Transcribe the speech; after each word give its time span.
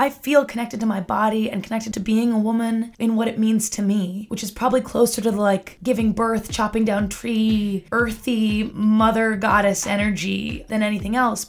I 0.00 0.08
feel 0.08 0.46
connected 0.46 0.80
to 0.80 0.86
my 0.86 1.02
body 1.02 1.50
and 1.50 1.62
connected 1.62 1.92
to 1.92 2.00
being 2.00 2.32
a 2.32 2.38
woman 2.38 2.94
in 2.98 3.16
what 3.16 3.28
it 3.28 3.38
means 3.38 3.68
to 3.68 3.82
me, 3.82 4.24
which 4.30 4.42
is 4.42 4.50
probably 4.50 4.80
closer 4.80 5.20
to 5.20 5.30
the 5.30 5.38
like 5.38 5.76
giving 5.82 6.12
birth, 6.12 6.50
chopping 6.50 6.86
down 6.86 7.10
tree, 7.10 7.84
earthy 7.92 8.70
mother 8.72 9.36
goddess 9.36 9.86
energy 9.86 10.64
than 10.68 10.82
anything 10.82 11.16
else. 11.16 11.46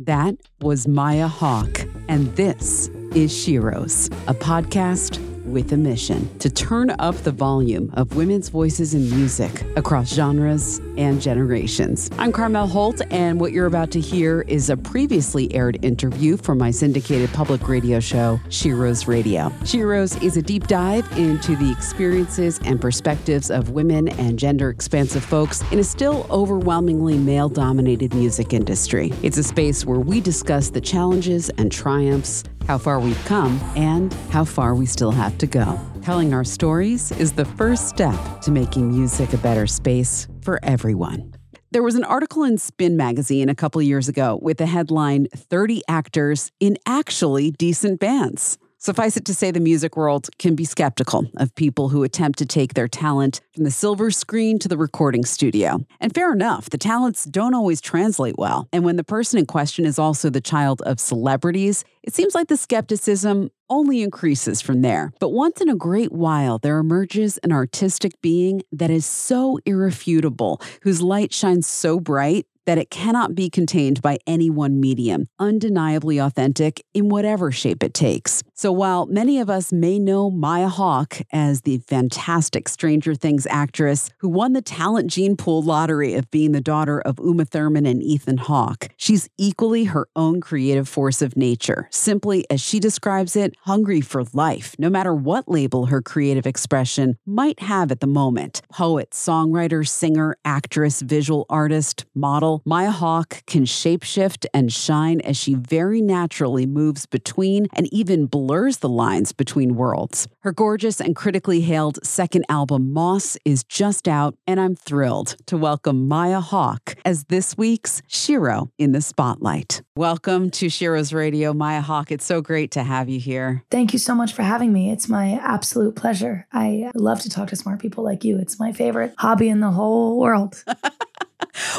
That 0.00 0.34
was 0.60 0.88
Maya 0.88 1.28
Hawke, 1.28 1.86
and 2.08 2.34
this 2.34 2.88
is 3.14 3.32
Sheroes, 3.32 4.12
a 4.26 4.34
podcast 4.34 5.31
with 5.52 5.70
a 5.72 5.76
mission 5.76 6.28
to 6.38 6.48
turn 6.48 6.90
up 6.98 7.14
the 7.16 7.30
volume 7.30 7.90
of 7.94 8.16
women's 8.16 8.48
voices 8.48 8.94
in 8.94 9.08
music 9.10 9.64
across 9.76 10.12
genres 10.12 10.78
and 10.96 11.20
generations. 11.20 12.10
I'm 12.18 12.32
Carmel 12.32 12.66
Holt, 12.66 13.02
and 13.10 13.38
what 13.38 13.52
you're 13.52 13.66
about 13.66 13.90
to 13.92 14.00
hear 14.00 14.42
is 14.48 14.70
a 14.70 14.76
previously 14.76 15.54
aired 15.54 15.84
interview 15.84 16.38
from 16.38 16.58
my 16.58 16.70
syndicated 16.70 17.30
public 17.32 17.68
radio 17.68 18.00
show, 18.00 18.40
Sheroes 18.48 19.06
Radio. 19.06 19.50
Sheroes 19.60 20.20
is 20.22 20.38
a 20.38 20.42
deep 20.42 20.66
dive 20.66 21.06
into 21.18 21.54
the 21.56 21.70
experiences 21.70 22.58
and 22.64 22.80
perspectives 22.80 23.50
of 23.50 23.70
women 23.70 24.08
and 24.08 24.38
gender 24.38 24.70
expansive 24.70 25.22
folks 25.22 25.62
in 25.70 25.78
a 25.78 25.84
still 25.84 26.26
overwhelmingly 26.30 27.18
male 27.18 27.50
dominated 27.50 28.14
music 28.14 28.54
industry. 28.54 29.12
It's 29.22 29.36
a 29.36 29.42
space 29.42 29.84
where 29.84 30.00
we 30.00 30.20
discuss 30.20 30.70
the 30.70 30.80
challenges 30.80 31.50
and 31.58 31.70
triumphs 31.70 32.44
how 32.66 32.78
far 32.78 33.00
we've 33.00 33.24
come, 33.24 33.60
and 33.76 34.12
how 34.30 34.44
far 34.44 34.74
we 34.74 34.86
still 34.86 35.10
have 35.10 35.36
to 35.38 35.46
go. 35.46 35.80
Telling 36.02 36.34
our 36.34 36.44
stories 36.44 37.12
is 37.12 37.32
the 37.32 37.44
first 37.44 37.88
step 37.88 38.40
to 38.42 38.50
making 38.50 38.90
music 38.90 39.32
a 39.32 39.38
better 39.38 39.66
space 39.66 40.26
for 40.42 40.58
everyone. 40.62 41.34
There 41.72 41.82
was 41.82 41.94
an 41.94 42.04
article 42.04 42.44
in 42.44 42.58
Spin 42.58 42.98
magazine 42.98 43.48
a 43.48 43.54
couple 43.54 43.80
years 43.80 44.06
ago 44.06 44.38
with 44.42 44.58
the 44.58 44.66
headline 44.66 45.26
30 45.34 45.82
actors 45.88 46.52
in 46.60 46.76
actually 46.86 47.50
decent 47.52 47.98
bands. 47.98 48.58
Suffice 48.84 49.16
it 49.16 49.24
to 49.26 49.32
say, 49.32 49.52
the 49.52 49.60
music 49.60 49.96
world 49.96 50.28
can 50.40 50.56
be 50.56 50.64
skeptical 50.64 51.30
of 51.36 51.54
people 51.54 51.90
who 51.90 52.02
attempt 52.02 52.36
to 52.40 52.44
take 52.44 52.74
their 52.74 52.88
talent 52.88 53.40
from 53.54 53.62
the 53.62 53.70
silver 53.70 54.10
screen 54.10 54.58
to 54.58 54.66
the 54.66 54.76
recording 54.76 55.24
studio. 55.24 55.86
And 56.00 56.12
fair 56.12 56.32
enough, 56.32 56.68
the 56.68 56.78
talents 56.78 57.24
don't 57.24 57.54
always 57.54 57.80
translate 57.80 58.34
well. 58.38 58.66
And 58.72 58.84
when 58.84 58.96
the 58.96 59.04
person 59.04 59.38
in 59.38 59.46
question 59.46 59.84
is 59.84 60.00
also 60.00 60.30
the 60.30 60.40
child 60.40 60.82
of 60.82 60.98
celebrities, 60.98 61.84
it 62.02 62.12
seems 62.12 62.34
like 62.34 62.48
the 62.48 62.56
skepticism 62.56 63.52
only 63.70 64.02
increases 64.02 64.60
from 64.60 64.82
there. 64.82 65.12
But 65.20 65.28
once 65.28 65.60
in 65.60 65.68
a 65.68 65.76
great 65.76 66.10
while, 66.10 66.58
there 66.58 66.78
emerges 66.78 67.38
an 67.38 67.52
artistic 67.52 68.20
being 68.20 68.62
that 68.72 68.90
is 68.90 69.06
so 69.06 69.60
irrefutable, 69.64 70.60
whose 70.82 71.00
light 71.00 71.32
shines 71.32 71.68
so 71.68 72.00
bright 72.00 72.48
that 72.66 72.78
it 72.78 72.90
cannot 72.90 73.34
be 73.34 73.50
contained 73.50 74.02
by 74.02 74.18
any 74.26 74.50
one 74.50 74.80
medium, 74.80 75.28
undeniably 75.38 76.18
authentic 76.18 76.84
in 76.94 77.08
whatever 77.08 77.50
shape 77.50 77.82
it 77.82 77.94
takes. 77.94 78.42
So 78.54 78.70
while 78.70 79.06
many 79.06 79.40
of 79.40 79.50
us 79.50 79.72
may 79.72 79.98
know 79.98 80.30
Maya 80.30 80.68
Hawke 80.68 81.22
as 81.32 81.62
the 81.62 81.78
fantastic 81.78 82.68
Stranger 82.68 83.14
Things 83.14 83.46
actress 83.50 84.10
who 84.18 84.28
won 84.28 84.52
the 84.52 84.62
talent 84.62 85.10
gene 85.10 85.36
pool 85.36 85.62
lottery 85.62 86.14
of 86.14 86.30
being 86.30 86.52
the 86.52 86.60
daughter 86.60 87.00
of 87.00 87.18
Uma 87.18 87.44
Thurman 87.44 87.86
and 87.86 88.02
Ethan 88.02 88.36
Hawke, 88.36 88.88
she's 88.96 89.28
equally 89.38 89.84
her 89.84 90.08
own 90.14 90.40
creative 90.40 90.88
force 90.88 91.22
of 91.22 91.36
nature, 91.36 91.88
simply 91.90 92.44
as 92.50 92.60
she 92.60 92.78
describes 92.78 93.36
it, 93.36 93.54
hungry 93.62 94.00
for 94.00 94.24
life, 94.32 94.76
no 94.78 94.88
matter 94.88 95.14
what 95.14 95.48
label 95.48 95.86
her 95.86 96.02
creative 96.02 96.46
expression 96.46 97.16
might 97.26 97.60
have 97.60 97.90
at 97.90 98.00
the 98.00 98.06
moment. 98.06 98.62
Poet, 98.70 99.10
songwriter, 99.10 99.86
singer, 99.86 100.36
actress, 100.44 101.00
visual 101.02 101.46
artist, 101.48 102.04
model, 102.14 102.51
Maya 102.64 102.90
Hawke 102.90 103.42
can 103.46 103.64
shapeshift 103.64 104.44
and 104.52 104.72
shine 104.72 105.20
as 105.22 105.36
she 105.36 105.54
very 105.54 106.02
naturally 106.02 106.66
moves 106.66 107.06
between 107.06 107.68
and 107.72 107.92
even 107.92 108.26
blurs 108.26 108.78
the 108.78 108.88
lines 108.88 109.32
between 109.32 109.76
worlds. 109.76 110.28
Her 110.40 110.52
gorgeous 110.52 111.00
and 111.00 111.16
critically 111.16 111.62
hailed 111.62 112.04
second 112.04 112.44
album, 112.48 112.92
Moss, 112.92 113.38
is 113.44 113.64
just 113.64 114.08
out, 114.08 114.34
and 114.46 114.60
I'm 114.60 114.76
thrilled 114.76 115.36
to 115.46 115.56
welcome 115.56 116.08
Maya 116.08 116.40
Hawke 116.40 116.96
as 117.04 117.24
this 117.24 117.56
week's 117.56 118.02
Shero 118.08 118.70
in 118.78 118.92
the 118.92 119.00
Spotlight. 119.00 119.82
Welcome 119.96 120.50
to 120.52 120.66
Sheroes 120.66 121.14
Radio, 121.14 121.52
Maya 121.52 121.80
Hawke. 121.80 122.12
It's 122.12 122.24
so 122.24 122.40
great 122.40 122.72
to 122.72 122.82
have 122.82 123.08
you 123.08 123.20
here. 123.20 123.62
Thank 123.70 123.92
you 123.92 123.98
so 123.98 124.14
much 124.14 124.32
for 124.32 124.42
having 124.42 124.72
me. 124.72 124.90
It's 124.90 125.08
my 125.08 125.38
absolute 125.42 125.96
pleasure. 125.96 126.46
I 126.52 126.90
love 126.94 127.20
to 127.20 127.30
talk 127.30 127.48
to 127.48 127.56
smart 127.56 127.80
people 127.80 128.04
like 128.04 128.24
you. 128.24 128.38
It's 128.38 128.58
my 128.58 128.72
favorite 128.72 129.14
hobby 129.18 129.48
in 129.48 129.60
the 129.60 129.70
whole 129.70 130.18
world. 130.18 130.62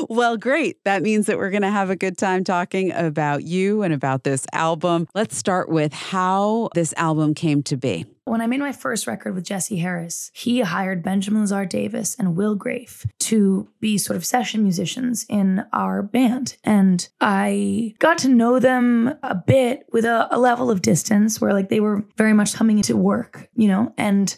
well, 0.10 0.38
great. 0.38 0.84
That 0.86 1.02
means 1.02 1.28
that 1.28 1.38
we're 1.38 1.50
going 1.50 1.64
to 1.64 1.70
have 1.70 1.90
a 1.90 1.96
good 1.96 2.18
time 2.18 2.44
talking 2.44 2.92
about 2.92 3.44
you 3.44 3.84
and 3.84 3.94
about 3.94 4.24
this 4.24 4.46
album. 4.54 5.08
Let's 5.14 5.38
start 5.38 5.70
with 5.70 5.94
how 5.94 6.70
this 6.74 6.94
album 6.98 7.34
came 7.34 7.64
to 7.64 7.78
be. 7.78 8.06
When 8.26 8.40
I 8.40 8.48
made 8.48 8.62
my 8.62 8.72
first 8.72 9.06
record 9.06 9.36
with 9.36 9.44
Jesse 9.44 9.78
Harris, 9.78 10.32
he 10.34 10.62
hired 10.62 11.04
Benjamin 11.04 11.42
Lazar 11.42 11.66
Davis 11.66 12.16
and 12.18 12.38
Will 12.38 12.58
Graefe 12.58 13.06
to 13.20 13.68
be 13.82 13.98
sort 13.98 14.16
of 14.16 14.26
session 14.26 14.64
musicians 14.64 15.26
in 15.28 15.66
our 15.74 16.02
band. 16.02 16.56
And 16.64 17.06
I 17.20 17.96
got 18.00 18.18
to 18.20 18.30
know 18.30 18.60
them 18.60 19.14
a 19.24 19.36
bit 19.36 19.86
with 19.92 20.06
a, 20.06 20.30
a 20.32 20.40
level 20.40 20.72
of 20.72 20.82
distance 20.82 21.42
where 21.42 21.52
like 21.52 21.68
they 21.68 21.82
were 21.82 22.06
very 22.16 22.34
much 22.34 22.54
coming 22.54 22.78
into 22.78 22.96
work, 22.96 23.50
you 23.56 23.68
know, 23.68 23.94
and 23.98 24.34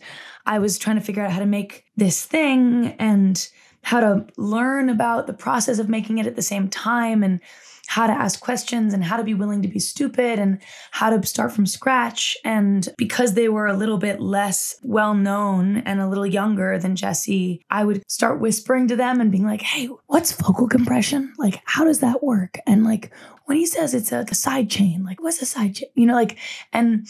I 0.48 0.60
was 0.60 0.78
trying 0.78 0.98
to 0.98 1.04
figure 1.04 1.24
out 1.24 1.32
how 1.32 1.40
to 1.40 1.46
make 1.46 1.86
this 1.96 2.26
thing 2.26 2.96
and 3.00 3.48
how 3.86 4.00
to 4.00 4.26
learn 4.36 4.90
about 4.90 5.28
the 5.28 5.34
process 5.34 5.78
of 5.78 5.88
making 5.88 6.18
it 6.18 6.26
at 6.26 6.36
the 6.36 6.42
same 6.42 6.68
time 6.68 7.22
and 7.22 7.40
how 7.86 8.08
to 8.08 8.14
ask 8.14 8.40
questions 8.40 8.96
and 8.96 9.04
how 9.04 9.16
to 9.16 9.24
be 9.24 9.36
willing 9.36 9.62
to 9.62 9.68
be 9.68 9.78
stupid 9.78 10.40
and 10.40 10.60
how 10.90 11.12
to 11.12 11.24
start 11.28 11.52
from 11.52 11.68
scratch. 11.68 12.36
And 12.44 12.90
because 12.98 13.36
they 13.36 13.48
were 13.48 13.68
a 13.68 13.78
little 13.78 14.00
bit 14.00 14.20
less 14.20 14.76
well 14.82 15.14
known 15.14 15.78
and 15.78 16.02
a 16.02 16.08
little 16.08 16.26
younger 16.26 16.80
than 16.80 16.96
Jesse, 16.96 17.64
I 17.70 17.86
would 17.86 18.02
start 18.10 18.40
whispering 18.40 18.88
to 18.88 18.96
them 18.96 19.22
and 19.22 19.32
being 19.32 19.46
like, 19.46 19.62
hey, 19.62 19.88
what's 20.08 20.32
vocal 20.32 20.68
compression? 20.68 21.32
Like, 21.38 21.62
how 21.66 21.84
does 21.84 22.00
that 22.00 22.24
work? 22.24 22.58
And 22.66 22.84
like, 22.84 23.12
when 23.46 23.58
he 23.58 23.68
says 23.68 23.94
it's 23.94 24.12
a, 24.12 24.26
a 24.28 24.34
side 24.34 24.68
chain, 24.68 25.04
like, 25.04 25.22
what's 25.22 25.44
a 25.44 25.46
side 25.46 25.76
chain? 25.76 25.90
You 25.94 26.08
know, 26.08 26.16
like, 26.16 26.40
and 26.74 27.08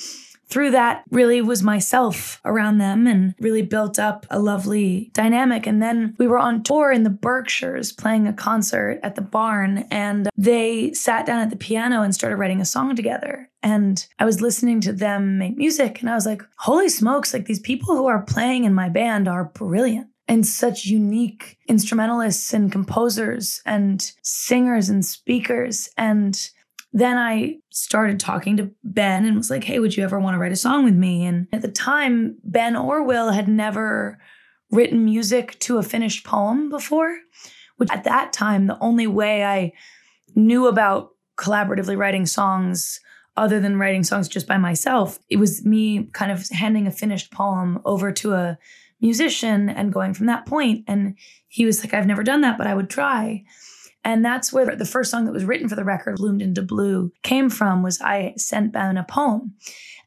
through 0.48 0.72
that 0.72 1.04
really 1.10 1.42
was 1.42 1.64
myself 1.64 2.40
around 2.46 2.78
them 2.78 3.08
and 3.08 3.36
really 3.40 3.62
built 3.62 4.00
up 4.00 4.26
a 4.30 4.40
lovely 4.40 5.12
dynamic. 5.14 5.68
And 5.68 5.82
then 5.82 6.16
we 6.18 6.28
were 6.28 6.38
on 6.38 6.64
tour 6.64 6.92
in 6.92 7.04
the 7.04 7.10
Berkshires 7.10 7.92
playing 7.92 8.28
a 8.28 8.34
concert 8.34 9.00
at 9.04 9.16
the 9.16 9.22
barn 9.22 9.86
and 9.92 10.30
they 10.38 10.94
sat 10.94 11.26
down 11.26 11.40
at 11.40 11.50
the 11.50 11.56
piano 11.56 12.02
and 12.02 12.14
started 12.14 12.38
writing 12.38 12.62
a 12.62 12.66
song 12.66 12.96
together. 12.96 13.50
And 13.64 14.06
I 14.20 14.26
was 14.26 14.42
listening 14.42 14.82
to 14.82 14.94
them 14.94 15.38
make 15.38 15.58
music 15.58 16.02
and 16.02 16.10
I 16.10 16.16
was 16.16 16.26
like, 16.26 16.44
holy 16.58 16.90
smokes, 16.90 17.34
like 17.34 17.46
these 17.46 17.60
people 17.60 17.96
who 17.96 18.06
are 18.06 18.22
playing 18.22 18.64
in 18.64 18.74
my 18.74 18.90
band 18.90 19.28
are 19.28 19.46
brilliant 19.46 20.08
and 20.28 20.46
such 20.46 20.86
unique 20.86 21.58
instrumentalists 21.68 22.54
and 22.54 22.72
composers 22.72 23.62
and 23.66 24.12
singers 24.22 24.90
and 24.90 25.06
speakers. 25.06 25.90
And 25.98 26.50
then 26.96 27.18
I 27.18 27.58
started 27.72 28.22
talking 28.22 28.56
to 28.56 28.72
Ben 28.86 29.26
and 29.26 29.36
was 29.36 29.50
like, 29.50 29.66
hey, 29.66 29.80
would 29.80 29.98
you 29.98 30.04
ever 30.06 30.18
want 30.18 30.34
to 30.34 30.40
write 30.40 30.54
a 30.54 30.56
song 30.56 30.86
with 30.86 30.94
me? 30.94 31.26
And 31.26 31.46
at 31.52 31.62
the 31.62 31.68
time, 31.68 32.38
Ben 32.46 32.78
or 32.78 33.04
Will 33.04 33.32
had 33.32 33.50
never 33.50 34.18
written 34.72 35.04
music 35.04 35.60
to 35.60 35.78
a 35.78 35.84
finished 35.84 36.26
poem 36.26 36.70
before, 36.70 37.14
which 37.76 37.92
at 37.92 38.06
that 38.06 38.32
time, 38.32 38.68
the 38.68 38.80
only 38.80 39.08
way 39.08 39.44
I 39.44 39.74
knew 40.36 40.68
about 40.68 41.10
collaboratively 41.38 41.98
writing 41.98 42.26
songs 42.26 43.02
other 43.36 43.60
than 43.60 43.78
writing 43.78 44.06
songs 44.06 44.30
just 44.30 44.48
by 44.48 44.58
myself, 44.58 45.20
it 45.30 45.36
was 45.36 45.66
me 45.66 46.06
kind 46.14 46.32
of 46.32 46.48
handing 46.48 46.88
a 46.88 46.92
finished 46.92 47.30
poem 47.30 47.82
over 47.84 48.14
to 48.14 48.32
a 48.32 48.58
musician 49.02 49.68
and 49.68 49.92
going 49.92 50.14
from 50.14 50.28
that 50.28 50.46
point. 50.46 50.86
And 50.88 51.18
he 51.50 51.66
was 51.66 51.84
like, 51.84 51.94
I've 51.94 52.08
never 52.08 52.24
done 52.24 52.40
that, 52.40 52.58
but 52.58 52.68
I 52.68 52.74
would 52.74 52.90
try. 52.90 53.44
And 54.06 54.24
that's 54.24 54.54
where 54.54 54.76
the 54.76 54.86
first 54.86 55.10
song 55.10 55.26
that 55.26 55.34
was 55.34 55.46
written 55.46 55.68
for 55.68 55.76
the 55.76 55.84
record, 55.84 56.18
Bloomed 56.18 56.44
into 56.44 56.62
Blue, 56.62 57.12
came 57.24 57.50
from 57.50 57.82
was 57.82 58.00
I 58.00 58.36
sent 58.38 58.72
Ben 58.72 58.98
a 58.98 59.04
poem. 59.04 59.56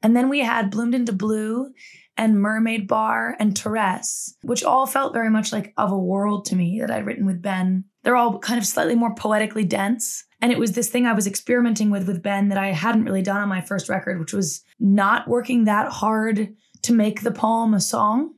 And 0.02 0.16
then 0.16 0.28
we 0.28 0.38
had 0.38 0.70
Bloomed 0.70 0.94
into 0.94 1.12
Blue 1.12 1.72
and 2.16 2.40
Mermaid 2.40 2.86
Bar 2.86 3.36
and 3.40 3.58
Therese, 3.58 4.36
which 4.42 4.62
all 4.62 4.86
felt 4.86 5.12
very 5.12 5.30
much 5.30 5.52
like 5.52 5.74
of 5.76 5.90
a 5.90 5.98
world 5.98 6.44
to 6.46 6.56
me 6.56 6.80
that 6.80 6.92
I'd 6.92 7.06
written 7.06 7.26
with 7.26 7.42
Ben. 7.42 7.84
They're 8.04 8.16
all 8.16 8.38
kind 8.38 8.58
of 8.58 8.66
slightly 8.66 8.94
more 8.94 9.14
poetically 9.16 9.64
dense. 9.64 10.24
And 10.40 10.52
it 10.52 10.58
was 10.58 10.72
this 10.72 10.88
thing 10.88 11.04
I 11.04 11.12
was 11.12 11.26
experimenting 11.26 11.90
with 11.90 12.06
with 12.06 12.22
Ben 12.22 12.48
that 12.50 12.58
I 12.58 12.68
hadn't 12.68 13.04
really 13.04 13.22
done 13.22 13.40
on 13.40 13.48
my 13.48 13.60
first 13.60 13.88
record, 13.88 14.20
which 14.20 14.32
was 14.32 14.62
not 14.78 15.26
working 15.26 15.64
that 15.64 15.90
hard 15.90 16.54
to 16.82 16.92
make 16.92 17.22
the 17.22 17.32
poem 17.32 17.74
a 17.74 17.80
song. 17.80 18.34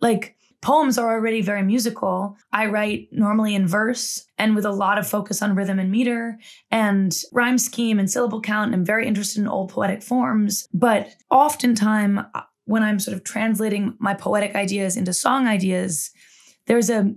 Like 0.00 0.33
poems 0.64 0.96
are 0.96 1.12
already 1.12 1.42
very 1.42 1.62
musical. 1.62 2.38
I 2.50 2.66
write 2.66 3.08
normally 3.12 3.54
in 3.54 3.68
verse 3.68 4.24
and 4.38 4.56
with 4.56 4.64
a 4.64 4.72
lot 4.72 4.98
of 4.98 5.06
focus 5.06 5.42
on 5.42 5.54
rhythm 5.54 5.78
and 5.78 5.90
meter 5.90 6.38
and 6.70 7.14
rhyme 7.32 7.58
scheme 7.58 7.98
and 7.98 8.10
syllable 8.10 8.40
count. 8.40 8.72
I'm 8.72 8.84
very 8.84 9.06
interested 9.06 9.42
in 9.42 9.46
old 9.46 9.70
poetic 9.70 10.02
forms. 10.02 10.66
But 10.72 11.14
oftentimes, 11.30 12.20
uh, 12.34 12.40
when 12.64 12.82
I'm 12.82 12.98
sort 12.98 13.14
of 13.14 13.24
translating 13.24 13.94
my 13.98 14.14
poetic 14.14 14.54
ideas 14.54 14.96
into 14.96 15.12
song 15.12 15.46
ideas, 15.46 16.10
there's 16.66 16.88
a 16.88 17.14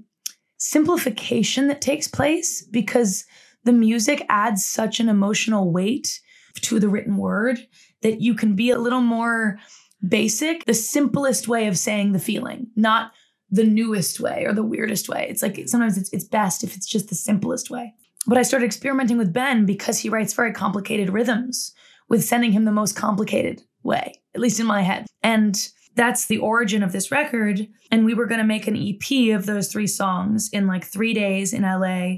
simplification 0.58 1.70
that 1.70 1.80
takes 1.80 2.10
place 2.10 2.64
because 2.64 3.24
the 3.64 3.72
music 3.72 4.26
adds 4.28 4.66
such 4.66 5.00
an 5.00 5.08
emotional 5.08 5.72
weight 5.72 6.20
to 6.64 6.82
the 6.82 6.90
written 6.90 7.16
word 7.16 7.66
that 8.02 8.20
you 8.20 8.34
can 8.34 8.58
be 8.58 8.72
a 8.72 8.78
little 8.78 9.02
more 9.02 9.58
basic, 10.06 10.66
the 10.66 10.74
simplest 10.74 11.48
way 11.48 11.68
of 11.68 11.78
saying 11.78 12.12
the 12.12 12.20
feeling, 12.20 12.68
not 12.76 13.14
the 13.50 13.64
newest 13.64 14.20
way 14.20 14.44
or 14.46 14.54
the 14.54 14.64
weirdest 14.64 15.10
way. 15.10 15.28
It's 15.30 15.42
like 15.42 15.56
mm. 15.56 15.70
sometimes 15.70 15.98
it's, 15.98 16.12
it's 16.12 16.26
best 16.26 16.64
if 16.64 16.76
it's 16.76 16.88
just 16.88 17.10
the 17.10 17.16
simplest 17.16 17.70
way. 17.70 17.94
But 18.26 18.38
I 18.38 18.44
started 18.44 18.66
experimenting 18.66 19.18
with 19.18 19.34
Ben 19.34 19.66
because 19.66 20.00
he 20.00 20.10
writes 20.10 20.34
very 20.34 20.52
complicated 20.52 21.10
rhythms 21.10 21.74
with 22.10 22.24
sending 22.24 22.52
him 22.52 22.66
the 22.66 22.72
most 22.72 22.96
complicated 22.96 23.62
way, 23.84 24.22
at 24.36 24.42
least 24.42 24.60
in 24.60 24.66
my 24.66 24.82
head. 24.82 25.06
And 25.24 25.56
that's 25.96 26.28
the 26.28 26.38
origin 26.38 26.84
of 26.84 26.92
this 26.92 27.12
record. 27.12 27.68
And 27.90 28.06
we 28.06 28.14
were 28.14 28.28
going 28.28 28.40
to 28.40 28.46
make 28.46 28.68
an 28.68 28.78
EP 28.78 29.36
of 29.36 29.46
those 29.46 29.72
three 29.72 29.88
songs 29.88 30.50
in 30.52 30.68
like 30.68 30.86
three 30.86 31.14
days 31.14 31.54
in 31.54 31.64
LA, 31.64 32.18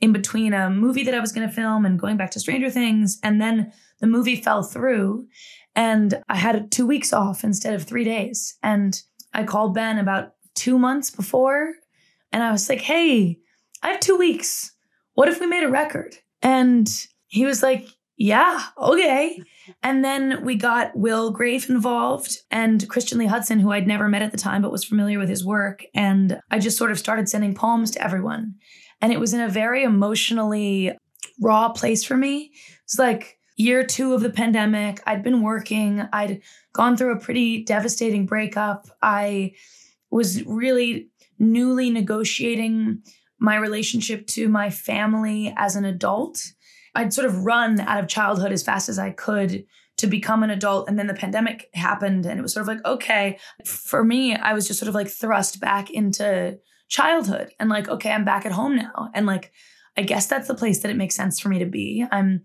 in 0.00 0.12
between 0.12 0.52
a 0.52 0.70
movie 0.70 1.02
that 1.04 1.14
I 1.14 1.20
was 1.20 1.32
going 1.32 1.48
to 1.48 1.54
film 1.54 1.84
and 1.84 1.98
going 1.98 2.16
back 2.16 2.30
to 2.32 2.40
Stranger 2.40 2.70
Things. 2.70 3.18
And 3.22 3.40
then 3.40 3.72
the 4.00 4.06
movie 4.06 4.36
fell 4.36 4.62
through. 4.62 5.26
And 5.74 6.22
I 6.28 6.36
had 6.36 6.70
two 6.70 6.86
weeks 6.86 7.12
off 7.12 7.42
instead 7.42 7.74
of 7.74 7.84
three 7.84 8.04
days. 8.04 8.56
And 8.62 9.00
I 9.34 9.44
called 9.44 9.74
Ben 9.74 9.98
about 9.98 10.32
two 10.58 10.78
months 10.78 11.10
before. 11.10 11.72
And 12.32 12.42
I 12.42 12.50
was 12.50 12.68
like, 12.68 12.80
hey, 12.80 13.38
I 13.82 13.88
have 13.88 14.00
two 14.00 14.16
weeks. 14.16 14.72
What 15.14 15.28
if 15.28 15.40
we 15.40 15.46
made 15.46 15.64
a 15.64 15.70
record? 15.70 16.16
And 16.42 16.88
he 17.28 17.46
was 17.46 17.62
like, 17.62 17.86
yeah, 18.16 18.64
okay. 18.76 19.40
And 19.82 20.04
then 20.04 20.44
we 20.44 20.56
got 20.56 20.96
Will 20.96 21.32
Graefe 21.32 21.68
involved 21.68 22.38
and 22.50 22.88
Christian 22.88 23.18
Lee 23.18 23.28
Hutson, 23.28 23.60
who 23.60 23.70
I'd 23.70 23.86
never 23.86 24.08
met 24.08 24.22
at 24.22 24.32
the 24.32 24.38
time, 24.38 24.60
but 24.62 24.72
was 24.72 24.84
familiar 24.84 25.18
with 25.18 25.28
his 25.28 25.46
work. 25.46 25.84
And 25.94 26.40
I 26.50 26.58
just 26.58 26.76
sort 26.76 26.90
of 26.90 26.98
started 26.98 27.28
sending 27.28 27.54
poems 27.54 27.92
to 27.92 28.02
everyone. 28.02 28.54
And 29.00 29.12
it 29.12 29.20
was 29.20 29.34
in 29.34 29.40
a 29.40 29.48
very 29.48 29.84
emotionally 29.84 30.92
raw 31.40 31.68
place 31.68 32.02
for 32.02 32.16
me. 32.16 32.50
It's 32.82 32.98
like 32.98 33.38
year 33.56 33.84
two 33.84 34.14
of 34.14 34.22
the 34.22 34.30
pandemic. 34.30 35.00
I'd 35.06 35.22
been 35.22 35.42
working, 35.42 36.02
I'd 36.12 36.40
gone 36.72 36.96
through 36.96 37.16
a 37.16 37.20
pretty 37.20 37.64
devastating 37.64 38.26
breakup. 38.26 38.86
I 39.00 39.52
was 40.10 40.44
really 40.44 41.08
newly 41.38 41.90
negotiating 41.90 43.02
my 43.40 43.56
relationship 43.56 44.26
to 44.26 44.48
my 44.48 44.68
family 44.70 45.54
as 45.56 45.76
an 45.76 45.84
adult 45.84 46.40
I'd 46.98 47.14
sort 47.14 47.26
of 47.26 47.44
run 47.44 47.78
out 47.80 48.02
of 48.02 48.08
childhood 48.08 48.50
as 48.50 48.64
fast 48.64 48.88
as 48.88 48.98
I 48.98 49.10
could 49.10 49.64
to 49.98 50.06
become 50.08 50.42
an 50.42 50.50
adult. 50.50 50.88
And 50.88 50.98
then 50.98 51.06
the 51.06 51.14
pandemic 51.14 51.68
happened, 51.74 52.26
and 52.26 52.38
it 52.38 52.42
was 52.42 52.52
sort 52.52 52.62
of 52.62 52.68
like, 52.68 52.84
okay, 52.84 53.38
for 53.64 54.02
me, 54.02 54.34
I 54.34 54.52
was 54.52 54.66
just 54.66 54.80
sort 54.80 54.88
of 54.88 54.96
like 54.96 55.08
thrust 55.08 55.60
back 55.60 55.90
into 55.90 56.58
childhood 56.88 57.52
and 57.60 57.70
like, 57.70 57.88
okay, 57.88 58.10
I'm 58.10 58.24
back 58.24 58.46
at 58.46 58.52
home 58.52 58.74
now. 58.74 59.10
And 59.14 59.26
like, 59.26 59.52
I 59.96 60.02
guess 60.02 60.26
that's 60.26 60.48
the 60.48 60.54
place 60.54 60.80
that 60.80 60.90
it 60.90 60.96
makes 60.96 61.14
sense 61.14 61.38
for 61.38 61.48
me 61.48 61.60
to 61.60 61.66
be. 61.66 62.04
I'm 62.10 62.42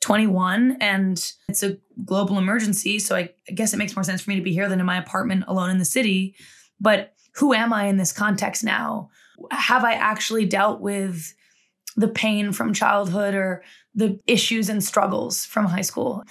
21 0.00 0.78
and 0.80 1.32
it's 1.48 1.62
a 1.62 1.76
global 2.02 2.38
emergency. 2.38 2.98
So 2.98 3.16
I, 3.16 3.30
I 3.48 3.52
guess 3.52 3.74
it 3.74 3.78
makes 3.78 3.96
more 3.96 4.02
sense 4.02 4.22
for 4.22 4.30
me 4.30 4.36
to 4.36 4.42
be 4.42 4.54
here 4.54 4.68
than 4.68 4.80
in 4.80 4.86
my 4.86 4.96
apartment 4.96 5.44
alone 5.46 5.68
in 5.68 5.78
the 5.78 5.84
city. 5.84 6.36
But 6.80 7.14
who 7.34 7.54
am 7.54 7.72
I 7.72 7.84
in 7.84 7.96
this 7.96 8.12
context 8.12 8.64
now? 8.64 9.10
Have 9.50 9.84
I 9.84 9.92
actually 9.92 10.46
dealt 10.46 10.80
with 10.80 11.34
the 11.96 12.08
pain 12.08 12.52
from 12.52 12.72
childhood 12.72 13.34
or 13.34 13.62
the 13.94 14.18
issues 14.26 14.68
and 14.68 14.82
struggles 14.82 15.44
from 15.44 15.66
high 15.66 15.80
school. 15.82 16.24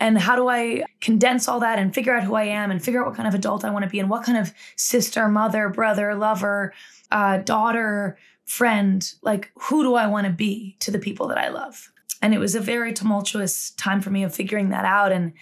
And 0.00 0.16
how 0.18 0.36
do 0.36 0.48
I 0.48 0.84
condense 1.00 1.48
all 1.48 1.60
that 1.60 1.78
and 1.78 1.92
figure 1.92 2.14
out 2.14 2.22
who 2.22 2.34
I 2.34 2.44
am 2.44 2.70
and 2.70 2.82
figure 2.82 3.00
out 3.00 3.08
what 3.08 3.16
kind 3.16 3.26
of 3.26 3.34
adult 3.34 3.64
I 3.64 3.70
want 3.70 3.84
to 3.84 3.90
be 3.90 3.98
and 3.98 4.08
what 4.08 4.24
kind 4.24 4.38
of 4.38 4.52
sister, 4.76 5.28
mother, 5.28 5.68
brother, 5.68 6.14
lover, 6.14 6.72
uh, 7.10 7.38
daughter, 7.38 8.16
friend, 8.44 9.12
like 9.22 9.50
who 9.56 9.82
do 9.82 9.94
I 9.94 10.06
want 10.06 10.26
to 10.26 10.32
be 10.32 10.76
to 10.80 10.90
the 10.90 11.00
people 11.00 11.26
that 11.28 11.38
I 11.38 11.48
love? 11.48 11.90
And 12.22 12.32
it 12.32 12.38
was 12.38 12.54
a 12.54 12.60
very 12.60 12.92
tumultuous 12.92 13.70
time 13.70 14.00
for 14.00 14.10
me 14.10 14.22
of 14.22 14.34
figuring 14.34 14.68
that 14.70 14.84
out. 14.84 15.10
And 15.10 15.32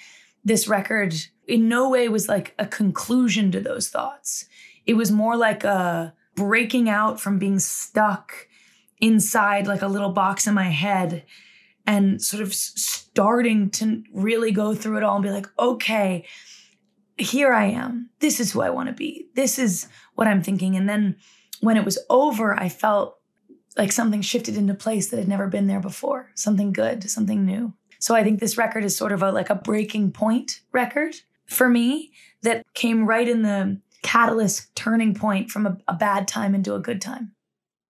this 0.45 0.69
record 0.69 1.15
in 1.47 1.69
no 1.69 1.89
way 1.89 2.09
was 2.09 2.29
like 2.29 2.55
a 2.59 2.67
conclusion 2.67 3.51
to 3.53 3.61
those 3.61 3.89
thoughts. 3.89 4.47
It 4.85 4.95
was 4.95 5.11
more 5.11 5.37
like 5.37 5.65
a 5.65 6.15
breaking 6.35 6.89
out 6.89 7.21
from 7.21 7.39
being 7.39 7.59
stuck 7.59 8.49
inside 9.01 9.67
like 9.67 9.83
a 9.83 9.89
little 9.89 10.11
box 10.11 10.47
in 10.47 10.55
my 10.55 10.71
head 10.71 11.25
and 11.87 12.21
sort 12.21 12.43
of 12.43 12.53
starting 12.55 13.71
to 13.71 14.03
really 14.13 14.51
go 14.51 14.75
through 14.75 14.97
it 14.97 15.03
all 15.03 15.17
and 15.17 15.23
be 15.23 15.31
like, 15.31 15.47
okay, 15.59 16.25
here 17.17 17.53
I 17.53 17.67
am. 17.67 18.11
This 18.19 18.41
is 18.41 18.53
who 18.53 18.61
I 18.61 18.71
want 18.71 18.89
to 18.89 18.95
be. 18.95 19.29
This 19.35 19.59
is 19.59 19.89
what 20.15 20.27
I'm 20.27 20.43
thinking. 20.43 20.77
And 20.77 20.89
then 20.89 21.17
when 21.61 21.77
it 21.77 21.85
was 21.85 21.99
over, 22.11 22.59
I 22.59 22.69
felt 22.69 23.19
like 23.77 23.93
something 23.93 24.23
shifted 24.23 24.57
into 24.57 24.75
place 24.75 25.09
that 25.09 25.19
had 25.19 25.29
never 25.29 25.47
been 25.47 25.67
there 25.67 25.81
before 25.81 26.31
something 26.35 26.73
good, 26.73 27.09
something 27.09 27.45
new. 27.45 27.75
So 27.99 28.15
I 28.15 28.25
think 28.25 28.41
this 28.41 28.59
record 28.59 28.85
is 28.85 28.97
sort 28.97 29.13
of 29.13 29.23
a, 29.23 29.33
like 29.33 29.51
a 29.51 29.55
breaking 29.55 30.13
point 30.13 30.61
record 30.73 31.15
for 31.47 31.69
me 31.69 32.13
that 32.43 32.65
came 32.75 33.07
right 33.07 33.29
in 33.29 33.43
the 33.43 33.81
catalyst 34.03 34.75
turning 34.75 35.15
point 35.15 35.51
from 35.51 35.67
a, 35.67 35.79
a 35.89 35.95
bad 35.95 36.29
time 36.29 36.55
into 36.55 36.75
a 36.75 36.81
good 36.81 37.01
time. 37.01 37.33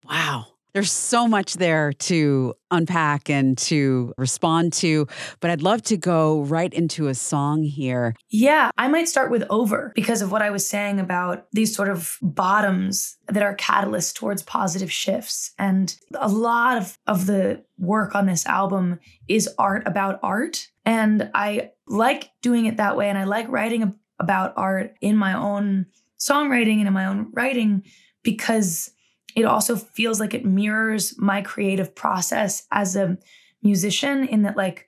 Wow. 0.07 0.47
There's 0.77 0.91
so 0.91 1.27
much 1.27 1.55
there 1.55 1.91
to 1.91 2.53
unpack 2.69 3.31
and 3.31 3.57
to 3.57 4.13
respond 4.15 4.73
to, 4.73 5.07
but 5.39 5.49
I'd 5.49 5.63
love 5.63 5.81
to 5.85 5.97
go 5.97 6.41
right 6.41 6.71
into 6.71 7.07
a 7.07 7.15
song 7.15 7.63
here. 7.63 8.13
Yeah, 8.29 8.69
I 8.77 8.87
might 8.87 9.07
start 9.07 9.31
with 9.31 9.43
Over 9.49 9.91
because 9.95 10.21
of 10.21 10.31
what 10.31 10.43
I 10.43 10.51
was 10.51 10.69
saying 10.69 10.99
about 10.99 11.47
these 11.51 11.75
sort 11.75 11.89
of 11.89 12.19
bottoms 12.21 13.17
that 13.27 13.41
are 13.41 13.55
catalysts 13.55 14.13
towards 14.13 14.43
positive 14.43 14.91
shifts. 14.91 15.51
And 15.57 15.95
a 16.13 16.29
lot 16.29 16.77
of, 16.77 16.99
of 17.07 17.25
the 17.25 17.63
work 17.79 18.13
on 18.13 18.27
this 18.27 18.45
album 18.45 18.99
is 19.27 19.49
art 19.57 19.81
about 19.87 20.19
art. 20.21 20.67
And 20.85 21.31
I 21.33 21.71
like 21.87 22.29
doing 22.43 22.67
it 22.67 22.77
that 22.77 22.95
way. 22.95 23.09
And 23.09 23.17
I 23.17 23.23
like 23.23 23.49
writing 23.49 23.95
about 24.19 24.53
art 24.55 24.93
in 25.01 25.15
my 25.17 25.33
own 25.33 25.87
songwriting 26.19 26.77
and 26.77 26.87
in 26.87 26.93
my 26.93 27.07
own 27.07 27.31
writing 27.33 27.81
because 28.21 28.91
it 29.37 29.45
also 29.45 29.75
feels 29.75 30.19
like 30.19 30.33
it 30.33 30.45
mirrors 30.45 31.15
my 31.19 31.43
creative 31.43 31.93
process 31.93 32.65
as 32.71 32.95
a 32.95 33.19
musician 33.61 34.27
in 34.27 34.41
that 34.41 34.57
like 34.57 34.87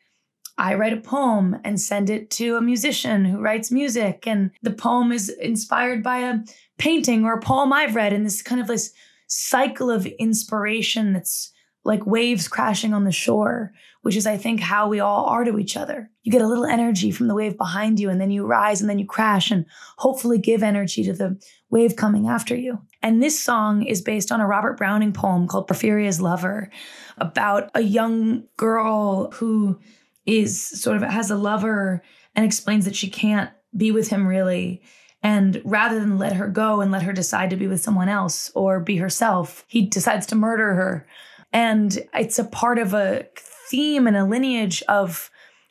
I 0.57 0.73
write 0.73 0.91
a 0.91 0.97
poem 0.97 1.57
and 1.63 1.79
send 1.79 2.09
it 2.09 2.31
to 2.31 2.57
a 2.57 2.61
musician 2.61 3.25
who 3.25 3.39
writes 3.39 3.71
music 3.71 4.25
and 4.25 4.49
the 4.63 4.71
poem 4.71 5.11
is 5.11 5.29
inspired 5.29 6.01
by 6.01 6.17
a 6.17 6.39
painting 6.79 7.25
or 7.25 7.33
a 7.33 7.39
poem 7.39 7.71
I've 7.71 7.95
read 7.95 8.11
and 8.11 8.25
this 8.25 8.41
kind 8.41 8.59
of 8.59 8.65
this 8.65 8.91
cycle 9.27 9.91
of 9.91 10.07
inspiration 10.07 11.13
that's 11.13 11.53
like 11.83 12.05
waves 12.05 12.47
crashing 12.47 12.93
on 12.93 13.05
the 13.05 13.11
shore, 13.11 13.71
which 14.01 14.15
is, 14.15 14.27
I 14.27 14.37
think, 14.37 14.59
how 14.59 14.87
we 14.87 14.99
all 14.99 15.25
are 15.25 15.43
to 15.43 15.57
each 15.57 15.77
other. 15.77 16.09
You 16.23 16.31
get 16.31 16.41
a 16.41 16.47
little 16.47 16.65
energy 16.65 17.11
from 17.11 17.27
the 17.27 17.35
wave 17.35 17.57
behind 17.57 17.99
you, 17.99 18.09
and 18.09 18.19
then 18.19 18.31
you 18.31 18.45
rise 18.45 18.81
and 18.81 18.89
then 18.89 18.99
you 18.99 19.05
crash 19.05 19.49
and 19.51 19.65
hopefully 19.97 20.37
give 20.37 20.61
energy 20.61 21.03
to 21.03 21.13
the 21.13 21.41
wave 21.69 21.95
coming 21.95 22.27
after 22.27 22.55
you. 22.55 22.79
And 23.01 23.23
this 23.23 23.39
song 23.39 23.83
is 23.83 24.01
based 24.01 24.31
on 24.31 24.41
a 24.41 24.47
Robert 24.47 24.77
Browning 24.77 25.13
poem 25.13 25.47
called 25.47 25.67
Porphyria's 25.67 26.21
Lover 26.21 26.69
about 27.17 27.71
a 27.73 27.81
young 27.81 28.43
girl 28.57 29.31
who 29.31 29.79
is 30.25 30.61
sort 30.61 30.97
of 30.97 31.03
has 31.03 31.31
a 31.31 31.35
lover 31.35 32.03
and 32.35 32.45
explains 32.45 32.85
that 32.85 32.95
she 32.95 33.09
can't 33.09 33.49
be 33.75 33.91
with 33.91 34.09
him 34.09 34.27
really. 34.27 34.81
And 35.21 35.61
rather 35.65 35.99
than 35.99 36.17
let 36.17 36.33
her 36.33 36.47
go 36.47 36.81
and 36.81 36.91
let 36.91 37.03
her 37.03 37.13
decide 37.13 37.49
to 37.49 37.57
be 37.57 37.67
with 37.67 37.81
someone 37.81 38.09
else 38.09 38.51
or 38.55 38.79
be 38.79 38.97
herself, 38.97 39.65
he 39.67 39.85
decides 39.85 40.25
to 40.27 40.35
murder 40.35 40.75
her 40.75 41.07
and 41.51 41.99
it's 42.13 42.39
a 42.39 42.43
part 42.43 42.77
of 42.77 42.93
a 42.93 43.27
theme 43.69 44.07
and 44.07 44.17
a 44.17 44.25
lineage 44.25 44.83
of 44.87 45.29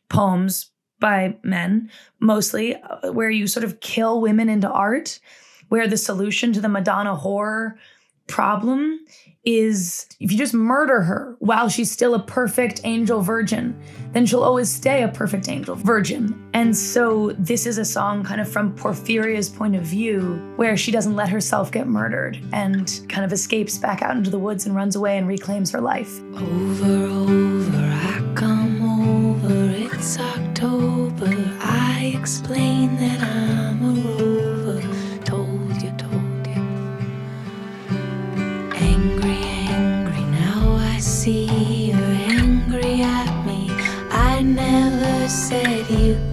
poems 0.08 0.70
by 1.00 1.36
men, 1.42 1.90
mostly, 2.20 2.74
uh, 2.74 3.12
where 3.12 3.30
you 3.30 3.46
sort 3.46 3.64
of 3.64 3.80
kill 3.80 4.20
women 4.20 4.48
into 4.48 4.68
art, 4.68 5.20
where 5.68 5.86
the 5.86 5.96
solution 5.96 6.52
to 6.52 6.60
the 6.60 6.68
Madonna 6.68 7.16
whore 7.16 7.74
problem 8.26 9.00
is 9.44 10.06
if 10.20 10.30
you 10.32 10.38
just 10.38 10.54
murder 10.54 11.02
her 11.02 11.36
while 11.38 11.68
she's 11.68 11.90
still 11.90 12.14
a 12.14 12.18
perfect 12.22 12.80
angel 12.84 13.22
virgin, 13.22 13.80
then 14.12 14.26
she'll 14.26 14.42
always 14.42 14.68
stay 14.68 15.02
a 15.02 15.08
perfect 15.08 15.48
angel 15.48 15.74
virgin. 15.74 16.48
And 16.54 16.76
so 16.76 17.32
this 17.38 17.66
is 17.66 17.78
a 17.78 17.84
song 17.84 18.24
kind 18.24 18.40
of 18.40 18.48
from 18.48 18.74
Porphyria's 18.74 19.48
point 19.48 19.76
of 19.76 19.82
view, 19.82 20.52
where 20.56 20.76
she 20.76 20.90
doesn't 20.90 21.16
let 21.16 21.28
herself 21.28 21.70
get 21.70 21.86
murdered 21.86 22.38
and 22.52 23.00
kind 23.08 23.24
of 23.24 23.32
escapes 23.32 23.78
back 23.78 24.02
out 24.02 24.16
into 24.16 24.30
the 24.30 24.38
woods 24.38 24.66
and 24.66 24.74
runs 24.74 24.96
away 24.96 25.16
and 25.16 25.28
reclaims 25.28 25.70
her 25.70 25.80
life. 25.80 26.20
Over, 26.34 27.06
over, 27.06 27.76
I 27.76 28.32
come 28.34 28.82
over, 28.82 29.94
it's 29.94 30.18
October. 30.18 31.32
I 31.60 32.14
explain 32.18 32.96
that 32.96 33.20
I'm 33.22 33.67
never 45.28 45.36
said 45.36 45.90
you 45.90 46.27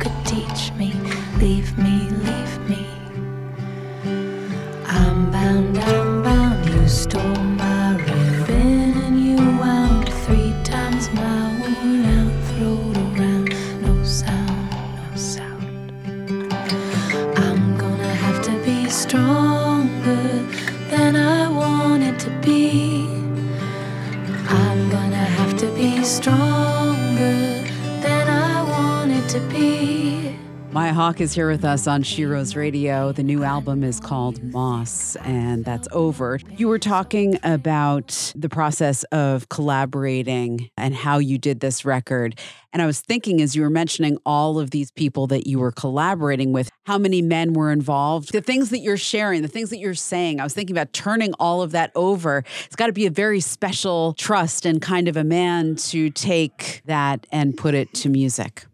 Hawke 31.05 31.21
is 31.21 31.35
here 31.35 31.51
with 31.51 31.63
us 31.63 31.85
on 31.85 32.01
Sheroes 32.01 32.55
Radio. 32.55 33.11
The 33.11 33.21
new 33.21 33.43
album 33.43 33.83
is 33.83 33.99
called 33.99 34.41
Moss, 34.41 35.15
and 35.17 35.63
that's 35.63 35.87
over. 35.91 36.39
You 36.57 36.67
were 36.67 36.79
talking 36.79 37.37
about 37.43 38.33
the 38.35 38.49
process 38.49 39.03
of 39.11 39.47
collaborating 39.49 40.71
and 40.77 40.95
how 40.95 41.19
you 41.19 41.37
did 41.37 41.59
this 41.59 41.85
record. 41.85 42.39
And 42.73 42.81
I 42.81 42.87
was 42.87 43.01
thinking, 43.01 43.39
as 43.39 43.55
you 43.55 43.61
were 43.61 43.69
mentioning 43.69 44.17
all 44.25 44.57
of 44.57 44.71
these 44.71 44.89
people 44.89 45.27
that 45.27 45.45
you 45.45 45.59
were 45.59 45.71
collaborating 45.71 46.53
with, 46.53 46.71
how 46.87 46.97
many 46.97 47.21
men 47.21 47.53
were 47.53 47.71
involved, 47.71 48.31
the 48.31 48.41
things 48.41 48.71
that 48.71 48.79
you're 48.79 48.97
sharing, 48.97 49.43
the 49.43 49.47
things 49.47 49.69
that 49.69 49.77
you're 49.77 49.93
saying. 49.93 50.39
I 50.39 50.43
was 50.43 50.55
thinking 50.55 50.75
about 50.75 50.91
turning 50.91 51.35
all 51.35 51.61
of 51.61 51.71
that 51.73 51.91
over. 51.93 52.43
It's 52.65 52.75
got 52.75 52.87
to 52.87 52.93
be 52.93 53.05
a 53.05 53.11
very 53.11 53.41
special 53.41 54.13
trust 54.13 54.65
and 54.65 54.81
kind 54.81 55.07
of 55.07 55.17
a 55.17 55.23
man 55.23 55.75
to 55.75 56.09
take 56.09 56.81
that 56.85 57.27
and 57.31 57.55
put 57.55 57.75
it 57.75 57.93
to 57.93 58.09
music. 58.09 58.65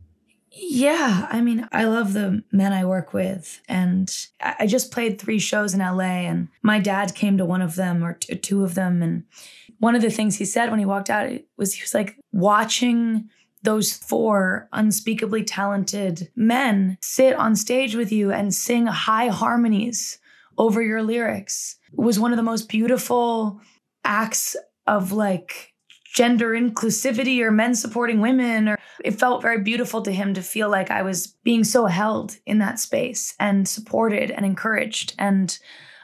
Yeah, 0.64 1.28
I 1.32 1.42
mean, 1.42 1.68
I 1.72 1.86
love 1.86 2.14
the 2.14 2.44
men 2.52 2.72
I 2.72 2.86
work 2.86 3.14
with. 3.14 3.62
And 3.68 4.16
I 4.40 4.68
just 4.68 4.92
played 4.92 5.20
three 5.20 5.40
shows 5.40 5.74
in 5.74 5.80
LA, 5.80 6.28
and 6.30 6.50
my 6.62 6.80
dad 6.80 7.16
came 7.16 7.38
to 7.40 7.46
one 7.46 7.64
of 7.64 7.76
them 7.76 8.04
or 8.04 8.14
t- 8.14 8.36
two 8.36 8.64
of 8.64 8.76
them. 8.76 9.02
And 9.02 9.24
one 9.80 9.96
of 9.96 10.04
the 10.04 10.12
things 10.12 10.38
he 10.38 10.46
said 10.46 10.70
when 10.70 10.78
he 10.78 10.86
walked 10.86 11.10
out 11.10 11.32
was 11.58 11.74
he 11.74 11.82
was 11.82 11.96
like, 11.96 12.16
watching 12.32 13.28
those 13.64 13.92
four 13.92 14.70
unspeakably 14.72 15.44
talented 15.44 16.32
men 16.36 16.98
sit 17.02 17.36
on 17.36 17.56
stage 17.56 17.96
with 17.96 18.12
you 18.12 18.32
and 18.32 18.54
sing 18.54 18.86
high 18.86 19.28
harmonies 19.28 20.20
over 20.58 20.82
your 20.82 21.02
lyrics 21.02 21.78
was 21.92 22.20
one 22.20 22.32
of 22.32 22.38
the 22.38 22.44
most 22.44 22.70
beautiful 22.70 23.60
acts 24.04 24.56
of 24.88 25.12
like 25.12 25.71
gender 26.14 26.50
inclusivity 26.50 27.40
or 27.42 27.52
men 27.52 27.74
supporting 27.74 28.20
women 28.20 28.68
or 28.68 28.78
it 29.04 29.20
felt 29.20 29.42
very 29.42 29.62
beautiful 29.62 30.02
to 30.02 30.12
him 30.12 30.34
to 30.34 30.42
feel 30.42 30.70
like 30.70 30.92
I 30.92 31.02
was 31.02 31.28
being 31.44 31.64
so 31.64 31.86
held 31.86 32.38
in 32.46 32.60
that 32.60 32.80
space 32.80 33.34
and 33.40 33.68
supported 33.68 34.30
and 34.32 34.46
encouraged 34.46 35.14
and 35.18 35.58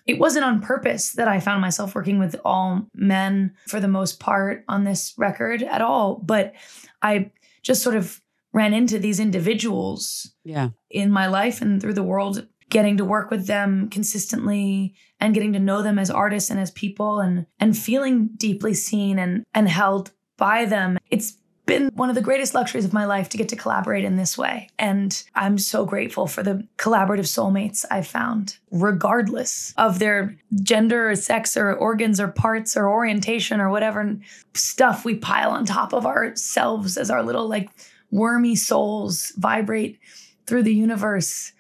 it 0.06 0.20
wasn't 0.20 0.46
on 0.46 0.62
purpose 0.62 1.12
that 1.14 1.28
I 1.28 1.42
found 1.42 1.60
myself 1.60 1.94
working 1.94 2.20
with 2.20 2.38
all 2.46 2.88
men 2.94 3.54
for 3.68 3.82
the 3.82 3.90
most 3.90 4.20
part 4.22 4.64
on 4.70 4.86
this 4.86 5.14
record 5.18 5.62
at 5.64 5.82
all 5.82 6.16
but 6.24 6.54
I 7.02 7.32
just 7.62 7.84
sort 7.84 7.96
of 7.98 8.22
ran 8.54 8.74
into 8.74 8.98
these 9.00 9.20
individuals 9.20 10.34
Yeah. 10.46 10.70
in 10.90 11.12
my 11.12 11.28
life 11.28 11.62
and 11.62 11.82
through 11.82 11.94
the 11.94 12.04
world 12.04 12.48
getting 12.70 12.98
to 12.98 13.06
work 13.06 13.32
with 13.32 13.48
them 13.48 13.90
consistently 13.90 14.94
and 15.20 15.34
getting 15.34 15.54
to 15.54 15.60
know 15.60 15.82
them 15.82 16.00
as 16.00 16.12
artists 16.12 16.50
and 16.50 16.60
as 16.60 16.72
people 16.72 17.20
and 17.20 17.46
and 17.60 17.78
feeling 17.78 18.30
deeply 18.38 18.74
seen 18.74 19.20
and 19.20 19.44
and 19.54 19.68
held 19.70 20.12
by 20.38 20.66
them. 20.66 20.98
It's 21.10 21.38
been 21.66 21.92
one 21.96 22.10
of 22.10 22.16
the 22.16 22.22
greatest 22.22 22.56
luxuries 22.56 22.86
of 22.86 22.94
my 22.94 23.06
life 23.06 23.28
to 23.30 23.38
get 23.38 23.50
to 23.50 23.56
collaborate 23.56 24.06
in 24.06 24.16
this 24.16 24.38
way. 24.38 24.70
And 24.80 25.24
i'm 25.36 25.58
so 25.58 25.86
grateful 25.86 26.26
for 26.26 26.42
the 26.42 26.66
collaborative 26.78 27.28
soulmates 27.28 27.86
i've 27.92 28.08
found 28.08 28.58
regardless 28.72 29.74
of 29.78 30.00
their 30.00 30.38
gender 30.64 31.10
or 31.10 31.16
sex 31.16 31.58
or 31.58 31.74
organs 31.74 32.20
or 32.20 32.30
parts 32.30 32.78
or 32.78 32.90
orientation 32.90 33.60
or 33.60 33.70
whatever 33.70 34.18
stuff 34.54 35.04
we 35.04 35.16
pile 35.16 35.52
on 35.52 35.66
top 35.66 35.94
of 35.94 36.06
ourselves 36.06 36.98
as 36.98 37.12
our 37.12 37.22
little 37.22 37.48
like 37.48 37.70
wormy 38.12 38.56
souls 38.56 39.34
vibrate 39.38 40.00
through 40.46 40.64
the 40.64 40.74
universe 40.74 41.52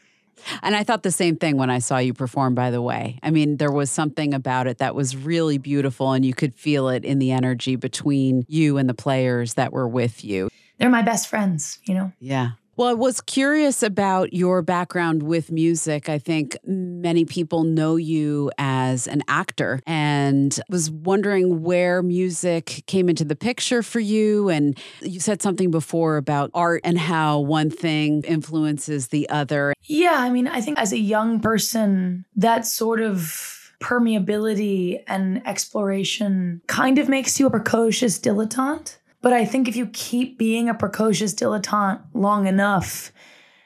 And 0.62 0.76
I 0.76 0.84
thought 0.84 1.04
the 1.04 1.12
same 1.12 1.36
thing 1.36 1.58
when 1.58 1.70
I 1.70 1.80
saw 1.80 1.98
you 1.98 2.14
perform, 2.14 2.56
by 2.56 2.72
the 2.72 2.82
way. 2.82 3.20
I 3.24 3.32
mean, 3.32 3.58
there 3.58 3.72
was 3.72 3.90
something 3.92 4.34
about 4.34 4.68
it 4.68 4.78
that 4.78 4.96
was 4.96 5.16
really 5.16 5.58
beautiful, 5.58 6.12
and 6.14 6.24
you 6.26 6.34
could 6.34 6.56
feel 6.56 6.90
it 6.90 7.04
in 7.04 7.20
the 7.20 7.32
energy 7.32 7.76
between 7.76 8.46
you 8.48 8.78
and 8.78 8.88
the 8.88 8.94
players 8.94 9.56
that 9.56 9.72
were 9.74 9.88
with 9.88 10.24
you. 10.24 10.50
they're 10.78 10.90
my 10.90 11.02
best 11.02 11.28
friends 11.28 11.80
you 11.86 11.94
know 11.94 12.12
Yeah. 12.20 12.52
Well, 12.78 12.90
I 12.90 12.94
was 12.94 13.22
curious 13.22 13.82
about 13.82 14.34
your 14.34 14.62
background 14.62 15.24
with 15.24 15.52
music. 15.52 16.10
I 16.10 16.20
think 16.20 16.56
many 16.64 17.26
people 17.26 17.64
know 17.64 17.96
you 17.96 18.52
as 18.60 19.08
an 19.08 19.24
actor 19.28 19.82
and 19.88 20.56
was 20.70 20.92
wondering 20.92 21.64
where 21.64 22.04
music 22.04 22.84
came 22.86 23.10
into 23.10 23.26
the 23.26 23.36
picture 23.36 23.82
for 23.82 24.00
you. 24.00 24.50
And 24.50 24.78
you 25.02 25.20
said 25.20 25.42
something 25.42 25.72
before 25.72 26.18
about 26.18 26.52
art 26.54 26.82
and 26.84 27.00
how 27.00 27.40
one 27.40 27.72
thing 27.72 28.22
influences 28.28 29.08
the 29.08 29.28
other. 29.32 29.74
Yeah, 29.86 30.18
I 30.20 30.30
mean, 30.30 30.48
I 30.48 30.62
think 30.62 30.78
as 30.78 30.92
a 30.94 31.00
young 31.00 31.40
person, 31.40 32.26
that 32.36 32.68
sort 32.68 33.02
of 33.02 33.74
permeability 33.80 35.02
and 35.08 35.42
exploration 35.48 36.62
kind 36.68 37.00
of 37.00 37.10
makes 37.10 37.40
you 37.40 37.48
a 37.48 37.50
precocious 37.50 38.20
dilettante. 38.20 38.98
But 39.28 39.34
I 39.34 39.44
think 39.44 39.68
if 39.68 39.76
you 39.76 39.88
keep 39.88 40.38
being 40.38 40.70
a 40.70 40.74
precocious 40.74 41.34
dilettante 41.34 42.02
long 42.14 42.48
enough 42.48 43.12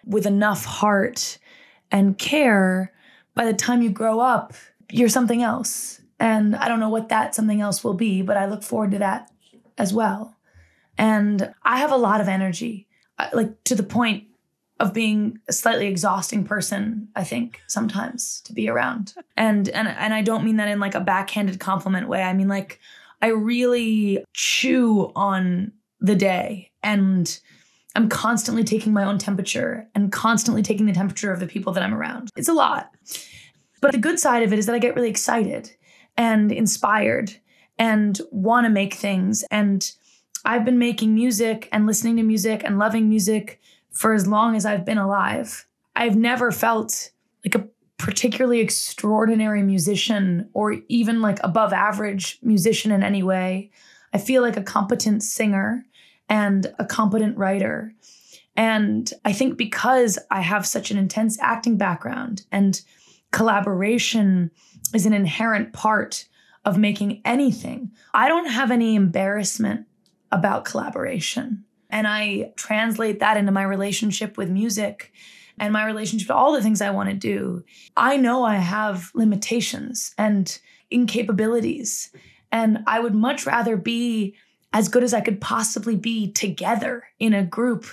with 0.03 0.25
enough 0.25 0.65
heart 0.65 1.37
and 1.91 2.17
care, 2.17 2.91
by 3.35 3.45
the 3.45 3.53
time 3.53 3.83
you 3.83 3.91
grow 3.91 4.19
up, 4.19 4.55
you're 4.89 5.07
something 5.07 5.43
else. 5.43 6.01
And 6.19 6.55
I 6.55 6.67
don't 6.67 6.79
know 6.79 6.89
what 6.89 7.09
that 7.09 7.35
something 7.35 7.61
else 7.61 7.83
will 7.83 7.93
be, 7.93 8.23
but 8.23 8.37
I 8.37 8.47
look 8.47 8.63
forward 8.63 8.89
to 8.93 8.97
that 8.97 9.29
as 9.77 9.93
well. 9.93 10.35
And 10.97 11.53
I 11.61 11.77
have 11.77 11.91
a 11.91 11.95
lot 11.95 12.21
of 12.21 12.27
energy, 12.27 12.87
uh, 13.19 13.29
like 13.31 13.63
to 13.65 13.75
the 13.75 13.83
point 13.83 14.23
of 14.79 14.95
being 14.95 15.37
a 15.47 15.53
slightly 15.53 15.85
exhausting 15.85 16.43
person 16.43 17.07
i 17.15 17.23
think 17.23 17.61
sometimes 17.67 18.41
to 18.41 18.51
be 18.51 18.67
around 18.67 19.13
and 19.37 19.69
and 19.69 19.87
and 19.87 20.11
i 20.11 20.23
don't 20.23 20.43
mean 20.43 20.57
that 20.57 20.67
in 20.67 20.79
like 20.79 20.95
a 20.95 20.99
backhanded 20.99 21.59
compliment 21.59 22.07
way 22.07 22.23
i 22.23 22.33
mean 22.33 22.47
like 22.47 22.79
i 23.21 23.27
really 23.27 24.23
chew 24.33 25.11
on 25.15 25.71
the 25.99 26.15
day 26.15 26.71
and 26.83 27.39
i'm 27.95 28.09
constantly 28.09 28.63
taking 28.63 28.93
my 28.93 29.03
own 29.03 29.17
temperature 29.17 29.87
and 29.95 30.11
constantly 30.11 30.61
taking 30.61 30.85
the 30.85 30.93
temperature 30.93 31.31
of 31.31 31.39
the 31.39 31.47
people 31.47 31.73
that 31.73 31.83
i'm 31.83 31.93
around. 31.93 32.29
It's 32.35 32.49
a 32.49 32.53
lot. 32.53 32.91
But 33.81 33.93
the 33.93 33.97
good 33.97 34.19
side 34.19 34.43
of 34.43 34.53
it 34.53 34.59
is 34.59 34.65
that 34.65 34.75
i 34.75 34.79
get 34.79 34.95
really 34.95 35.09
excited 35.09 35.71
and 36.17 36.51
inspired 36.51 37.35
and 37.79 38.19
want 38.31 38.65
to 38.65 38.69
make 38.69 38.93
things. 38.93 39.43
And 39.51 39.91
i've 40.45 40.65
been 40.65 40.79
making 40.79 41.13
music 41.13 41.69
and 41.71 41.85
listening 41.85 42.17
to 42.17 42.23
music 42.23 42.63
and 42.63 42.79
loving 42.79 43.09
music 43.09 43.59
for 43.91 44.13
as 44.13 44.27
long 44.27 44.55
as 44.55 44.65
I've 44.65 44.85
been 44.85 44.97
alive. 44.97 45.67
I've 45.95 46.15
never 46.15 46.51
felt 46.51 47.11
like 47.45 47.55
a 47.55 47.67
particularly 48.01 48.59
extraordinary 48.59 49.61
musician 49.61 50.49
or 50.53 50.77
even 50.87 51.21
like 51.21 51.37
above 51.43 51.71
average 51.71 52.39
musician 52.41 52.91
in 52.91 53.03
any 53.03 53.21
way. 53.21 53.69
I 54.11 54.17
feel 54.17 54.41
like 54.41 54.57
a 54.57 54.63
competent 54.63 55.21
singer 55.21 55.85
and 56.27 56.65
a 56.79 56.85
competent 56.85 57.37
writer. 57.37 57.93
And 58.55 59.13
I 59.23 59.33
think 59.33 59.55
because 59.55 60.17
I 60.31 60.41
have 60.41 60.65
such 60.65 60.89
an 60.89 60.97
intense 60.97 61.39
acting 61.41 61.77
background 61.77 62.41
and 62.51 62.81
collaboration 63.31 64.49
is 64.95 65.05
an 65.05 65.13
inherent 65.13 65.71
part 65.71 66.27
of 66.65 66.79
making 66.79 67.21
anything, 67.23 67.91
I 68.15 68.27
don't 68.27 68.49
have 68.49 68.71
any 68.71 68.95
embarrassment 68.95 69.85
about 70.31 70.65
collaboration. 70.65 71.65
And 71.91 72.07
I 72.07 72.53
translate 72.55 73.19
that 73.19 73.37
into 73.37 73.51
my 73.51 73.63
relationship 73.63 74.37
with 74.37 74.49
music 74.49 75.13
and 75.61 75.71
my 75.71 75.85
relationship 75.85 76.27
to 76.27 76.35
all 76.35 76.51
the 76.51 76.61
things 76.61 76.81
I 76.81 76.89
want 76.89 77.09
to 77.09 77.15
do. 77.15 77.63
I 77.95 78.17
know 78.17 78.43
I 78.43 78.55
have 78.55 79.11
limitations 79.13 80.13
and 80.17 80.59
incapabilities. 80.91 82.09
And 82.51 82.79
I 82.87 82.99
would 82.99 83.13
much 83.13 83.45
rather 83.45 83.77
be 83.77 84.35
as 84.73 84.89
good 84.89 85.03
as 85.03 85.13
I 85.13 85.21
could 85.21 85.39
possibly 85.39 85.95
be 85.95 86.31
together 86.31 87.03
in 87.19 87.33
a 87.33 87.43
group 87.43 87.85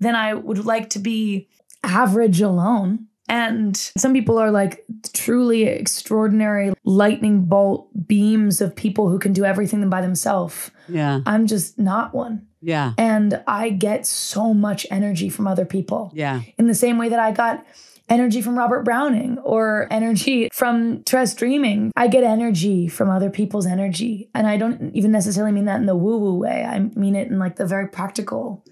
than 0.00 0.14
I 0.16 0.32
would 0.32 0.64
like 0.64 0.90
to 0.90 0.98
be 0.98 1.48
average 1.84 2.40
alone. 2.40 3.06
And 3.28 3.76
some 3.76 4.14
people 4.14 4.38
are 4.38 4.50
like 4.50 4.84
truly 5.12 5.64
extraordinary 5.64 6.72
lightning 6.84 7.44
bolt 7.44 7.90
beams 8.08 8.62
of 8.62 8.74
people 8.74 9.10
who 9.10 9.18
can 9.18 9.34
do 9.34 9.44
everything 9.44 9.88
by 9.90 10.00
themselves. 10.00 10.70
Yeah. 10.88 11.20
I'm 11.26 11.46
just 11.46 11.78
not 11.78 12.14
one. 12.14 12.46
Yeah. 12.62 12.92
And 12.98 13.42
I 13.46 13.70
get 13.70 14.06
so 14.06 14.52
much 14.54 14.86
energy 14.90 15.28
from 15.28 15.46
other 15.46 15.64
people 15.64 16.10
Yeah. 16.14 16.42
in 16.58 16.66
the 16.66 16.74
same 16.74 16.98
way 16.98 17.08
that 17.08 17.18
I 17.18 17.32
got 17.32 17.64
energy 18.08 18.42
from 18.42 18.58
Robert 18.58 18.82
Browning 18.84 19.38
or 19.38 19.86
energy 19.90 20.48
from 20.52 21.02
Therese 21.04 21.34
Dreaming. 21.34 21.92
I 21.96 22.08
get 22.08 22.24
energy 22.24 22.88
from 22.88 23.08
other 23.08 23.30
people's 23.30 23.66
energy. 23.66 24.28
And 24.34 24.46
I 24.46 24.56
don't 24.56 24.94
even 24.94 25.12
necessarily 25.12 25.52
mean 25.52 25.66
that 25.66 25.80
in 25.80 25.86
the 25.86 25.94
woo 25.96 26.18
woo 26.18 26.34
way, 26.34 26.64
I 26.64 26.80
mean 26.80 27.14
it 27.14 27.28
in 27.28 27.38
like 27.38 27.56
the 27.56 27.66
very 27.66 27.86
practical, 27.88 28.64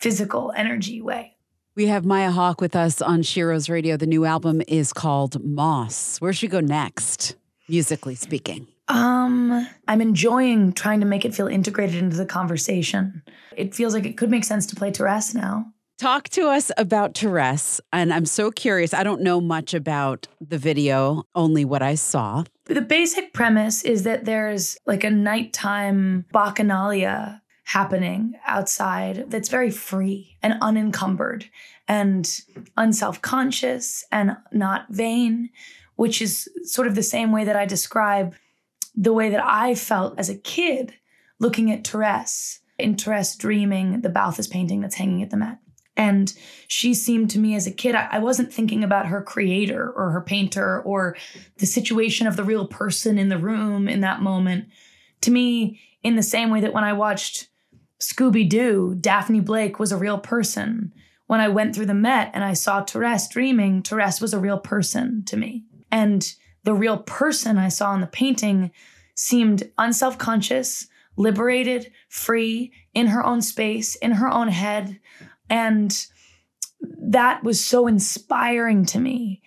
physical 0.00 0.52
energy 0.56 1.00
way. 1.02 1.34
We 1.74 1.88
have 1.88 2.06
Maya 2.06 2.30
Hawke 2.30 2.62
with 2.62 2.74
us 2.74 3.02
on 3.02 3.20
Sheroes 3.20 3.68
Radio. 3.68 3.98
The 3.98 4.06
new 4.06 4.24
album 4.24 4.62
is 4.66 4.94
called 4.94 5.44
Moss. 5.44 6.18
Where 6.22 6.32
should 6.32 6.48
we 6.48 6.52
go 6.52 6.60
next, 6.60 7.36
musically 7.68 8.14
speaking? 8.14 8.66
Um, 8.88 9.66
I'm 9.88 10.00
enjoying 10.00 10.72
trying 10.72 11.00
to 11.00 11.06
make 11.06 11.24
it 11.24 11.34
feel 11.34 11.48
integrated 11.48 11.96
into 11.96 12.16
the 12.16 12.26
conversation. 12.26 13.22
It 13.56 13.74
feels 13.74 13.94
like 13.94 14.06
it 14.06 14.16
could 14.16 14.30
make 14.30 14.44
sense 14.44 14.66
to 14.66 14.76
play 14.76 14.92
Therese 14.92 15.34
now. 15.34 15.72
Talk 15.98 16.28
to 16.30 16.48
us 16.48 16.70
about 16.76 17.16
Therese. 17.16 17.80
And 17.92 18.12
I'm 18.12 18.26
so 18.26 18.50
curious. 18.50 18.92
I 18.92 19.02
don't 19.02 19.22
know 19.22 19.40
much 19.40 19.72
about 19.72 20.28
the 20.40 20.58
video, 20.58 21.24
only 21.34 21.64
what 21.64 21.82
I 21.82 21.94
saw. 21.94 22.44
The 22.66 22.82
basic 22.82 23.32
premise 23.32 23.82
is 23.82 24.02
that 24.02 24.26
there's 24.26 24.76
like 24.86 25.04
a 25.04 25.10
nighttime 25.10 26.26
bacchanalia 26.34 27.40
happening 27.64 28.34
outside 28.46 29.30
that's 29.30 29.48
very 29.48 29.70
free 29.70 30.36
and 30.42 30.54
unencumbered. 30.60 31.46
and 31.88 32.40
unself 32.76 33.22
conscious 33.22 34.04
and 34.10 34.36
not 34.52 34.86
vain, 34.90 35.50
which 35.94 36.20
is 36.20 36.48
sort 36.64 36.88
of 36.88 36.94
the 36.96 37.02
same 37.02 37.30
way 37.32 37.44
that 37.44 37.56
I 37.56 37.64
describe 37.64 38.34
the 38.96 39.12
way 39.12 39.30
that 39.30 39.44
I 39.44 39.74
felt 39.74 40.18
as 40.18 40.28
a 40.28 40.38
kid 40.38 40.94
looking 41.38 41.70
at 41.70 41.86
Therese 41.86 42.60
in 42.78 42.96
Therese 42.96 43.36
dreaming 43.36 44.00
the 44.00 44.08
Balthus 44.08 44.46
painting 44.46 44.80
that's 44.80 44.96
hanging 44.96 45.22
at 45.22 45.30
the 45.30 45.36
Met. 45.36 45.58
And 45.96 46.32
she 46.68 46.92
seemed 46.92 47.30
to 47.30 47.38
me 47.38 47.54
as 47.54 47.66
a 47.66 47.70
kid, 47.70 47.94
I, 47.94 48.18
wasn't 48.18 48.52
thinking 48.52 48.84
about 48.84 49.06
her 49.06 49.22
creator 49.22 49.90
or 49.90 50.10
her 50.10 50.20
painter 50.20 50.82
or 50.82 51.16
the 51.56 51.64
situation 51.64 52.26
of 52.26 52.36
the 52.36 52.44
real 52.44 52.66
person 52.66 53.18
in 53.18 53.30
the 53.30 53.38
room 53.38 53.88
in 53.88 54.02
that 54.02 54.20
moment. 54.20 54.66
To 55.22 55.30
me, 55.30 55.80
in 56.02 56.16
the 56.16 56.22
same 56.22 56.50
way 56.50 56.60
that 56.60 56.74
when 56.74 56.84
I 56.84 56.92
watched 56.92 57.48
Scooby 57.98 58.46
Doo, 58.46 58.94
Daphne 59.00 59.40
Blake 59.40 59.78
was 59.78 59.90
a 59.90 59.96
real 59.96 60.18
person. 60.18 60.92
When 61.28 61.40
I 61.40 61.48
went 61.48 61.74
through 61.74 61.86
the 61.86 61.94
Met 61.94 62.30
and 62.34 62.44
I 62.44 62.52
saw 62.52 62.84
Therese 62.84 63.28
dreaming, 63.28 63.82
Therese 63.82 64.20
was 64.20 64.34
a 64.34 64.38
real 64.38 64.58
person 64.58 65.24
to 65.26 65.36
me. 65.38 65.64
And 65.90 66.30
the 66.66 66.74
real 66.74 66.98
person 66.98 67.56
I 67.56 67.68
saw 67.68 67.94
in 67.94 68.00
the 68.00 68.08
painting 68.08 68.72
seemed 69.14 69.70
unself 69.78 70.18
conscious, 70.18 70.88
liberated, 71.16 71.92
free, 72.08 72.72
in 72.92 73.06
her 73.06 73.24
own 73.24 73.40
space, 73.40 73.94
in 73.94 74.10
her 74.10 74.28
own 74.28 74.48
head. 74.48 74.98
And 75.48 76.06
that 76.80 77.44
was 77.44 77.64
so 77.64 77.86
inspiring 77.86 78.84
to 78.86 78.98
me. 78.98 79.42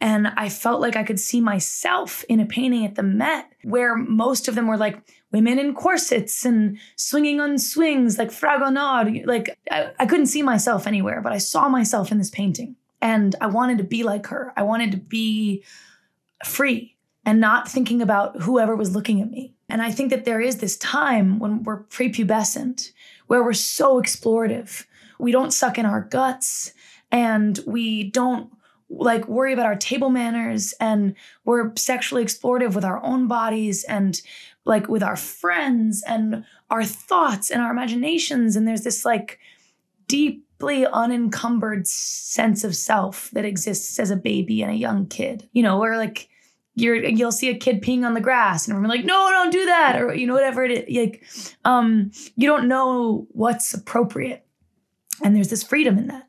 And 0.00 0.26
I 0.36 0.48
felt 0.48 0.80
like 0.80 0.96
I 0.96 1.04
could 1.04 1.20
see 1.20 1.40
myself 1.40 2.24
in 2.28 2.40
a 2.40 2.44
painting 2.44 2.84
at 2.84 2.96
the 2.96 3.04
Met, 3.04 3.46
where 3.62 3.94
most 3.94 4.48
of 4.48 4.56
them 4.56 4.66
were 4.66 4.76
like 4.76 5.00
women 5.30 5.60
in 5.60 5.74
corsets 5.74 6.44
and 6.44 6.76
swinging 6.96 7.40
on 7.40 7.56
swings, 7.56 8.18
like 8.18 8.30
Fragonard. 8.30 9.24
Like 9.26 9.56
I, 9.70 9.92
I 10.00 10.06
couldn't 10.06 10.26
see 10.26 10.42
myself 10.42 10.88
anywhere, 10.88 11.20
but 11.22 11.32
I 11.32 11.38
saw 11.38 11.68
myself 11.68 12.10
in 12.10 12.18
this 12.18 12.30
painting. 12.30 12.74
And 13.00 13.36
I 13.40 13.46
wanted 13.46 13.78
to 13.78 13.84
be 13.84 14.02
like 14.02 14.26
her. 14.26 14.52
I 14.56 14.64
wanted 14.64 14.90
to 14.90 14.98
be 14.98 15.62
free 16.46 16.96
and 17.24 17.40
not 17.40 17.68
thinking 17.68 18.02
about 18.02 18.42
whoever 18.42 18.76
was 18.76 18.94
looking 18.94 19.20
at 19.20 19.30
me. 19.30 19.54
And 19.68 19.82
I 19.82 19.90
think 19.90 20.10
that 20.10 20.24
there 20.24 20.40
is 20.40 20.58
this 20.58 20.76
time 20.76 21.38
when 21.38 21.62
we're 21.62 21.84
prepubescent 21.84 22.92
where 23.26 23.42
we're 23.42 23.52
so 23.52 24.00
explorative. 24.00 24.84
We 25.18 25.32
don't 25.32 25.52
suck 25.52 25.78
in 25.78 25.86
our 25.86 26.02
guts 26.02 26.72
and 27.10 27.58
we 27.66 28.10
don't 28.10 28.50
like 28.90 29.26
worry 29.26 29.52
about 29.52 29.66
our 29.66 29.76
table 29.76 30.10
manners 30.10 30.74
and 30.78 31.14
we're 31.44 31.72
sexually 31.76 32.24
explorative 32.24 32.74
with 32.74 32.84
our 32.84 33.02
own 33.02 33.26
bodies 33.26 33.84
and 33.84 34.20
like 34.64 34.88
with 34.88 35.02
our 35.02 35.16
friends 35.16 36.04
and 36.06 36.44
our 36.70 36.84
thoughts 36.84 37.50
and 37.50 37.62
our 37.62 37.70
imaginations 37.70 38.56
and 38.56 38.68
there's 38.68 38.82
this 38.82 39.04
like 39.04 39.38
deeply 40.06 40.86
unencumbered 40.86 41.86
sense 41.86 42.62
of 42.62 42.76
self 42.76 43.30
that 43.32 43.44
exists 43.44 43.98
as 43.98 44.10
a 44.10 44.16
baby 44.16 44.62
and 44.62 44.70
a 44.70 44.76
young 44.76 45.06
kid 45.06 45.48
you 45.52 45.62
know 45.62 45.78
where 45.78 45.96
like 45.96 46.28
you're 46.74 46.96
you'll 47.04 47.32
see 47.32 47.50
a 47.50 47.56
kid 47.56 47.82
peeing 47.82 48.04
on 48.04 48.14
the 48.14 48.20
grass 48.20 48.66
and 48.66 48.74
everyone 48.74 48.96
like 48.96 49.04
no 49.04 49.30
don't 49.30 49.52
do 49.52 49.64
that 49.66 50.00
or 50.00 50.14
you 50.14 50.26
know 50.26 50.34
whatever 50.34 50.64
it 50.64 50.88
is 50.88 50.96
like 50.96 51.24
um 51.64 52.10
you 52.36 52.46
don't 52.46 52.68
know 52.68 53.26
what's 53.30 53.74
appropriate. 53.74 54.46
And 55.22 55.34
there's 55.36 55.48
this 55.48 55.62
freedom 55.62 55.96
in 55.96 56.08
that. 56.08 56.28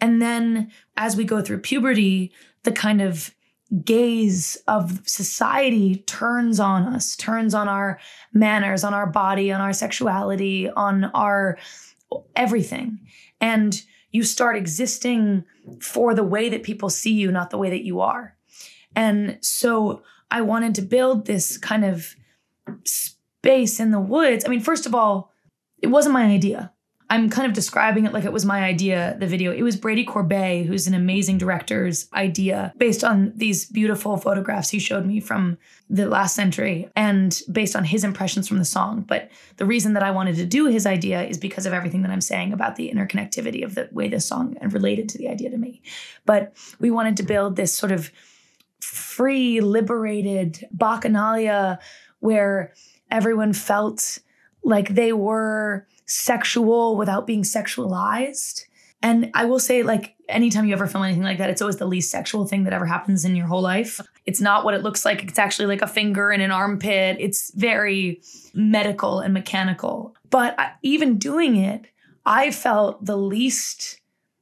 And 0.00 0.20
then 0.20 0.72
as 0.96 1.16
we 1.16 1.24
go 1.24 1.40
through 1.40 1.60
puberty 1.60 2.32
the 2.64 2.72
kind 2.72 3.00
of 3.00 3.32
gaze 3.84 4.56
of 4.68 5.00
society 5.08 5.96
turns 6.06 6.60
on 6.60 6.82
us 6.94 7.16
turns 7.16 7.54
on 7.54 7.68
our 7.68 7.98
manners 8.32 8.84
on 8.84 8.94
our 8.94 9.06
body 9.06 9.52
on 9.52 9.60
our 9.60 9.72
sexuality 9.72 10.68
on 10.70 11.04
our 11.14 11.58
everything. 12.34 12.98
And 13.40 13.80
you 14.10 14.22
start 14.22 14.56
existing 14.56 15.44
for 15.80 16.14
the 16.14 16.22
way 16.24 16.48
that 16.48 16.62
people 16.62 16.88
see 16.88 17.12
you 17.12 17.30
not 17.30 17.50
the 17.50 17.58
way 17.58 17.70
that 17.70 17.84
you 17.84 18.00
are 18.00 18.35
and 18.96 19.38
so 19.42 20.02
I 20.30 20.40
wanted 20.40 20.74
to 20.76 20.82
build 20.82 21.26
this 21.26 21.58
kind 21.58 21.84
of 21.84 22.16
space 22.84 23.78
in 23.78 23.92
the 23.92 24.00
woods. 24.00 24.44
I 24.44 24.48
mean, 24.48 24.60
first 24.60 24.86
of 24.86 24.94
all, 24.94 25.30
it 25.80 25.88
wasn't 25.88 26.14
my 26.14 26.24
idea. 26.24 26.72
I'm 27.08 27.30
kind 27.30 27.46
of 27.46 27.52
describing 27.52 28.04
it 28.04 28.12
like 28.12 28.24
it 28.24 28.32
was 28.32 28.44
my 28.44 28.64
idea, 28.64 29.16
the 29.20 29.28
video. 29.28 29.52
It 29.52 29.62
was 29.62 29.76
Brady 29.76 30.02
Corbet, 30.02 30.66
who's 30.66 30.88
an 30.88 30.94
amazing 30.94 31.38
director's 31.38 32.08
idea 32.12 32.72
based 32.78 33.04
on 33.04 33.32
these 33.36 33.66
beautiful 33.66 34.16
photographs 34.16 34.70
he 34.70 34.80
showed 34.80 35.06
me 35.06 35.20
from 35.20 35.56
the 35.88 36.08
last 36.08 36.34
century 36.34 36.90
and 36.96 37.40
based 37.52 37.76
on 37.76 37.84
his 37.84 38.02
impressions 38.02 38.48
from 38.48 38.58
the 38.58 38.64
song. 38.64 39.04
But 39.06 39.30
the 39.56 39.66
reason 39.66 39.92
that 39.92 40.02
I 40.02 40.10
wanted 40.10 40.34
to 40.36 40.46
do 40.46 40.66
his 40.66 40.84
idea 40.84 41.22
is 41.22 41.38
because 41.38 41.64
of 41.64 41.72
everything 41.72 42.02
that 42.02 42.10
I'm 42.10 42.20
saying 42.20 42.52
about 42.52 42.74
the 42.74 42.90
interconnectivity 42.92 43.64
of 43.64 43.76
the 43.76 43.88
way 43.92 44.08
this 44.08 44.26
song 44.26 44.56
and 44.60 44.72
related 44.72 45.08
to 45.10 45.18
the 45.18 45.28
idea 45.28 45.50
to 45.50 45.58
me. 45.58 45.82
But 46.24 46.56
we 46.80 46.90
wanted 46.90 47.16
to 47.18 47.22
build 47.22 47.54
this 47.54 47.72
sort 47.72 47.92
of 47.92 48.10
free, 48.80 49.60
liberated 49.60 50.66
bacchanalia 50.76 51.78
where 52.20 52.72
everyone 53.10 53.52
felt 53.52 54.18
like 54.64 54.90
they 54.90 55.12
were 55.12 55.86
sexual 56.06 56.96
without 56.96 57.26
being 57.26 57.42
sexualized. 57.42 58.62
And 59.02 59.30
I 59.34 59.44
will 59.44 59.58
say, 59.58 59.82
like, 59.82 60.16
anytime 60.28 60.64
you 60.64 60.72
ever 60.72 60.86
film 60.86 61.04
anything 61.04 61.22
like 61.22 61.38
that, 61.38 61.50
it's 61.50 61.60
always 61.60 61.76
the 61.76 61.86
least 61.86 62.10
sexual 62.10 62.46
thing 62.46 62.64
that 62.64 62.72
ever 62.72 62.86
happens 62.86 63.24
in 63.24 63.36
your 63.36 63.46
whole 63.46 63.60
life. 63.60 64.00
It's 64.24 64.40
not 64.40 64.64
what 64.64 64.74
it 64.74 64.82
looks 64.82 65.04
like. 65.04 65.22
It's 65.22 65.38
actually 65.38 65.66
like 65.66 65.82
a 65.82 65.86
finger 65.86 66.32
in 66.32 66.40
an 66.40 66.50
armpit. 66.50 67.18
It's 67.20 67.52
very 67.54 68.22
medical 68.54 69.20
and 69.20 69.34
mechanical. 69.34 70.16
But 70.30 70.58
even 70.82 71.18
doing 71.18 71.56
it, 71.56 71.86
I 72.24 72.50
felt 72.50 73.04
the 73.04 73.16
least 73.16 74.00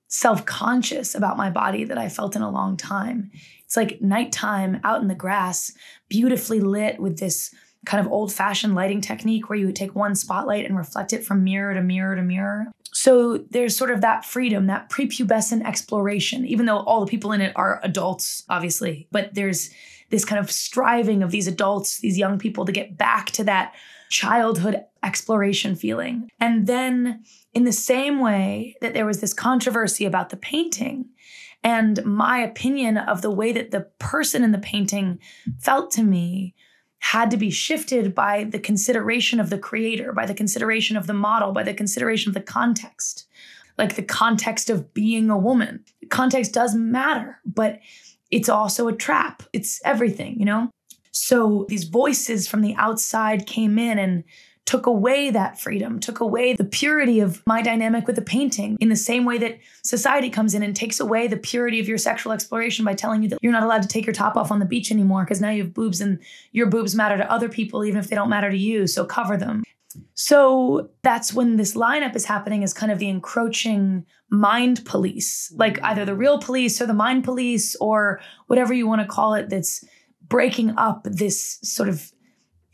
self 0.09 0.47
conscious 0.47 1.15
about 1.15 1.37
my 1.37 1.51
body 1.51 1.85
that 1.85 1.99
I 1.99 2.09
felt 2.09 2.37
in 2.37 2.43
a 2.43 2.51
long 2.51 2.77
time. 2.77 3.31
It's 3.65 3.77
like 3.77 4.01
nighttime 4.01 4.81
out 4.85 5.03
in 5.03 5.09
the 5.09 5.15
grass, 5.15 5.73
beautifully 6.09 6.61
lit 6.61 7.01
with 7.01 7.19
this 7.19 7.55
kind 7.85 8.05
of 8.05 8.11
old 8.11 8.33
fashioned 8.33 8.75
lighting 8.75 9.01
technique 9.01 9.49
where 9.49 9.59
you 9.59 9.67
would 9.67 9.77
take 9.77 9.95
one 9.95 10.15
spotlight 10.15 10.65
and 10.65 10.77
reflect 10.77 11.13
it 11.13 11.25
from 11.25 11.45
mirror 11.45 11.75
to 11.75 11.83
mirror 11.83 12.17
to 12.17 12.23
mirror. 12.23 12.67
So 12.93 13.39
there's 13.51 13.77
sort 13.77 13.91
of 13.91 14.01
that 14.01 14.25
freedom, 14.25 14.67
that 14.67 14.89
prepubescent 14.89 15.67
exploration, 15.67 16.47
even 16.47 16.67
though 16.67 16.79
all 16.79 17.01
the 17.01 17.11
people 17.11 17.33
in 17.33 17.41
it 17.41 17.53
are 17.57 17.81
adults, 17.83 18.45
obviously, 18.49 19.09
but 19.11 19.35
there's 19.35 19.71
this 20.11 20.25
kind 20.25 20.39
of 20.39 20.51
striving 20.51 21.23
of 21.23 21.31
these 21.31 21.49
adults, 21.49 21.99
these 21.99 22.19
young 22.19 22.39
people 22.39 22.65
to 22.65 22.73
get 22.73 22.97
back 22.97 23.31
to 23.33 23.45
that 23.45 23.75
childhood 24.11 24.85
exploration 25.03 25.75
feeling. 25.75 26.31
And 26.41 26.67
then, 26.67 27.25
in 27.53 27.65
the 27.65 27.73
same 27.73 28.21
way 28.21 28.77
that 28.81 28.95
there 28.95 29.07
was 29.07 29.21
this 29.21 29.35
controversy 29.35 30.05
about 30.05 30.31
the 30.31 30.37
painting, 30.37 31.07
and 31.65 32.05
my 32.05 32.39
opinion 32.39 32.99
of 32.99 33.23
the 33.23 33.31
way 33.31 33.51
that 33.53 33.71
the 33.71 33.89
person 33.99 34.45
in 34.45 34.53
the 34.53 34.59
painting 34.59 35.19
felt 35.59 35.91
to 35.93 36.03
me 36.03 36.55
had 36.99 37.31
to 37.31 37.37
be 37.37 37.51
shifted 37.51 38.15
by 38.15 38.45
the 38.45 38.59
consideration 38.59 39.41
of 39.41 39.51
the 39.51 39.59
creator, 39.59 40.13
by 40.13 40.27
the 40.27 40.35
consideration 40.35 40.97
of 40.97 41.07
the 41.07 41.15
model, 41.15 41.53
by 41.53 41.63
the 41.63 41.75
consideration 41.75 42.31
of 42.31 42.35
the 42.35 42.41
context, 42.41 43.27
like 43.79 43.97
the 43.97 44.03
context 44.03 44.69
of 44.71 44.93
being 44.95 45.31
a 45.31 45.39
woman. 45.39 45.85
Context 46.11 46.53
does 46.53 46.75
matter, 46.75 47.41
but 47.45 47.81
it's 48.31 48.49
also 48.49 48.89
a 48.89 48.97
trap. 48.97 49.43
It's 49.53 49.81
everything, 49.85 50.39
you 50.39 50.45
know? 50.45 50.71
So 51.13 51.65
these 51.69 51.85
voices 51.85 52.49
from 52.49 52.61
the 52.61 52.75
outside 52.77 53.47
came 53.47 53.79
in 53.79 53.99
and 53.99 54.25
took 54.67 54.87
away 54.87 55.31
that 55.31 55.61
freedom, 55.61 56.01
took 56.01 56.21
away 56.21 56.55
the 56.55 56.65
purity 56.65 57.21
of 57.21 57.43
my 57.47 57.61
dynamic 57.61 58.07
with 58.07 58.17
the 58.17 58.23
painting, 58.23 58.79
in 58.81 58.89
the 58.89 58.97
same 58.97 59.25
way 59.25 59.37
that 59.39 59.59
society 59.83 60.31
comes 60.31 60.55
in 60.55 60.63
and 60.63 60.75
takes 60.75 61.01
away 61.01 61.27
the 61.27 61.37
purity 61.37 61.81
of 61.81 61.89
your 61.89 61.99
sexual 61.99 62.33
exploration 62.33 62.85
by 62.85 62.95
telling 62.95 63.23
you 63.23 63.29
that 63.29 63.39
you're 63.43 63.53
not 63.53 63.63
allowed 63.63 63.83
to 63.83 63.89
take 63.89 64.07
your 64.07 64.15
top 64.15 64.37
off 64.37 64.51
on 64.51 64.61
the 64.61 64.65
beach 64.65 64.91
anymore 64.91 65.25
because 65.25 65.41
now 65.41 65.51
you 65.51 65.63
have 65.63 65.75
boobs 65.75 66.01
and 66.01 66.19
your 66.53 66.67
boobs 66.67 66.95
matter 66.95 67.17
to 67.19 67.31
other 67.31 67.49
people, 67.49 67.85
even 67.85 67.99
if 67.99 68.09
they 68.09 68.17
don't 68.17 68.31
matter 68.31 68.51
to 68.51 68.57
you. 68.57 68.87
So 68.87 69.05
cover 69.05 69.37
them. 69.37 69.63
So 70.15 70.91
that's 71.03 71.33
when 71.33 71.57
this 71.57 71.75
lineup 71.75 72.17
is 72.17 72.25
happening 72.25 72.65
as 72.65 72.73
kind 72.73 72.91
of 72.91 72.99
the 72.99 73.09
encroaching 73.09 74.07
mind 74.31 74.85
police, 74.85 75.53
like 75.57 75.79
either 75.83 76.05
the 76.05 76.17
real 76.17 76.39
police 76.39 76.81
or 76.81 76.87
the 76.87 76.95
mind 76.95 77.25
police 77.25 77.77
or 77.77 78.21
whatever 78.47 78.73
you 78.73 78.87
want 78.87 79.03
to 79.03 79.07
call 79.07 79.35
it, 79.35 79.51
that's 79.51 79.85
breaking 80.27 80.77
up 80.79 81.05
this 81.05 81.59
sort 81.63 81.89
of 81.89 82.11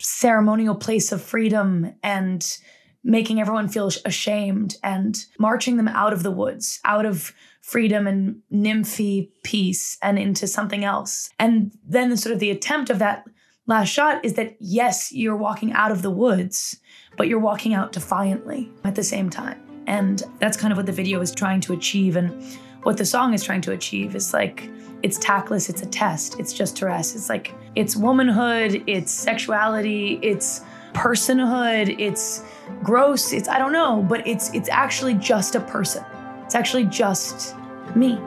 ceremonial 0.01 0.75
place 0.75 1.11
of 1.11 1.21
freedom 1.21 1.93
and 2.03 2.57
making 3.03 3.39
everyone 3.39 3.67
feel 3.67 3.91
ashamed 4.05 4.75
and 4.83 5.25
marching 5.39 5.77
them 5.77 5.87
out 5.87 6.13
of 6.13 6.23
the 6.23 6.31
woods, 6.31 6.79
out 6.85 7.05
of 7.05 7.33
freedom 7.61 8.07
and 8.07 8.41
nymphy 8.51 9.31
peace 9.43 9.97
and 10.01 10.19
into 10.19 10.47
something 10.47 10.83
else. 10.83 11.29
And 11.39 11.71
then 11.87 12.15
sort 12.17 12.33
of 12.33 12.39
the 12.39 12.51
attempt 12.51 12.89
of 12.89 12.99
that 12.99 13.25
last 13.67 13.89
shot 13.89 14.23
is 14.23 14.33
that 14.33 14.55
yes, 14.59 15.11
you're 15.11 15.35
walking 15.35 15.71
out 15.73 15.91
of 15.91 16.01
the 16.01 16.11
woods, 16.11 16.79
but 17.17 17.27
you're 17.27 17.39
walking 17.39 17.73
out 17.73 17.91
defiantly 17.91 18.71
at 18.83 18.95
the 18.95 19.03
same 19.03 19.29
time. 19.29 19.61
And 19.87 20.21
that's 20.39 20.57
kind 20.57 20.71
of 20.71 20.77
what 20.77 20.85
the 20.85 20.91
video 20.91 21.21
is 21.21 21.31
trying 21.31 21.61
to 21.61 21.73
achieve 21.73 22.15
and 22.15 22.43
what 22.83 22.97
the 22.97 23.05
song 23.05 23.33
is 23.33 23.43
trying 23.43 23.61
to 23.61 23.71
achieve 23.71 24.15
is 24.15 24.33
like 24.33 24.69
it's 25.03 25.17
tactless, 25.17 25.69
it's 25.69 25.81
a 25.81 25.85
test, 25.87 26.39
it's 26.39 26.53
just 26.53 26.77
to 26.77 26.85
rest. 26.85 27.15
It's 27.15 27.29
like 27.29 27.53
it's 27.75 27.95
womanhood, 27.95 28.83
it's 28.87 29.11
sexuality, 29.11 30.19
it's 30.21 30.61
personhood, 30.93 31.95
it's 31.99 32.43
gross, 32.83 33.33
it's 33.33 33.47
I 33.47 33.57
don't 33.57 33.73
know, 33.73 34.05
but 34.07 34.25
it's 34.27 34.53
it's 34.53 34.69
actually 34.69 35.15
just 35.15 35.55
a 35.55 35.59
person. 35.61 36.03
It's 36.45 36.55
actually 36.55 36.85
just 36.85 37.55
me. 37.95 38.19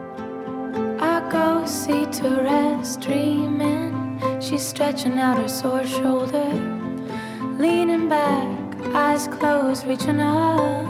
I 0.98 1.28
go 1.30 1.66
see 1.66 2.06
Therese 2.06 2.96
dreaming. 2.96 4.18
She's 4.40 4.62
stretching 4.62 5.18
out 5.18 5.38
her 5.38 5.48
sore 5.48 5.86
shoulder, 5.86 6.48
leaning 7.58 8.08
back, 8.08 8.76
eyes 8.94 9.28
closed, 9.28 9.86
reaching 9.86 10.20
up. 10.20 10.86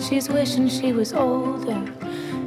She's 0.00 0.28
wishing 0.28 0.68
she 0.68 0.92
was 0.92 1.12
older, 1.12 1.82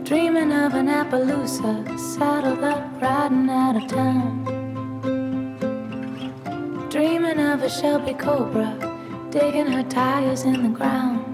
dreaming 0.08 0.54
of 0.54 0.74
an 0.74 0.88
Appaloosa, 0.88 2.00
saddled 2.00 2.64
up, 2.64 3.02
riding 3.02 3.50
out 3.50 3.76
of 3.76 3.86
town. 3.90 4.46
Dreaming 6.90 7.38
of 7.42 7.62
a 7.62 7.70
Shelby 7.70 8.14
Cobra, 8.14 8.72
digging 9.32 9.68
her 9.68 9.84
tires 9.84 10.44
in 10.44 10.64
the 10.64 10.70
ground. 10.70 11.26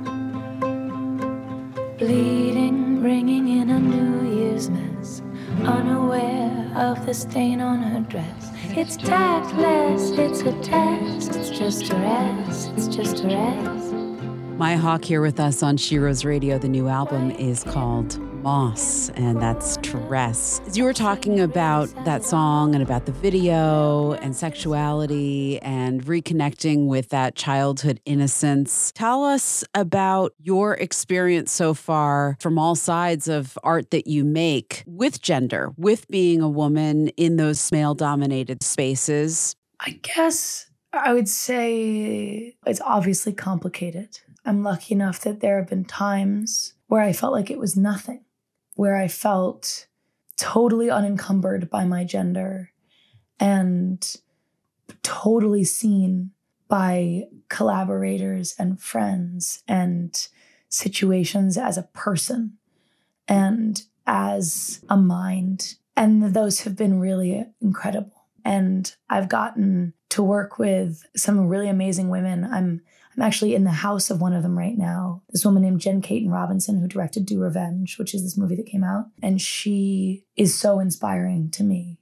Bleeding, 1.99 2.99
bringing 2.99 3.47
in 3.47 3.69
a 3.69 3.79
New 3.79 4.36
Year's 4.36 4.71
mess, 4.71 5.21
unaware 5.65 6.71
of 6.75 7.05
the 7.05 7.13
stain 7.13 7.62
on 7.62 7.83
her 7.83 7.99
dress. 7.99 8.49
It's 8.75 8.97
tactless, 8.97 10.17
it's 10.17 10.41
a 10.41 10.59
test, 10.63 11.36
it's 11.36 11.51
just 11.51 11.91
a 11.91 11.95
rest, 11.95 12.71
it's 12.75 12.88
just 12.88 13.23
a 13.23 13.27
rest. 13.27 13.93
Maya 14.57 14.77
Hawke 14.77 15.05
here 15.05 15.21
with 15.21 15.39
us 15.39 15.62
on 15.62 15.77
Sheroes 15.77 16.25
Radio. 16.25 16.57
The 16.57 16.69
new 16.69 16.88
album 16.88 17.29
is 17.29 17.63
called 17.63 18.19
Moss, 18.43 19.10
and 19.12 19.41
that's 19.41 19.77
Therese. 19.77 20.62
As 20.67 20.77
you 20.77 20.84
were 20.84 20.93
talking 20.93 21.39
about 21.39 21.88
that 22.03 22.25
song 22.25 22.75
and 22.75 22.84
about 22.84 23.06
the 23.06 23.13
video 23.13 24.12
and 24.15 24.36
sexuality 24.36 25.62
and 25.62 26.03
reconnecting 26.03 26.88
with 26.88 27.08
that 27.10 27.36
childhood 27.36 28.01
innocence, 28.06 28.91
tell 28.91 29.23
us 29.23 29.63
about 29.73 30.34
your 30.39 30.73
experience 30.73 31.53
so 31.53 31.73
far 31.73 32.36
from 32.41 32.60
all 32.60 32.75
sides 32.75 33.29
of 33.29 33.58
art 33.63 33.91
that 33.91 34.08
you 34.08 34.25
make 34.25 34.84
with 34.86 35.21
gender, 35.21 35.71
with 35.77 36.06
being 36.10 36.41
a 36.41 36.49
woman 36.49 37.08
in 37.15 37.38
those 37.38 37.71
male 37.71 37.95
dominated 37.95 38.62
spaces. 38.62 39.56
I 39.79 39.99
guess 40.01 40.69
I 40.91 41.13
would 41.13 41.29
say 41.29 42.58
it's 42.65 42.82
obviously 42.82 43.32
complicated. 43.32 44.19
I'm 44.45 44.63
lucky 44.63 44.93
enough 44.93 45.21
that 45.21 45.39
there 45.39 45.58
have 45.58 45.69
been 45.69 45.86
times 45.86 46.73
where 46.88 47.01
I 47.01 47.13
felt 47.13 47.32
like 47.32 47.49
it 47.49 47.58
was 47.58 47.77
nothing, 47.77 48.25
where 48.75 48.95
I 48.95 49.07
felt 49.07 49.88
totally 50.38 50.89
unencumbered 50.89 51.69
by 51.69 51.86
my 51.86 52.03
gender 52.03 52.71
and 53.39 54.15
totally 55.01 55.63
seen 55.63 56.31
by 56.67 57.23
collaborators 57.49 58.55
and 58.57 58.81
friends 58.81 59.63
and 59.67 60.27
situations 60.69 61.57
as 61.57 61.77
a 61.77 61.83
person 61.93 62.57
and 63.27 63.83
as 64.07 64.83
a 64.89 64.97
mind. 64.97 65.75
And 65.95 66.33
those 66.33 66.62
have 66.62 66.75
been 66.75 66.99
really 66.99 67.45
incredible. 67.62 68.27
And 68.43 68.93
I've 69.09 69.29
gotten 69.29 69.93
to 70.09 70.23
work 70.23 70.57
with 70.57 71.05
some 71.15 71.47
really 71.47 71.69
amazing 71.69 72.09
women. 72.09 72.43
I'm 72.43 72.81
I'm 73.15 73.23
actually 73.23 73.56
in 73.56 73.63
the 73.63 73.71
house 73.71 74.10
of 74.10 74.21
one 74.21 74.34
of 74.34 74.43
them 74.43 74.58
right 74.58 74.78
now. 74.78 75.21
This 75.30 75.45
woman 75.45 75.62
named 75.62 75.82
Jen 75.82 76.02
Kaytin 76.02 76.32
Robinson, 76.32 76.80
who 76.80 76.88
directed 76.88 77.26
Do 77.26 77.39
Revenge, 77.39 77.97
which 77.97 78.13
is 78.13 78.23
this 78.23 78.38
movie 78.38 78.56
that 78.56 78.65
came 78.65 78.84
out. 78.84 79.06
And 79.21 79.41
she 79.41 80.26
is 80.36 80.58
so 80.58 80.80
inspiring 80.80 81.52
to 81.52 81.63
me. 81.63 81.99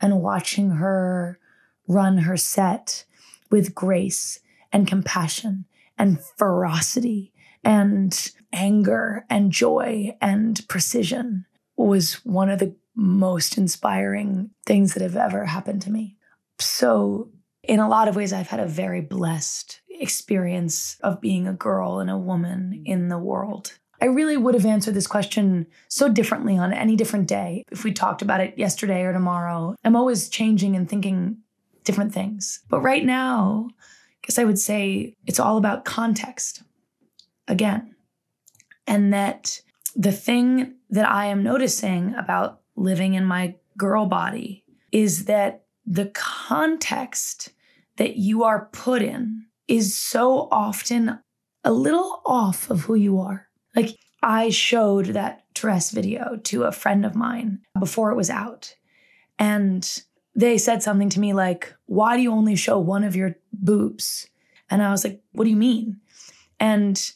And 0.00 0.22
watching 0.22 0.70
her 0.70 1.38
run 1.86 2.18
her 2.18 2.36
set 2.36 3.04
with 3.50 3.74
grace 3.74 4.40
and 4.72 4.86
compassion 4.86 5.66
and 5.98 6.20
ferocity 6.36 7.32
and 7.62 8.30
anger 8.52 9.24
and 9.30 9.50
joy 9.52 10.16
and 10.20 10.66
precision 10.68 11.46
was 11.76 12.24
one 12.24 12.50
of 12.50 12.58
the 12.58 12.74
most 12.94 13.58
inspiring 13.58 14.50
things 14.66 14.94
that 14.94 15.02
have 15.02 15.16
ever 15.16 15.46
happened 15.46 15.82
to 15.82 15.90
me. 15.90 16.16
So, 16.58 17.30
in 17.68 17.80
a 17.80 17.88
lot 17.88 18.08
of 18.08 18.16
ways, 18.16 18.32
I've 18.32 18.48
had 18.48 18.60
a 18.60 18.66
very 18.66 19.00
blessed 19.00 19.80
experience 19.88 20.96
of 21.02 21.20
being 21.20 21.46
a 21.46 21.52
girl 21.52 21.98
and 22.00 22.10
a 22.10 22.18
woman 22.18 22.82
in 22.84 23.08
the 23.08 23.18
world. 23.18 23.78
I 24.00 24.06
really 24.06 24.36
would 24.36 24.54
have 24.54 24.66
answered 24.66 24.94
this 24.94 25.06
question 25.06 25.66
so 25.88 26.08
differently 26.08 26.58
on 26.58 26.72
any 26.72 26.96
different 26.96 27.28
day 27.28 27.64
if 27.70 27.84
we 27.84 27.92
talked 27.92 28.22
about 28.22 28.40
it 28.40 28.58
yesterday 28.58 29.02
or 29.02 29.12
tomorrow. 29.12 29.76
I'm 29.84 29.96
always 29.96 30.28
changing 30.28 30.76
and 30.76 30.88
thinking 30.88 31.38
different 31.84 32.12
things. 32.12 32.60
But 32.68 32.80
right 32.80 33.04
now, 33.04 33.68
I 33.70 34.26
guess 34.26 34.38
I 34.38 34.44
would 34.44 34.58
say 34.58 35.14
it's 35.26 35.40
all 35.40 35.56
about 35.56 35.84
context 35.84 36.62
again. 37.46 37.94
And 38.86 39.12
that 39.14 39.60
the 39.94 40.12
thing 40.12 40.74
that 40.90 41.08
I 41.08 41.26
am 41.26 41.42
noticing 41.42 42.14
about 42.16 42.60
living 42.76 43.14
in 43.14 43.24
my 43.24 43.54
girl 43.78 44.06
body 44.06 44.64
is 44.92 45.26
that 45.26 45.63
the 45.86 46.06
context 46.06 47.50
that 47.96 48.16
you 48.16 48.44
are 48.44 48.68
put 48.72 49.02
in 49.02 49.46
is 49.68 49.96
so 49.96 50.48
often 50.50 51.18
a 51.62 51.72
little 51.72 52.22
off 52.24 52.70
of 52.70 52.82
who 52.82 52.94
you 52.94 53.18
are. 53.18 53.48
Like 53.74 53.96
I 54.22 54.50
showed 54.50 55.06
that 55.06 55.44
Therese 55.54 55.90
video 55.90 56.36
to 56.44 56.64
a 56.64 56.72
friend 56.72 57.04
of 57.04 57.14
mine 57.14 57.60
before 57.78 58.10
it 58.10 58.16
was 58.16 58.30
out. 58.30 58.74
And 59.38 60.02
they 60.34 60.58
said 60.58 60.82
something 60.82 61.08
to 61.10 61.20
me 61.20 61.32
like, 61.32 61.74
Why 61.86 62.16
do 62.16 62.22
you 62.22 62.32
only 62.32 62.56
show 62.56 62.78
one 62.78 63.04
of 63.04 63.16
your 63.16 63.36
boobs? 63.52 64.28
And 64.70 64.82
I 64.82 64.90
was 64.90 65.04
like, 65.04 65.22
What 65.32 65.44
do 65.44 65.50
you 65.50 65.56
mean? 65.56 66.00
And 66.60 67.12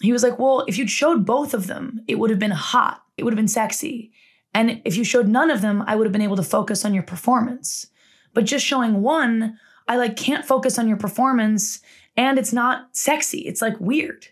he 0.00 0.12
was 0.12 0.22
like, 0.22 0.38
Well, 0.38 0.64
if 0.68 0.78
you'd 0.78 0.90
showed 0.90 1.26
both 1.26 1.54
of 1.54 1.66
them, 1.66 2.00
it 2.06 2.18
would 2.18 2.30
have 2.30 2.38
been 2.38 2.50
hot, 2.50 3.02
it 3.16 3.24
would 3.24 3.32
have 3.32 3.38
been 3.38 3.48
sexy. 3.48 4.12
And 4.52 4.82
if 4.84 4.96
you 4.96 5.04
showed 5.04 5.28
none 5.28 5.50
of 5.50 5.60
them, 5.60 5.84
I 5.86 5.94
would 5.94 6.06
have 6.06 6.12
been 6.12 6.22
able 6.22 6.36
to 6.36 6.42
focus 6.42 6.84
on 6.84 6.92
your 6.94 7.04
performance. 7.04 7.86
But 8.34 8.44
just 8.44 8.64
showing 8.64 9.02
one, 9.02 9.58
I 9.88 9.96
like 9.96 10.16
can't 10.16 10.44
focus 10.44 10.78
on 10.78 10.88
your 10.88 10.96
performance 10.96 11.80
and 12.16 12.38
it's 12.38 12.52
not 12.52 12.88
sexy. 12.92 13.40
It's 13.40 13.62
like 13.62 13.78
weird. 13.80 14.28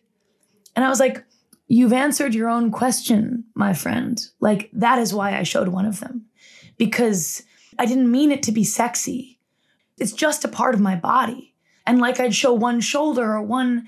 And 0.77 0.85
I 0.85 0.89
was 0.89 1.01
like, 1.01 1.25
You've 1.71 1.93
answered 1.93 2.35
your 2.35 2.49
own 2.49 2.71
question, 2.71 3.45
my 3.55 3.75
friend. 3.75 4.27
Like, 4.41 4.71
that 4.73 4.99
is 4.99 5.13
why 5.13 5.37
I 5.37 5.43
showed 5.43 5.69
one 5.69 5.85
of 5.85 6.01
them 6.01 6.25
because 6.79 7.43
I 7.79 7.85
didn't 7.85 8.11
mean 8.11 8.33
it 8.33 8.43
to 8.45 8.53
be 8.53 8.65
sexy. 8.65 9.39
It's 9.99 10.13
just 10.13 10.45
a 10.45 10.49
part 10.49 10.75
of 10.75 10.81
my 10.81 10.97
body. 10.97 11.55
And 11.87 12.01
like 12.01 12.21
I'd 12.21 12.35
show 12.35 12.55
one 12.55 12.81
shoulder 12.81 13.35
or 13.35 13.43
one 13.43 13.87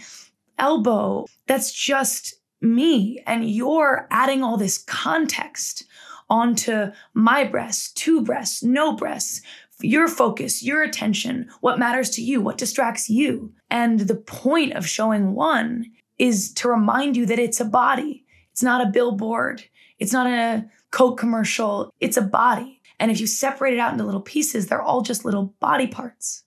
elbow, 0.59 1.27
that's 1.47 1.73
just 1.73 2.35
me. 2.61 3.23
And 3.27 3.49
you're 3.49 4.07
adding 4.11 4.43
all 4.43 4.57
this 4.57 4.79
context 4.79 5.85
onto 6.29 6.93
my 7.15 7.45
breasts, 7.45 7.93
two 7.93 8.23
breasts, 8.23 8.63
no 8.63 8.93
breasts, 8.93 9.43
your 9.83 10.09
focus, 10.09 10.63
your 10.63 10.83
attention, 10.83 11.49
what 11.61 11.79
matters 11.79 12.11
to 12.11 12.23
you, 12.23 12.41
what 12.41 12.59
distracts 12.59 13.09
you. 13.11 13.53
And 13.71 14.01
the 14.01 14.17
point 14.17 14.75
of 14.75 14.87
showing 14.87 15.35
one 15.35 15.87
is 16.19 16.53
to 16.55 16.69
remind 16.69 17.17
you 17.17 17.27
that 17.27 17.39
it's 17.39 17.61
a 17.61 17.65
body. 17.65 18.25
It's 18.53 18.63
not 18.63 18.87
a 18.87 18.91
billboard. 18.91 19.65
It's 19.99 20.13
not 20.13 20.27
a 20.27 20.67
Coke 20.91 21.19
commercial. 21.19 21.93
It's 22.01 22.17
a 22.17 22.23
body. 22.23 22.81
And 22.99 23.11
if 23.11 23.21
you 23.21 23.27
separate 23.27 23.75
it 23.75 23.81
out 23.81 23.93
into 23.93 24.05
little 24.05 24.21
pieces, 24.21 24.67
they're 24.67 24.83
all 24.83 25.03
just 25.03 25.25
little 25.25 25.55
body 25.61 25.87
parts. 25.87 26.45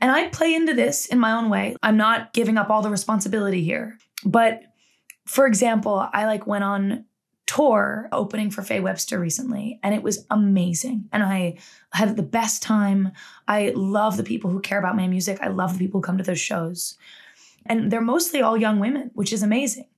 And 0.00 0.10
I 0.10 0.28
play 0.28 0.54
into 0.54 0.74
this 0.74 1.06
in 1.06 1.18
my 1.18 1.32
own 1.32 1.50
way. 1.50 1.76
I'm 1.82 1.96
not 1.96 2.32
giving 2.32 2.56
up 2.56 2.70
all 2.70 2.82
the 2.82 2.90
responsibility 2.90 3.62
here. 3.62 3.98
But 4.24 4.62
for 5.26 5.46
example, 5.46 6.08
I 6.12 6.26
like 6.26 6.46
went 6.46 6.64
on 6.64 7.04
tour 7.46 8.08
opening 8.12 8.50
for 8.50 8.62
Faye 8.62 8.80
Webster 8.80 9.18
recently, 9.18 9.78
and 9.82 9.94
it 9.94 10.02
was 10.02 10.26
amazing. 10.30 11.08
And 11.12 11.22
I 11.22 11.58
had 11.92 12.16
the 12.16 12.22
best 12.22 12.62
time. 12.62 13.12
I 13.46 13.72
love 13.74 14.16
the 14.16 14.22
people 14.22 14.50
who 14.50 14.60
care 14.60 14.78
about 14.78 14.96
my 14.96 15.06
music. 15.06 15.38
I 15.40 15.48
love 15.48 15.74
the 15.74 15.78
people 15.78 15.98
who 15.98 16.04
come 16.04 16.18
to 16.18 16.24
those 16.24 16.40
shows. 16.40 16.96
And 17.66 17.90
they're 17.90 18.00
mostly 18.00 18.42
all 18.42 18.56
young 18.56 18.78
women, 18.78 19.10
which 19.14 19.32
is 19.32 19.42
amazing. 19.42 19.88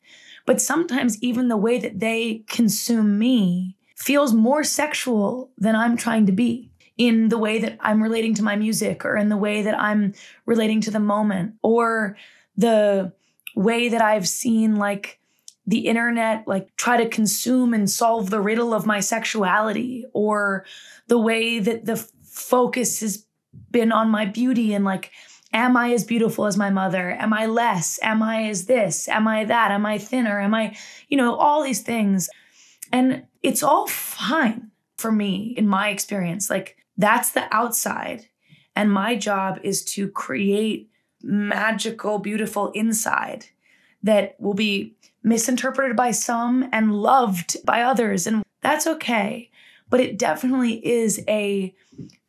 But 0.44 0.60
sometimes 0.60 1.20
even 1.22 1.48
the 1.48 1.56
way 1.56 1.78
that 1.78 1.98
they 1.98 2.44
consume 2.48 3.18
me 3.18 3.76
feels 3.96 4.32
more 4.32 4.62
sexual 4.62 5.50
than 5.58 5.74
I'm 5.74 5.96
trying 5.96 6.26
to 6.26 6.32
be 6.32 6.70
in 6.96 7.28
the 7.28 7.38
way 7.38 7.58
that 7.58 7.76
I'm 7.80 8.02
relating 8.02 8.34
to 8.34 8.42
my 8.42 8.56
music 8.56 9.04
or 9.04 9.16
in 9.16 9.28
the 9.28 9.36
way 9.36 9.62
that 9.62 9.78
I'm 9.78 10.14
relating 10.46 10.80
to 10.82 10.90
the 10.90 11.00
moment 11.00 11.54
or 11.62 12.16
the 12.56 13.12
way 13.54 13.88
that 13.88 14.00
I've 14.00 14.28
seen 14.28 14.76
like 14.76 15.18
the 15.66 15.86
internet 15.86 16.46
like 16.46 16.74
try 16.76 16.96
to 16.96 17.08
consume 17.08 17.74
and 17.74 17.90
solve 17.90 18.30
the 18.30 18.40
riddle 18.40 18.72
of 18.72 18.86
my 18.86 19.00
sexuality 19.00 20.04
or 20.12 20.64
the 21.08 21.18
way 21.18 21.58
that 21.58 21.84
the 21.84 21.96
focus 22.22 23.00
has 23.00 23.26
been 23.70 23.90
on 23.90 24.08
my 24.08 24.24
beauty 24.24 24.74
and 24.74 24.84
like 24.84 25.10
am 25.52 25.76
i 25.76 25.92
as 25.92 26.04
beautiful 26.04 26.46
as 26.46 26.56
my 26.56 26.70
mother? 26.70 27.10
Am 27.12 27.32
i 27.32 27.46
less? 27.46 27.98
Am 28.02 28.22
i 28.22 28.44
as 28.44 28.66
this? 28.66 29.08
Am 29.08 29.26
i 29.26 29.44
that? 29.44 29.70
Am 29.70 29.86
i 29.86 29.98
thinner? 29.98 30.40
Am 30.40 30.54
i 30.54 30.76
you 31.08 31.16
know 31.16 31.34
all 31.34 31.62
these 31.62 31.82
things. 31.82 32.28
And 32.92 33.24
it's 33.42 33.62
all 33.62 33.86
fine 33.86 34.70
for 34.96 35.10
me 35.10 35.54
in 35.56 35.66
my 35.66 35.88
experience. 35.88 36.48
Like 36.48 36.76
that's 36.96 37.32
the 37.32 37.52
outside. 37.54 38.26
And 38.74 38.92
my 38.92 39.16
job 39.16 39.58
is 39.62 39.84
to 39.86 40.08
create 40.08 40.90
magical 41.22 42.18
beautiful 42.18 42.70
inside 42.72 43.46
that 44.02 44.36
will 44.38 44.54
be 44.54 44.96
misinterpreted 45.26 45.96
by 45.96 46.12
some 46.12 46.68
and 46.72 46.94
loved 46.94 47.56
by 47.66 47.82
others. 47.82 48.26
And 48.26 48.44
That's 48.62 48.86
okay. 48.86 49.50
But 49.90 50.00
it 50.00 50.18
definitely 50.18 50.84
is 50.86 51.22
a 51.28 51.74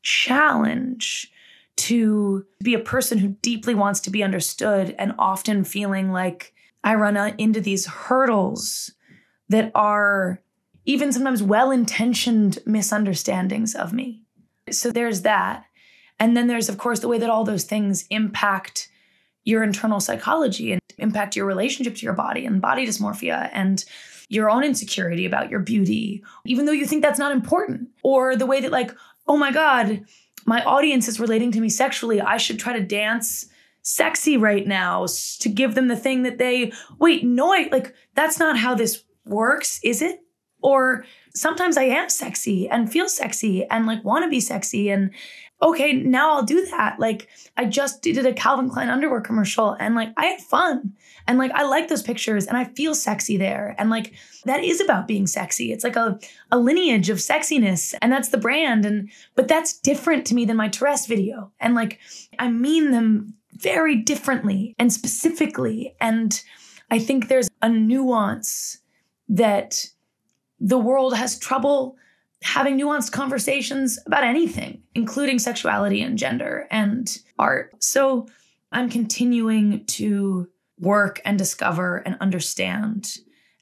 challenge 0.01 1.31
to 1.77 2.45
be 2.63 2.73
a 2.73 2.79
person 2.79 3.19
who 3.19 3.29
deeply 3.41 3.75
wants 3.75 3.99
to 4.01 4.09
be 4.09 4.23
understood 4.23 4.95
and 4.97 5.13
often 5.19 5.63
feeling 5.63 6.11
like 6.11 6.53
I 6.83 6.95
run 6.95 7.15
into 7.37 7.61
these 7.61 7.85
hurdles 7.85 8.91
that 9.49 9.71
are 9.75 10.41
even 10.85 11.13
sometimes 11.13 11.43
well 11.43 11.69
intentioned 11.69 12.57
misunderstandings 12.65 13.75
of 13.75 13.93
me. 13.93 14.23
So 14.71 14.91
there's 14.91 15.21
that. 15.21 15.65
And 16.19 16.35
then 16.35 16.47
there's, 16.47 16.67
of 16.67 16.79
course, 16.79 16.99
the 17.01 17.07
way 17.07 17.19
that 17.19 17.29
all 17.29 17.43
those 17.43 17.63
things 17.63 18.05
impact 18.09 18.89
your 19.47 19.63
internal 19.63 20.01
psychology 20.01 20.73
and 20.73 20.81
impact 20.97 21.37
your 21.37 21.45
relationship 21.45 21.95
to 21.95 22.05
your 22.05 22.13
body 22.13 22.45
and 22.45 22.61
body 22.61 22.85
dysmorphia 22.85 23.49
and 23.53 23.85
your 24.27 24.49
own 24.49 24.61
insecurity 24.61 25.25
about 25.25 25.49
your 25.49 25.61
beauty, 25.61 26.21
even 26.45 26.65
though 26.65 26.73
you 26.73 26.85
think 26.85 27.01
that's 27.01 27.17
not 27.17 27.31
important. 27.31 27.87
Or 28.03 28.35
the 28.35 28.45
way 28.45 28.59
that, 28.59 28.71
like, 28.71 28.91
oh 29.25 29.37
my 29.37 29.53
God, 29.53 30.03
my 30.45 30.61
audience 30.65 31.07
is 31.07 31.17
relating 31.17 31.53
to 31.53 31.61
me 31.61 31.69
sexually. 31.69 32.19
I 32.19 32.35
should 32.35 32.59
try 32.59 32.73
to 32.73 32.83
dance 32.83 33.45
sexy 33.83 34.35
right 34.35 34.67
now 34.67 35.05
to 35.39 35.47
give 35.47 35.75
them 35.75 35.87
the 35.87 35.95
thing 35.95 36.23
that 36.23 36.39
they, 36.39 36.73
wait, 36.99 37.23
no, 37.23 37.53
I, 37.53 37.69
like, 37.71 37.95
that's 38.15 38.39
not 38.39 38.57
how 38.57 38.75
this 38.75 39.05
works, 39.25 39.79
is 39.81 40.01
it? 40.01 40.19
Or 40.61 41.05
sometimes 41.33 41.77
I 41.77 41.83
am 41.83 42.09
sexy 42.09 42.67
and 42.67 42.91
feel 42.91 43.07
sexy 43.07 43.63
and 43.65 43.85
like 43.85 44.03
want 44.03 44.25
to 44.25 44.29
be 44.29 44.41
sexy 44.41 44.89
and 44.89 45.11
okay, 45.61 45.93
now 45.93 46.33
I'll 46.33 46.43
do 46.43 46.65
that. 46.67 46.99
Like 46.99 47.27
I 47.55 47.65
just 47.65 48.01
did 48.01 48.23
a 48.25 48.33
Calvin 48.33 48.69
Klein 48.69 48.89
underwear 48.89 49.21
commercial 49.21 49.71
and 49.79 49.95
like 49.95 50.13
I 50.17 50.25
had 50.27 50.41
fun. 50.41 50.93
And 51.27 51.37
like 51.37 51.51
I 51.51 51.63
like 51.63 51.87
those 51.87 52.03
pictures 52.03 52.45
and 52.45 52.57
I 52.57 52.65
feel 52.65 52.93
sexy 52.93 53.37
there. 53.37 53.75
And 53.77 53.89
like 53.89 54.13
that 54.45 54.63
is 54.63 54.79
about 54.79 55.07
being 55.07 55.27
sexy. 55.27 55.71
It's 55.71 55.83
like 55.83 55.95
a, 55.95 56.19
a 56.51 56.57
lineage 56.57 57.09
of 57.09 57.17
sexiness 57.17 57.95
and 58.01 58.11
that's 58.11 58.29
the 58.29 58.37
brand. 58.37 58.85
And 58.85 59.09
but 59.35 59.47
that's 59.47 59.79
different 59.79 60.25
to 60.27 60.35
me 60.35 60.45
than 60.45 60.57
my 60.57 60.69
Therese 60.69 61.07
video. 61.07 61.51
And 61.59 61.73
like 61.73 61.99
I 62.37 62.49
mean 62.49 62.91
them 62.91 63.33
very 63.53 63.95
differently 63.95 64.75
and 64.77 64.93
specifically. 64.93 65.95
And 65.99 66.39
I 66.91 66.99
think 66.99 67.27
there's 67.27 67.49
a 67.61 67.69
nuance 67.69 68.77
that 69.29 69.85
the 70.59 70.77
world 70.77 71.15
has 71.15 71.37
trouble 71.37 71.97
having 72.47 72.79
nuanced 72.79 73.11
conversations 73.11 73.99
about 74.05 74.23
anything, 74.23 74.81
including 74.95 75.37
sexuality 75.37 76.01
and 76.01 76.17
gender 76.17 76.65
and 76.71 77.17
art. 77.37 77.75
So 77.83 78.25
I'm 78.71 78.89
continuing 78.89 79.85
to 79.85 80.47
work 80.79 81.19
and 81.25 81.37
discover 81.37 81.97
and 81.97 82.15
understand 82.21 83.17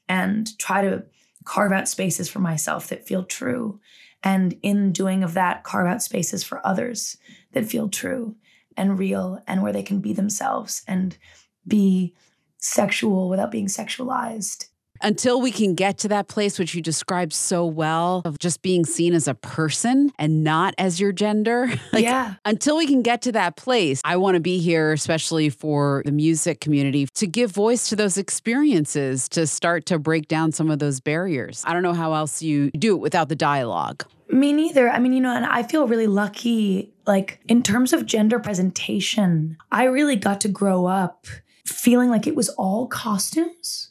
and 0.08 0.56
try 0.58 0.82
to 0.82 1.04
carve 1.44 1.72
out 1.72 1.88
spaces 1.88 2.28
for 2.28 2.38
myself 2.38 2.86
that 2.88 3.06
feel 3.06 3.24
true. 3.24 3.80
And 4.22 4.56
in 4.62 4.92
doing 4.92 5.24
of 5.24 5.34
that, 5.34 5.64
carve 5.64 5.88
out 5.88 6.02
spaces 6.02 6.44
for 6.44 6.64
others 6.64 7.16
that 7.52 7.66
feel 7.66 7.88
true 7.88 8.36
and 8.76 9.00
real 9.00 9.42
and 9.48 9.62
where 9.62 9.72
they 9.72 9.82
can 9.82 10.00
be 10.00 10.12
themselves 10.12 10.82
and 10.86 11.18
be 11.66 12.14
sexual 12.58 13.28
without 13.28 13.50
being 13.50 13.66
sexualized 13.66 14.66
until 15.02 15.40
we 15.40 15.50
can 15.50 15.74
get 15.74 15.98
to 15.98 16.08
that 16.08 16.28
place, 16.28 16.58
which 16.58 16.74
you 16.74 16.82
described 16.82 17.32
so 17.32 17.64
well, 17.64 18.22
of 18.24 18.38
just 18.38 18.62
being 18.62 18.84
seen 18.84 19.14
as 19.14 19.28
a 19.28 19.34
person 19.34 20.12
and 20.18 20.44
not 20.44 20.74
as 20.78 21.00
your 21.00 21.12
gender. 21.12 21.68
like, 21.92 22.04
yeah. 22.04 22.34
Until 22.44 22.76
we 22.76 22.86
can 22.86 23.02
get 23.02 23.22
to 23.22 23.32
that 23.32 23.56
place, 23.56 24.00
I 24.04 24.16
want 24.16 24.34
to 24.34 24.40
be 24.40 24.58
here, 24.58 24.92
especially 24.92 25.48
for 25.48 26.02
the 26.04 26.12
music 26.12 26.60
community, 26.60 27.06
to 27.14 27.26
give 27.26 27.50
voice 27.50 27.88
to 27.88 27.96
those 27.96 28.18
experiences, 28.18 29.28
to 29.30 29.46
start 29.46 29.86
to 29.86 29.98
break 29.98 30.28
down 30.28 30.52
some 30.52 30.70
of 30.70 30.78
those 30.78 31.00
barriers. 31.00 31.62
I 31.66 31.72
don't 31.72 31.82
know 31.82 31.94
how 31.94 32.14
else 32.14 32.42
you 32.42 32.70
do 32.72 32.94
it 32.94 33.00
without 33.00 33.28
the 33.28 33.36
dialogue. 33.36 34.04
Me 34.28 34.52
neither. 34.52 34.88
I 34.88 34.98
mean, 34.98 35.12
you 35.12 35.20
know, 35.20 35.34
and 35.34 35.46
I 35.46 35.62
feel 35.62 35.86
really 35.86 36.08
lucky. 36.08 36.92
Like, 37.06 37.40
in 37.46 37.62
terms 37.62 37.92
of 37.92 38.06
gender 38.06 38.40
presentation, 38.40 39.56
I 39.70 39.84
really 39.84 40.16
got 40.16 40.40
to 40.40 40.48
grow 40.48 40.86
up 40.86 41.26
feeling 41.64 42.10
like 42.10 42.26
it 42.26 42.34
was 42.34 42.48
all 42.50 42.86
costumes 42.86 43.90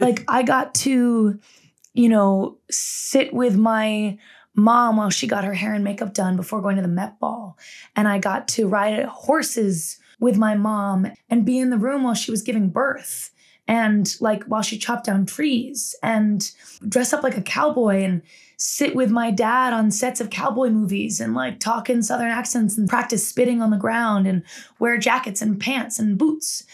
like 0.00 0.24
I 0.28 0.42
got 0.42 0.74
to, 0.76 1.38
you 1.94 2.08
know, 2.08 2.58
sit 2.70 3.32
with 3.32 3.56
my 3.56 4.18
mom 4.54 4.96
while 4.96 5.10
she 5.10 5.26
got 5.26 5.44
her 5.44 5.54
hair 5.54 5.74
and 5.74 5.84
makeup 5.84 6.14
done 6.14 6.36
before 6.36 6.62
going 6.62 6.76
to 6.76 6.82
the 6.82 6.88
Met 6.88 7.20
Ball. 7.20 7.58
And 7.94 8.08
I 8.08 8.18
got 8.18 8.48
to 8.48 8.68
ride 8.68 9.04
horses 9.04 9.98
with 10.18 10.36
my 10.36 10.54
mom 10.54 11.12
and 11.28 11.44
be 11.44 11.58
in 11.58 11.70
the 11.70 11.76
room 11.76 12.02
while 12.02 12.14
she 12.14 12.30
was 12.30 12.42
giving 12.42 12.70
birth 12.70 13.30
and 13.68 14.14
like 14.20 14.44
while 14.44 14.62
she 14.62 14.78
chopped 14.78 15.06
down 15.06 15.26
trees 15.26 15.94
and 16.02 16.52
dress 16.88 17.12
up 17.12 17.22
like 17.22 17.36
a 17.36 17.42
cowboy 17.42 18.02
and 18.02 18.22
sit 18.56 18.94
with 18.94 19.10
my 19.10 19.30
dad 19.30 19.72
on 19.72 19.90
sets 19.90 20.20
of 20.20 20.30
cowboy 20.30 20.70
movies 20.70 21.20
and 21.20 21.34
like 21.34 21.60
talk 21.60 21.90
in 21.90 22.02
southern 22.02 22.30
accents 22.30 22.78
and 22.78 22.88
practice 22.88 23.26
spitting 23.26 23.60
on 23.60 23.70
the 23.70 23.76
ground 23.76 24.26
and 24.26 24.42
wear 24.78 24.96
jackets 24.96 25.42
and 25.42 25.60
pants 25.60 25.98
and 25.98 26.16
boots. 26.16 26.64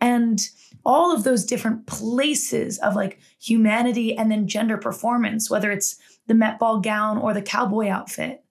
And 0.00 0.40
all 0.84 1.14
of 1.14 1.24
those 1.24 1.44
different 1.44 1.86
places 1.86 2.78
of 2.78 2.96
like 2.96 3.18
humanity 3.38 4.16
and 4.16 4.30
then 4.30 4.48
gender 4.48 4.76
performance, 4.76 5.50
whether 5.50 5.70
it's 5.70 5.96
the 6.26 6.34
Met 6.34 6.58
Ball 6.58 6.80
gown 6.80 7.18
or 7.18 7.34
the 7.34 7.42
cowboy 7.42 7.88
outfit, 7.88 8.44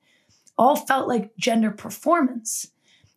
all 0.57 0.75
felt 0.75 1.07
like 1.07 1.35
gender 1.37 1.71
performance 1.71 2.67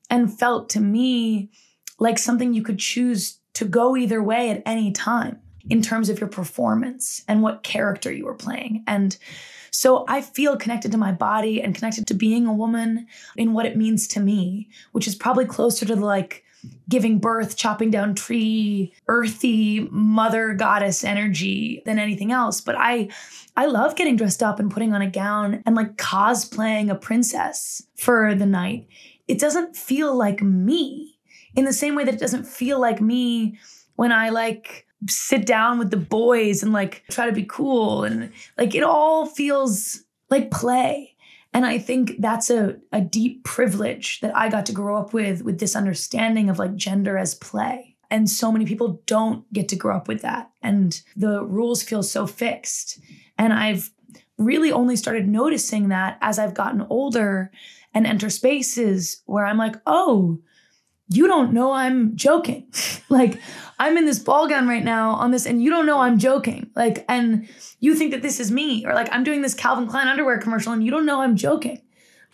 and 0.08 0.38
felt 0.38 0.68
to 0.70 0.80
me 0.80 1.50
like 1.98 2.18
something 2.18 2.54
you 2.54 2.62
could 2.62 2.78
choose 2.78 3.38
to 3.54 3.64
go 3.64 3.96
either 3.96 4.22
way 4.22 4.50
at 4.50 4.62
any 4.64 4.92
time 4.92 5.38
in 5.68 5.82
terms 5.82 6.08
of 6.08 6.20
your 6.20 6.28
performance 6.28 7.22
and 7.28 7.42
what 7.42 7.62
character 7.62 8.10
you 8.10 8.24
were 8.24 8.34
playing. 8.34 8.82
And 8.86 9.16
so 9.70 10.04
I 10.08 10.20
feel 10.20 10.56
connected 10.56 10.92
to 10.92 10.98
my 10.98 11.12
body 11.12 11.62
and 11.62 11.74
connected 11.74 12.06
to 12.08 12.14
being 12.14 12.46
a 12.46 12.52
woman 12.52 13.06
in 13.36 13.52
what 13.52 13.66
it 13.66 13.76
means 13.76 14.06
to 14.08 14.20
me, 14.20 14.68
which 14.92 15.08
is 15.08 15.14
probably 15.14 15.46
closer 15.46 15.86
to 15.86 15.96
like 15.96 16.44
giving 16.88 17.18
birth, 17.18 17.56
chopping 17.56 17.90
down 17.90 18.14
tree, 18.14 18.92
earthy 19.08 19.88
mother 19.90 20.54
goddess 20.54 21.04
energy 21.04 21.82
than 21.86 21.98
anything 21.98 22.32
else. 22.32 22.60
But 22.60 22.76
I 22.78 23.08
I 23.56 23.66
love 23.66 23.96
getting 23.96 24.16
dressed 24.16 24.42
up 24.42 24.60
and 24.60 24.70
putting 24.70 24.92
on 24.92 25.02
a 25.02 25.10
gown 25.10 25.62
and 25.66 25.74
like 25.74 25.96
cosplaying 25.96 26.90
a 26.90 26.94
princess 26.94 27.82
for 27.96 28.34
the 28.34 28.46
night. 28.46 28.88
It 29.28 29.38
doesn't 29.38 29.76
feel 29.76 30.14
like 30.16 30.42
me 30.42 31.18
in 31.54 31.64
the 31.64 31.72
same 31.72 31.94
way 31.94 32.04
that 32.04 32.14
it 32.14 32.20
doesn't 32.20 32.46
feel 32.46 32.80
like 32.80 33.00
me 33.00 33.58
when 33.96 34.12
I 34.12 34.30
like 34.30 34.86
sit 35.08 35.46
down 35.46 35.78
with 35.78 35.90
the 35.90 35.96
boys 35.96 36.62
and 36.62 36.72
like 36.72 37.02
try 37.10 37.26
to 37.26 37.32
be 37.32 37.44
cool 37.44 38.04
and 38.04 38.32
like 38.56 38.74
it 38.74 38.82
all 38.82 39.26
feels 39.26 40.02
like 40.30 40.50
play 40.50 41.11
and 41.54 41.66
I 41.66 41.78
think 41.78 42.16
that's 42.18 42.50
a, 42.50 42.76
a 42.92 43.00
deep 43.00 43.44
privilege 43.44 44.20
that 44.20 44.34
I 44.36 44.48
got 44.48 44.66
to 44.66 44.72
grow 44.72 44.96
up 44.96 45.12
with, 45.12 45.42
with 45.42 45.60
this 45.60 45.76
understanding 45.76 46.48
of 46.48 46.58
like 46.58 46.76
gender 46.76 47.18
as 47.18 47.34
play. 47.34 47.96
And 48.10 48.28
so 48.28 48.50
many 48.52 48.64
people 48.64 49.02
don't 49.06 49.50
get 49.52 49.68
to 49.68 49.76
grow 49.76 49.96
up 49.96 50.08
with 50.08 50.22
that. 50.22 50.50
And 50.62 51.00
the 51.16 51.44
rules 51.44 51.82
feel 51.82 52.02
so 52.02 52.26
fixed. 52.26 53.00
And 53.38 53.52
I've 53.52 53.90
really 54.38 54.72
only 54.72 54.96
started 54.96 55.28
noticing 55.28 55.88
that 55.88 56.18
as 56.20 56.38
I've 56.38 56.54
gotten 56.54 56.86
older 56.88 57.50
and 57.94 58.06
enter 58.06 58.30
spaces 58.30 59.22
where 59.26 59.44
I'm 59.44 59.58
like, 59.58 59.76
oh, 59.86 60.40
you 61.08 61.26
don't 61.26 61.52
know 61.52 61.72
I'm 61.72 62.16
joking. 62.16 62.72
like 63.08 63.40
I'm 63.78 63.96
in 63.96 64.06
this 64.06 64.18
ball 64.18 64.48
gown 64.48 64.68
right 64.68 64.84
now 64.84 65.12
on 65.12 65.30
this, 65.32 65.46
and 65.46 65.62
you 65.62 65.70
don't 65.70 65.86
know 65.86 66.00
I'm 66.00 66.18
joking. 66.18 66.70
Like, 66.76 67.04
and 67.08 67.48
you 67.80 67.94
think 67.94 68.12
that 68.12 68.22
this 68.22 68.38
is 68.38 68.50
me, 68.50 68.86
or 68.86 68.94
like 68.94 69.08
I'm 69.12 69.24
doing 69.24 69.42
this 69.42 69.54
Calvin 69.54 69.88
Klein 69.88 70.08
underwear 70.08 70.38
commercial, 70.38 70.72
and 70.72 70.84
you 70.84 70.90
don't 70.90 71.06
know 71.06 71.20
I'm 71.20 71.36
joking. 71.36 71.82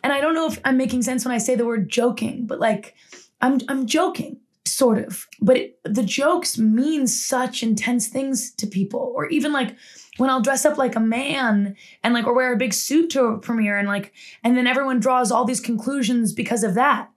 And 0.03 0.13
I 0.13 0.21
don't 0.21 0.35
know 0.35 0.47
if 0.47 0.61
I'm 0.65 0.77
making 0.77 1.03
sense 1.03 1.25
when 1.25 1.35
I 1.35 1.39
say 1.39 1.55
the 1.55 1.67
word 1.67 1.89
joking, 1.89 2.47
but 2.47 2.61
like 2.61 2.95
I'm 3.41 3.61
I'm 3.69 3.87
joking, 3.87 4.41
sort 4.67 4.99
of. 4.99 5.27
But 5.41 5.57
it, 5.57 5.81
the 5.85 6.03
jokes 6.03 6.59
mean 6.59 7.07
such 7.07 7.63
intense 7.63 8.09
things 8.09 8.53
to 8.57 8.67
people, 8.67 9.13
or 9.17 9.27
even 9.29 9.53
like 9.53 9.75
when 10.19 10.31
I'll 10.31 10.43
dress 10.43 10.65
up 10.65 10.79
like 10.79 10.97
a 10.97 11.01
man 11.01 11.77
and 12.05 12.13
like 12.13 12.27
or 12.27 12.35
wear 12.35 12.53
a 12.53 12.59
big 12.59 12.75
suit 12.75 13.11
to 13.11 13.25
a 13.25 13.39
premiere 13.39 13.79
and 13.79 13.89
like 13.89 14.13
and 14.45 14.57
then 14.57 14.67
everyone 14.67 15.01
draws 15.01 15.33
all 15.33 15.45
these 15.45 15.61
conclusions 15.61 16.33
because 16.33 16.63
of 16.63 16.75
that. 16.75 17.11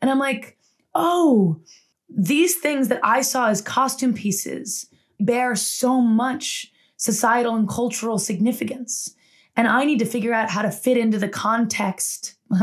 And 0.00 0.10
I'm 0.10 0.18
like, 0.18 0.57
oh, 0.98 1.60
these 2.08 2.56
things 2.56 2.88
that 2.88 3.00
I 3.02 3.22
saw 3.22 3.48
as 3.48 3.62
costume 3.62 4.12
pieces 4.12 4.86
bear 5.20 5.54
so 5.56 6.00
much 6.00 6.72
societal 6.96 7.54
and 7.54 7.68
cultural 7.68 8.18
significance. 8.18 9.14
And 9.56 9.68
I 9.68 9.84
need 9.84 10.00
to 10.00 10.04
figure 10.04 10.32
out 10.32 10.50
how 10.50 10.62
to 10.62 10.70
fit 10.70 10.96
into 10.96 11.18
the 11.18 11.28
context 11.28 12.34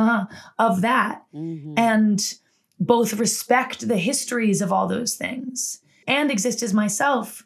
of 0.60 0.82
that 0.82 1.24
mm-hmm. 1.34 1.74
and 1.78 2.34
both 2.80 3.14
respect 3.14 3.88
the 3.88 3.98
histories 3.98 4.62
of 4.62 4.72
all 4.72 4.88
those 4.88 5.16
things 5.16 5.80
and 6.08 6.30
exist 6.30 6.62
as 6.62 6.74
myself, 6.74 7.46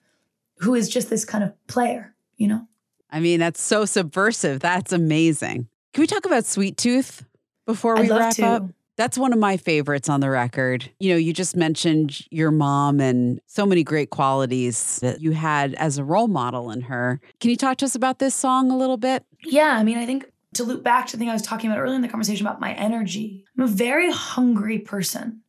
who 0.58 0.76
is 0.76 0.90
just 0.90 1.10
this 1.10 1.26
kind 1.26 1.44
of 1.44 1.54
player, 1.68 2.16
you 2.38 2.48
know? 2.48 2.68
I 3.12 3.20
mean, 3.20 3.40
that's 3.40 3.62
so 3.62 3.86
subversive. 3.86 4.60
That's 4.60 4.92
amazing. 4.92 5.68
Can 5.94 6.02
we 6.02 6.08
talk 6.08 6.26
about 6.26 6.46
Sweet 6.46 6.78
Tooth 6.78 7.26
before 7.66 7.96
we 7.96 8.10
wrap 8.10 8.36
to. 8.36 8.46
up? 8.46 8.64
That's 9.00 9.18
one 9.18 9.32
of 9.32 9.40
my 9.40 9.56
favorites 9.56 10.10
on 10.10 10.20
the 10.20 10.30
record. 10.30 10.92
You 11.00 11.12
know, 11.12 11.16
you 11.16 11.32
just 11.32 11.56
mentioned 11.56 12.20
your 12.32 12.52
mom 12.52 13.00
and 13.00 13.40
so 13.46 13.66
many 13.66 13.82
great 13.82 14.10
qualities 14.10 15.00
that 15.00 15.22
you 15.22 15.32
had 15.32 15.74
as 15.76 15.98
a 15.98 16.04
role 16.04 16.28
model 16.28 16.70
in 16.70 16.82
her. 16.82 17.22
Can 17.40 17.50
you 17.50 17.56
talk 17.56 17.78
to 17.78 17.86
us 17.86 17.96
about 17.96 18.20
this 18.20 18.36
song 18.36 18.72
a 18.72 18.78
little 18.78 18.98
bit? 18.98 19.24
Yeah, 19.46 19.78
I 19.78 19.86
mean, 19.86 19.98
I 19.98 20.06
think 20.06 20.30
to 20.56 20.66
loop 20.66 20.84
back 20.84 21.08
to 21.08 21.14
the 21.14 21.18
thing 21.18 21.30
I 21.30 21.34
was 21.34 21.42
talking 21.42 21.72
about 21.72 21.80
earlier 21.80 21.96
in 21.96 22.02
the 22.02 22.10
conversation 22.10 22.46
about 22.46 22.60
my 22.60 22.74
energy, 22.74 23.46
I'm 23.58 23.64
a 23.64 23.68
very 23.68 24.12
hungry 24.12 24.80
person, 24.80 25.44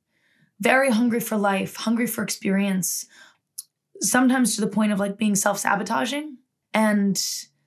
very 0.61 0.93
hungry 0.93 1.19
for 1.19 1.37
life, 1.37 1.75
hungry 1.75 2.07
for 2.07 2.23
experience, 2.23 3.05
sometimes 4.01 4.55
to 4.55 4.61
the 4.61 4.69
point 4.69 4.93
of 4.93 5.01
like 5.01 5.19
being 5.19 5.35
self 5.35 5.59
sabotaging 5.59 6.37
and 6.73 7.21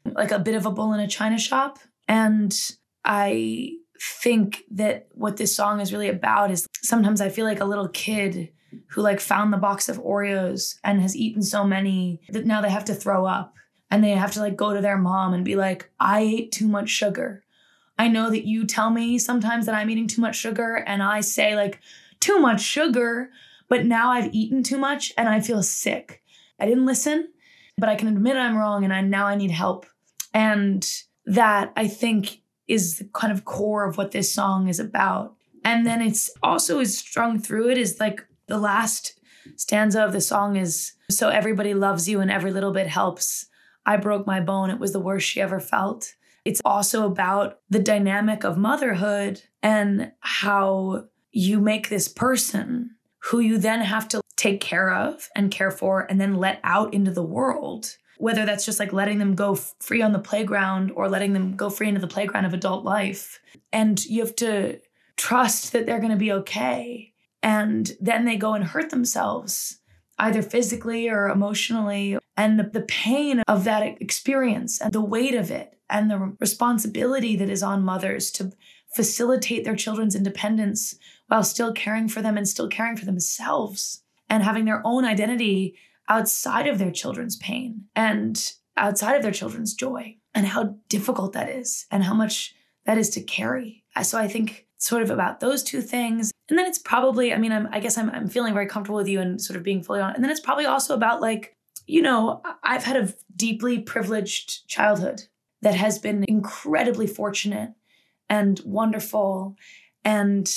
like 0.06 0.32
a 0.32 0.39
bit 0.39 0.56
of 0.56 0.65
a 0.65 0.72
bull 0.72 0.93
in 0.93 1.02
a 1.02 1.10
china 1.10 1.38
shop. 1.38 1.80
And 2.08 2.58
I 3.04 3.80
think 4.12 4.63
that 4.72 5.08
what 5.13 5.38
this 5.38 5.56
song 5.56 5.80
is 5.80 5.94
really 5.94 6.10
about 6.10 6.52
is 6.52 6.68
sometimes 6.82 7.22
I 7.22 7.30
feel 7.30 7.46
like 7.46 7.62
a 7.62 7.66
little 7.66 7.88
kid 7.88 8.52
who 8.89 9.02
like 9.02 9.20
found 9.20 9.54
the 9.54 9.58
box 9.58 9.88
of 9.88 10.02
Oreos 10.02 10.76
and 10.84 11.02
has 11.02 11.16
eaten 11.16 11.42
so 11.42 11.63
many 11.63 12.20
that 12.30 12.46
now 12.46 12.62
they 12.62 12.70
have 12.70 12.86
to 12.86 12.96
throw 12.96 13.26
up 13.26 13.56
and 13.89 14.04
they 14.04 14.12
have 14.12 14.32
to 14.34 14.39
like 14.39 14.56
go 14.56 14.74
to 14.74 14.82
their 14.82 14.98
mom 14.98 15.34
and 15.34 15.46
be 15.46 15.56
like, 15.56 15.89
I 16.00 16.22
ate 16.22 16.52
too 16.52 16.68
much 16.68 16.89
sugar. 16.89 17.44
I 17.98 18.08
know 18.08 18.30
that 18.30 18.46
you 18.46 18.66
tell 18.66 18.89
me 18.89 19.20
sometimes 19.20 19.68
that 19.68 19.76
I'm 19.76 19.89
eating 19.89 20.08
too 20.08 20.22
much 20.22 20.36
sugar 20.36 20.76
and 20.76 21.02
I 21.02 21.22
say 21.22 21.56
like 21.56 21.80
too 22.20 22.39
much 22.39 22.62
sugar, 22.62 23.30
but 23.70 23.86
now 23.86 24.12
I've 24.12 24.34
eaten 24.34 24.63
too 24.63 24.78
much 24.78 25.13
and 25.18 25.30
I 25.30 25.39
feel 25.39 25.63
sick. 25.63 26.22
I 26.60 26.66
didn't 26.66 26.86
listen, 26.86 27.30
but 27.78 27.89
I 27.89 27.96
can 27.96 28.08
admit 28.08 28.36
I'm 28.36 28.58
wrong 28.58 28.84
and 28.84 28.94
I 28.94 29.02
now 29.02 29.28
I 29.28 29.36
need 29.36 29.52
help. 29.52 29.86
And 30.34 30.86
that 31.26 31.72
I 31.78 31.88
think 31.88 32.42
is 32.74 32.98
the 32.98 33.06
kind 33.14 33.32
of 33.32 33.46
core 33.46 33.88
of 33.88 33.98
what 33.98 34.12
this 34.12 34.34
song 34.34 34.68
is 34.68 34.80
about. 34.80 35.36
And 35.64 35.86
then 35.86 36.02
it's 36.02 36.30
also 36.42 36.80
is 36.80 36.98
strung 36.98 37.40
through 37.40 37.70
it 37.70 37.78
is 37.78 38.00
like 38.00 38.26
the 38.48 38.58
last 38.58 39.20
stanza 39.56 40.04
of 40.04 40.12
the 40.12 40.22
song 40.22 40.56
is 40.56 40.94
so 41.10 41.30
everybody 41.30 41.74
loves 41.74 42.10
you 42.10 42.20
and 42.20 42.32
every 42.32 42.52
little 42.52 42.74
bit 42.74 42.88
helps. 42.88 43.46
I 43.86 43.98
broke 43.98 44.26
my 44.26 44.40
bone. 44.40 44.70
It 44.70 44.80
was 44.80 44.94
the 44.94 45.00
worst 45.00 45.28
she 45.28 45.42
ever 45.42 45.60
felt. 45.60 46.16
It's 46.46 46.62
also 46.66 47.06
about 47.06 47.60
the 47.70 47.80
dynamic 47.80 48.44
of 48.44 48.58
motherhood 48.58 49.42
and 49.62 50.12
how 50.20 51.06
you 51.32 51.60
make 51.60 51.90
this 51.90 52.08
person 52.08 52.96
who 53.20 53.40
you 53.40 53.58
then 53.58 53.82
have 53.82 54.08
to 54.10 54.22
take 54.36 54.60
care 54.60 54.94
of 54.94 55.30
and 55.36 55.52
care 55.52 55.72
for 55.72 56.02
and 56.10 56.20
then 56.20 56.36
let 56.36 56.60
out 56.64 56.94
into 56.94 57.12
the 57.12 57.24
world 57.24 57.98
whether 58.24 58.46
that's 58.46 58.64
just 58.64 58.80
like 58.80 58.94
letting 58.94 59.20
them 59.20 59.36
go 59.36 59.54
free 59.54 60.02
on 60.02 60.14
the 60.14 60.18
playground 60.18 60.94
or 60.96 61.10
letting 61.10 61.34
them 61.34 61.58
go 61.58 61.70
free 61.70 61.90
into 61.90 62.00
the 62.00 62.08
playground 62.08 62.46
of 62.46 62.54
adult 62.54 62.86
life. 62.86 63.42
And 63.74 64.04
you 64.06 64.22
have 64.22 64.34
to 64.38 64.80
trust 65.18 65.74
that 65.74 65.86
they're 65.86 66.00
going 66.00 66.14
to 66.14 66.18
be 66.18 66.32
okay. 66.32 67.12
And 67.44 67.92
then 68.00 68.24
they 68.24 68.38
go 68.38 68.54
and 68.54 68.64
hurt 68.64 68.92
themselves, 68.92 69.82
either 70.20 70.42
physically 70.42 71.10
or 71.10 71.28
emotionally. 71.28 72.18
And 72.38 72.58
the, 72.58 72.64
the 72.64 72.84
pain 72.84 73.44
of 73.50 73.66
that 73.66 74.02
experience 74.02 74.80
and 74.80 74.94
the 74.94 75.02
weight 75.02 75.36
of 75.36 75.52
it 75.52 75.78
and 75.90 76.10
the 76.10 76.34
responsibility 76.40 77.36
that 77.36 77.50
is 77.50 77.62
on 77.62 77.84
mothers 77.84 78.32
to 78.32 78.54
facilitate 78.96 79.66
their 79.66 79.76
children's 79.76 80.16
independence 80.16 80.96
while 81.28 81.44
still 81.44 81.74
caring 81.74 82.08
for 82.08 82.22
them 82.22 82.38
and 82.38 82.48
still 82.48 82.70
caring 82.70 82.96
for 82.96 83.04
themselves 83.04 84.02
and 84.30 84.44
having 84.44 84.64
their 84.64 84.82
own 84.86 85.04
identity 85.04 85.76
outside 86.10 86.68
of 86.68 86.80
their 86.80 86.92
children's 86.92 87.36
pain 87.38 87.86
and 87.96 88.54
outside 88.78 89.16
of 89.16 89.24
their 89.24 89.32
children's 89.32 89.74
joy 89.74 90.18
and 90.34 90.46
how 90.46 90.76
difficult 90.89 91.34
that 91.34 91.50
is 91.50 91.86
and 91.92 92.04
how 92.04 92.13
much 92.13 92.56
that 92.86 92.98
is 92.98 93.10
to 93.12 93.22
carry. 93.22 93.84
Uh, 93.96 94.04
so 94.04 94.18
I 94.18 94.28
think 94.28 94.68
sort 94.78 95.02
of 95.02 95.10
about 95.10 95.39
those 95.39 95.63
two 95.63 95.82
things. 95.82 96.32
And 96.50 96.60
then 96.60 96.66
it's 96.66 96.80
probably, 96.80 97.34
I 97.34 97.38
mean, 97.38 97.52
I'm, 97.54 97.70
I 97.72 97.80
guess 97.80 97.98
I'm, 97.98 98.10
I'm 98.10 98.28
feeling 98.28 98.54
very 98.54 98.68
comfortable 98.68 98.98
with 98.98 99.08
you 99.08 99.22
and 99.22 99.42
sort 99.42 99.56
of 99.56 99.63
being 99.63 99.82
fully 99.82 100.02
on. 100.02 100.13
And 100.13 100.24
then 100.24 100.32
it's 100.32 100.42
probably 100.42 100.66
also 100.66 100.94
about 100.94 101.22
like, 101.22 101.56
you 101.88 102.02
know, 102.02 102.42
I've 102.63 102.84
had 102.84 102.98
a 102.98 103.13
deeply 103.36 103.80
privileged 103.80 104.68
childhood 104.68 105.24
that 105.62 105.76
has 105.76 106.00
been 106.00 106.26
incredibly 106.28 107.08
fortunate 107.08 107.74
and 108.30 108.60
wonderful. 108.66 109.56
And 110.04 110.54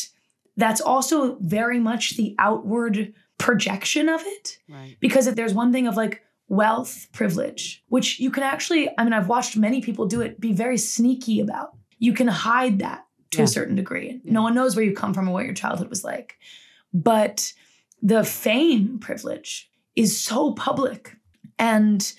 that's 0.57 0.81
also 0.81 1.37
very 1.41 1.79
much 1.79 2.17
the 2.17 2.35
outward 2.39 3.15
projection 3.39 4.09
of 4.09 4.23
it. 4.25 4.59
Right. 4.69 4.97
Because 5.01 5.27
if 5.27 5.35
there's 5.35 5.55
one 5.55 5.73
thing 5.73 5.87
of 5.87 5.97
like 5.97 6.23
wealth 6.49 7.09
privilege, 7.13 7.83
which 7.89 8.21
you 8.21 8.31
can 8.31 8.43
actually, 8.43 8.89
I 8.99 9.05
mean, 9.05 9.13
I've 9.13 9.29
watched 9.29 9.57
many 9.57 9.81
people 9.81 10.07
do 10.07 10.21
it, 10.21 10.41
be 10.41 10.53
very 10.53 10.79
sneaky 10.79 11.41
about. 11.41 11.77
You 11.99 12.13
can 12.13 12.29
hide 12.29 12.79
that 12.81 13.05
to 13.33 13.39
yeah. 13.39 13.45
a 13.45 13.49
certain 13.49 13.75
degree. 13.75 14.21
Yeah. 14.25 14.33
No 14.33 14.43
one 14.43 14.55
knows 14.55 14.77
where 14.77 14.85
you 14.85 14.95
come 14.95 15.15
from 15.15 15.29
or 15.29 15.33
what 15.33 15.45
your 15.45 15.55
childhood 15.55 15.91
was 15.91 16.05
like. 16.05 16.37
But 16.93 17.53
the 18.03 18.25
fame 18.25 18.99
privilege 19.01 19.71
is 19.97 20.19
so 20.19 20.53
public 20.53 21.17
and 21.59 22.13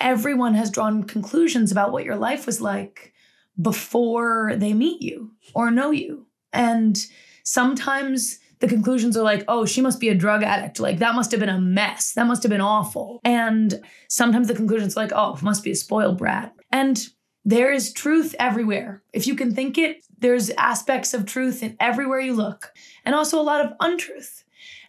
everyone 0.00 0.54
has 0.54 0.70
drawn 0.70 1.04
conclusions 1.04 1.72
about 1.72 1.92
what 1.92 2.04
your 2.04 2.16
life 2.16 2.46
was 2.46 2.60
like 2.60 3.12
before 3.60 4.54
they 4.56 4.72
meet 4.72 5.00
you 5.00 5.30
or 5.54 5.70
know 5.70 5.90
you. 5.90 6.26
And 6.52 6.98
sometimes 7.42 8.38
the 8.64 8.74
conclusions 8.74 9.14
are 9.14 9.22
like, 9.22 9.44
oh, 9.46 9.66
she 9.66 9.82
must 9.82 10.00
be 10.00 10.08
a 10.08 10.14
drug 10.14 10.42
addict. 10.42 10.80
Like, 10.80 10.98
that 11.00 11.14
must 11.14 11.30
have 11.32 11.40
been 11.40 11.50
a 11.50 11.60
mess. 11.60 12.12
That 12.12 12.26
must 12.26 12.42
have 12.44 12.50
been 12.50 12.62
awful. 12.62 13.20
And 13.22 13.78
sometimes 14.08 14.48
the 14.48 14.54
conclusions 14.54 14.96
are 14.96 15.02
like, 15.02 15.12
oh, 15.14 15.38
must 15.42 15.62
be 15.62 15.72
a 15.72 15.76
spoiled 15.76 16.16
brat. 16.16 16.54
And 16.72 16.98
there 17.44 17.70
is 17.70 17.92
truth 17.92 18.34
everywhere. 18.38 19.02
If 19.12 19.26
you 19.26 19.34
can 19.34 19.54
think 19.54 19.76
it, 19.76 20.02
there's 20.18 20.48
aspects 20.48 21.12
of 21.12 21.26
truth 21.26 21.62
in 21.62 21.76
everywhere 21.78 22.20
you 22.20 22.32
look, 22.32 22.72
and 23.04 23.14
also 23.14 23.38
a 23.38 23.42
lot 23.42 23.62
of 23.62 23.72
untruth. 23.80 24.44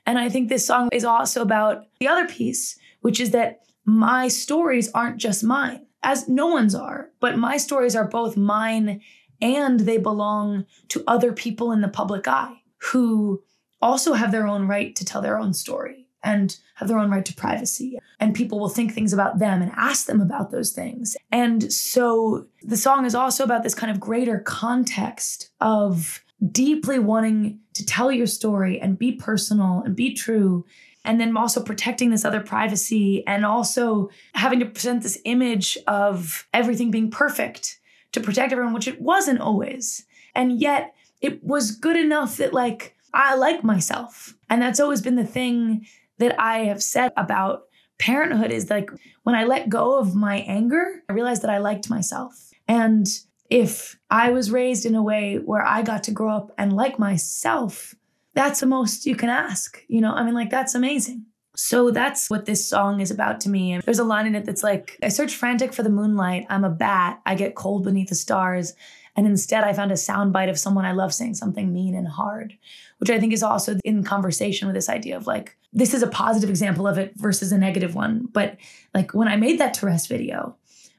And 0.05 0.17
I 0.17 0.29
think 0.29 0.47
this 0.47 0.65
song 0.65 0.87
is 0.93 1.03
also 1.03 1.41
about 1.41 1.87
the 1.99 2.07
other 2.07 2.29
piece, 2.29 2.79
which 3.01 3.19
is 3.19 3.31
that 3.31 3.59
my 3.83 4.29
stories 4.29 4.89
aren't 4.93 5.17
just 5.17 5.43
mine, 5.43 5.85
as 6.01 6.29
no 6.29 6.47
one's 6.47 6.75
are, 6.75 7.09
but 7.19 7.37
my 7.37 7.57
stories 7.57 7.93
are 7.93 8.07
both 8.07 8.37
mine 8.37 9.01
and 9.41 9.81
they 9.81 9.97
belong 9.97 10.65
to 10.87 11.03
other 11.07 11.33
people 11.33 11.73
in 11.73 11.81
the 11.81 11.89
public 11.89 12.25
eye 12.25 12.61
who 12.77 13.43
also 13.85 14.13
have 14.13 14.31
their 14.31 14.47
own 14.47 14.67
right 14.67 14.95
to 14.95 15.05
tell 15.05 15.21
their 15.21 15.37
own 15.37 15.53
story 15.53 16.07
and 16.23 16.57
have 16.73 16.87
their 16.87 16.97
own 16.97 17.11
right 17.11 17.23
to 17.23 17.33
privacy. 17.35 17.99
And 18.19 18.33
people 18.33 18.59
will 18.59 18.69
think 18.69 18.91
things 18.91 19.13
about 19.13 19.37
them 19.37 19.61
and 19.61 19.71
ask 19.75 20.07
them 20.07 20.21
about 20.21 20.49
those 20.49 20.71
things. 20.71 21.15
And 21.31 21.71
so 21.71 22.47
the 22.63 22.77
song 22.77 23.05
is 23.05 23.13
also 23.13 23.43
about 23.43 23.61
this 23.61 23.75
kind 23.75 23.91
of 23.91 23.99
greater 23.99 24.39
context 24.39 25.51
of 25.61 26.23
deeply 26.51 26.97
wanting 26.97 27.59
to 27.73 27.85
tell 27.85 28.11
your 28.11 28.25
story 28.25 28.81
and 28.81 28.97
be 28.97 29.11
personal 29.11 29.83
and 29.85 29.95
be 29.95 30.13
true. 30.13 30.65
And 31.03 31.21
then 31.21 31.37
also 31.37 31.61
protecting 31.61 32.09
this 32.09 32.25
other 32.25 32.41
privacy 32.41 33.25
and 33.27 33.45
also 33.45 34.09
having 34.33 34.59
to 34.61 34.65
present 34.65 35.03
this 35.03 35.19
image 35.25 35.77
of 35.85 36.47
everything 36.51 36.89
being 36.89 37.11
perfect 37.11 37.79
to 38.13 38.19
protect 38.19 38.51
everyone, 38.51 38.73
which 38.73 38.87
it 38.87 38.99
wasn't 38.99 39.39
always. 39.39 40.05
And 40.33 40.59
yet 40.59 40.95
it 41.21 41.43
was 41.43 41.71
good 41.71 41.95
enough 41.95 42.37
that, 42.37 42.53
like, 42.53 42.94
I 43.15 43.35
like 43.35 43.63
myself. 43.63 44.35
And 44.49 44.61
that's 44.61 44.79
always 44.79 45.01
been 45.01 45.15
the 45.15 45.25
thing 45.25 45.87
that 46.19 46.39
I 46.39 46.59
have 46.65 46.83
said 46.83 47.11
about 47.17 47.63
parenthood 47.97 48.51
is 48.51 48.69
like 48.69 48.89
when 49.23 49.35
I 49.35 49.45
let 49.45 49.69
go 49.69 49.97
of 49.97 50.15
my 50.15 50.37
anger, 50.39 51.01
I 51.09 51.13
realized 51.13 51.41
that 51.41 51.49
I 51.49 51.57
liked 51.57 51.89
myself. 51.89 52.51
And 52.67 53.07
if 53.49 53.97
I 54.09 54.31
was 54.31 54.51
raised 54.51 54.85
in 54.85 54.95
a 54.95 55.03
way 55.03 55.37
where 55.37 55.65
I 55.65 55.81
got 55.81 56.03
to 56.03 56.11
grow 56.11 56.35
up 56.35 56.51
and 56.57 56.73
like 56.73 56.99
myself, 56.99 57.95
that's 58.33 58.59
the 58.59 58.65
most 58.65 59.05
you 59.05 59.15
can 59.15 59.29
ask. 59.29 59.81
You 59.87 60.01
know, 60.01 60.11
I 60.11 60.23
mean, 60.23 60.33
like, 60.33 60.49
that's 60.49 60.75
amazing. 60.75 61.25
So 61.55 61.89
that's 61.89 62.29
what 62.29 62.45
this 62.45 62.67
song 62.67 62.99
is 62.99 63.11
about 63.11 63.39
to 63.41 63.49
me. 63.49 63.71
And 63.71 63.83
there's 63.83 63.99
a 63.99 64.03
line 64.03 64.27
in 64.27 64.35
it 64.35 64.45
that's 64.45 64.63
like, 64.63 64.97
I 65.01 65.07
search 65.07 65.35
frantic 65.35 65.71
for 65.71 65.83
the 65.83 65.89
moonlight. 65.89 66.47
I'm 66.49 66.65
a 66.65 66.69
bat. 66.69 67.21
I 67.25 67.35
get 67.35 67.55
cold 67.55 67.85
beneath 67.85 68.09
the 68.09 68.15
stars. 68.15 68.73
And 69.15 69.25
instead, 69.25 69.63
I 69.63 69.71
found 69.71 69.91
a 69.91 69.95
soundbite 69.95 70.49
of 70.49 70.59
someone 70.59 70.83
I 70.83 70.91
love 70.91 71.13
saying 71.13 71.35
something 71.35 71.71
mean 71.71 71.95
and 71.95 72.07
hard, 72.07 72.57
which 72.97 73.09
I 73.09 73.19
think 73.19 73.33
is 73.33 73.43
also 73.43 73.77
in 73.83 74.03
conversation 74.03 74.67
with 74.67 74.75
this 74.75 74.89
idea 74.89 75.17
of 75.17 75.27
like, 75.27 75.57
this 75.73 75.93
is 75.93 76.01
a 76.01 76.07
positive 76.07 76.49
example 76.49 76.87
of 76.87 76.97
it 76.97 77.13
versus 77.15 77.51
a 77.51 77.57
negative 77.57 77.95
one. 77.95 78.27
But 78.31 78.57
like 78.93 79.13
when 79.13 79.27
I 79.27 79.35
made 79.35 79.59
that 79.59 79.75
Therese 79.75 80.07
video, 80.07 80.55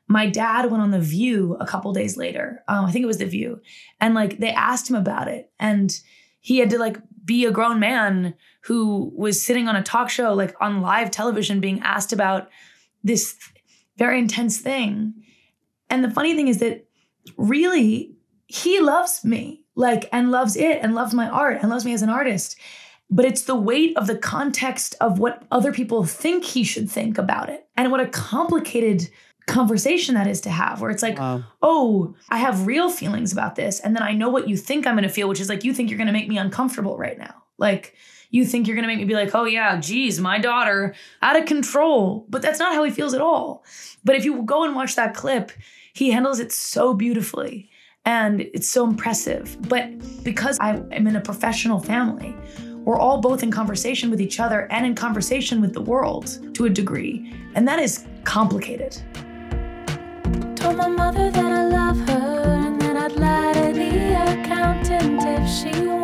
my 0.08 0.28
dad 0.28 0.70
went 0.70 0.82
on 0.82 0.90
The 0.90 1.00
View 1.00 1.56
a 1.58 1.66
couple 1.66 1.92
days 1.92 2.16
later. 2.16 2.62
Um, 2.68 2.84
I 2.84 2.92
think 2.92 3.02
it 3.02 3.06
was 3.06 3.18
The 3.18 3.26
View. 3.26 3.60
And 4.00 4.14
like 4.14 4.38
they 4.38 4.50
asked 4.50 4.88
him 4.88 4.96
about 4.96 5.28
it. 5.28 5.50
And 5.58 5.98
he 6.40 6.58
had 6.58 6.70
to 6.70 6.78
like 6.78 6.98
be 7.24 7.44
a 7.44 7.50
grown 7.50 7.80
man 7.80 8.34
who 8.62 9.12
was 9.16 9.44
sitting 9.44 9.66
on 9.66 9.74
a 9.76 9.82
talk 9.82 10.10
show, 10.10 10.32
like 10.32 10.54
on 10.60 10.80
live 10.80 11.10
television, 11.10 11.60
being 11.60 11.80
asked 11.80 12.12
about 12.12 12.48
this 13.02 13.36
very 13.96 14.18
intense 14.18 14.58
thing. 14.58 15.14
And 15.90 16.04
the 16.04 16.10
funny 16.10 16.34
thing 16.36 16.48
is 16.48 16.58
that 16.58 16.86
really 17.36 18.14
he 18.46 18.80
loves 18.80 19.24
me 19.24 19.64
like 19.76 20.08
and 20.12 20.32
loves 20.32 20.56
it 20.56 20.78
and 20.82 20.94
loves 20.94 21.14
my 21.14 21.28
art 21.28 21.58
and 21.60 21.70
loves 21.70 21.84
me 21.84 21.92
as 21.92 22.02
an 22.02 22.08
artist. 22.08 22.56
But 23.08 23.24
it's 23.24 23.42
the 23.42 23.54
weight 23.54 23.96
of 23.96 24.08
the 24.08 24.18
context 24.18 24.96
of 25.00 25.20
what 25.20 25.44
other 25.52 25.72
people 25.72 26.02
think 26.04 26.44
he 26.44 26.64
should 26.64 26.90
think 26.90 27.18
about 27.18 27.48
it. 27.50 27.68
And 27.76 27.92
what 27.92 28.00
a 28.00 28.06
complicated 28.08 29.08
conversation 29.46 30.16
that 30.16 30.26
is 30.26 30.40
to 30.40 30.50
have 30.50 30.80
where 30.80 30.90
it's 30.90 31.04
like 31.04 31.16
Wow. 31.20 31.44
oh 31.62 32.16
i 32.30 32.38
have 32.38 32.66
real 32.66 32.90
feelings 32.90 33.32
about 33.32 33.54
this 33.54 33.78
and 33.78 33.94
then 33.94 34.02
i 34.02 34.10
know 34.10 34.28
what 34.28 34.48
you 34.48 34.56
think 34.56 34.88
i'm 34.88 34.94
going 34.94 35.04
to 35.04 35.08
feel 35.08 35.28
which 35.28 35.38
is 35.38 35.48
like 35.48 35.62
you 35.62 35.72
think 35.72 35.88
you're 35.88 35.98
going 35.98 36.08
to 36.08 36.12
make 36.12 36.26
me 36.26 36.36
uncomfortable 36.36 36.98
right 36.98 37.16
now. 37.16 37.32
Like 37.56 37.94
you 38.30 38.44
think 38.44 38.66
you're 38.66 38.74
going 38.74 38.82
to 38.82 38.88
make 38.88 38.98
me 38.98 39.04
be 39.04 39.14
like 39.14 39.36
oh 39.36 39.44
yeah 39.44 39.78
geez 39.78 40.20
my 40.20 40.40
daughter 40.40 40.96
out 41.22 41.38
of 41.38 41.44
control. 41.46 42.26
But 42.28 42.42
that's 42.42 42.58
not 42.58 42.74
how 42.74 42.82
he 42.82 42.90
feels 42.90 43.14
at 43.14 43.20
all. 43.20 43.64
But 44.02 44.16
if 44.16 44.24
you 44.24 44.42
go 44.42 44.64
and 44.64 44.74
watch 44.74 44.96
that 44.96 45.14
clip 45.14 45.52
he 45.92 46.10
handles 46.10 46.40
it 46.40 46.50
so 46.50 46.92
beautifully 46.92 47.70
and 48.06 48.40
it's 48.54 48.68
so 48.68 48.84
impressive. 48.84 49.56
But 49.68 49.90
because 50.24 50.58
i 50.60 50.76
am 50.92 51.06
in 51.06 51.16
a 51.16 51.20
professional 51.20 51.78
family 51.78 52.34
we're 52.86 52.98
all 53.00 53.20
both 53.20 53.42
in 53.42 53.50
conversation 53.50 54.10
with 54.10 54.20
each 54.20 54.38
other 54.38 54.70
and 54.70 54.86
in 54.86 54.94
conversation 54.94 55.60
with 55.60 55.74
the 55.74 55.80
world 55.80 56.38
to 56.54 56.66
a 56.66 56.70
degree. 56.70 57.34
And 57.56 57.66
that 57.66 57.80
is 57.80 58.06
complicated. 58.22 58.96
Told 60.54 60.76
my 60.76 60.86
mother 60.86 61.32
that 61.32 61.52
I 61.52 61.64
love 61.66 61.98
her 62.08 62.44
and 62.44 62.80
that 62.80 62.96
I'd 62.96 63.12
lie 63.16 63.52
to 63.54 63.72
the 63.72 64.40
accountant 64.40 65.20
if 65.20 65.50
she 65.50 65.95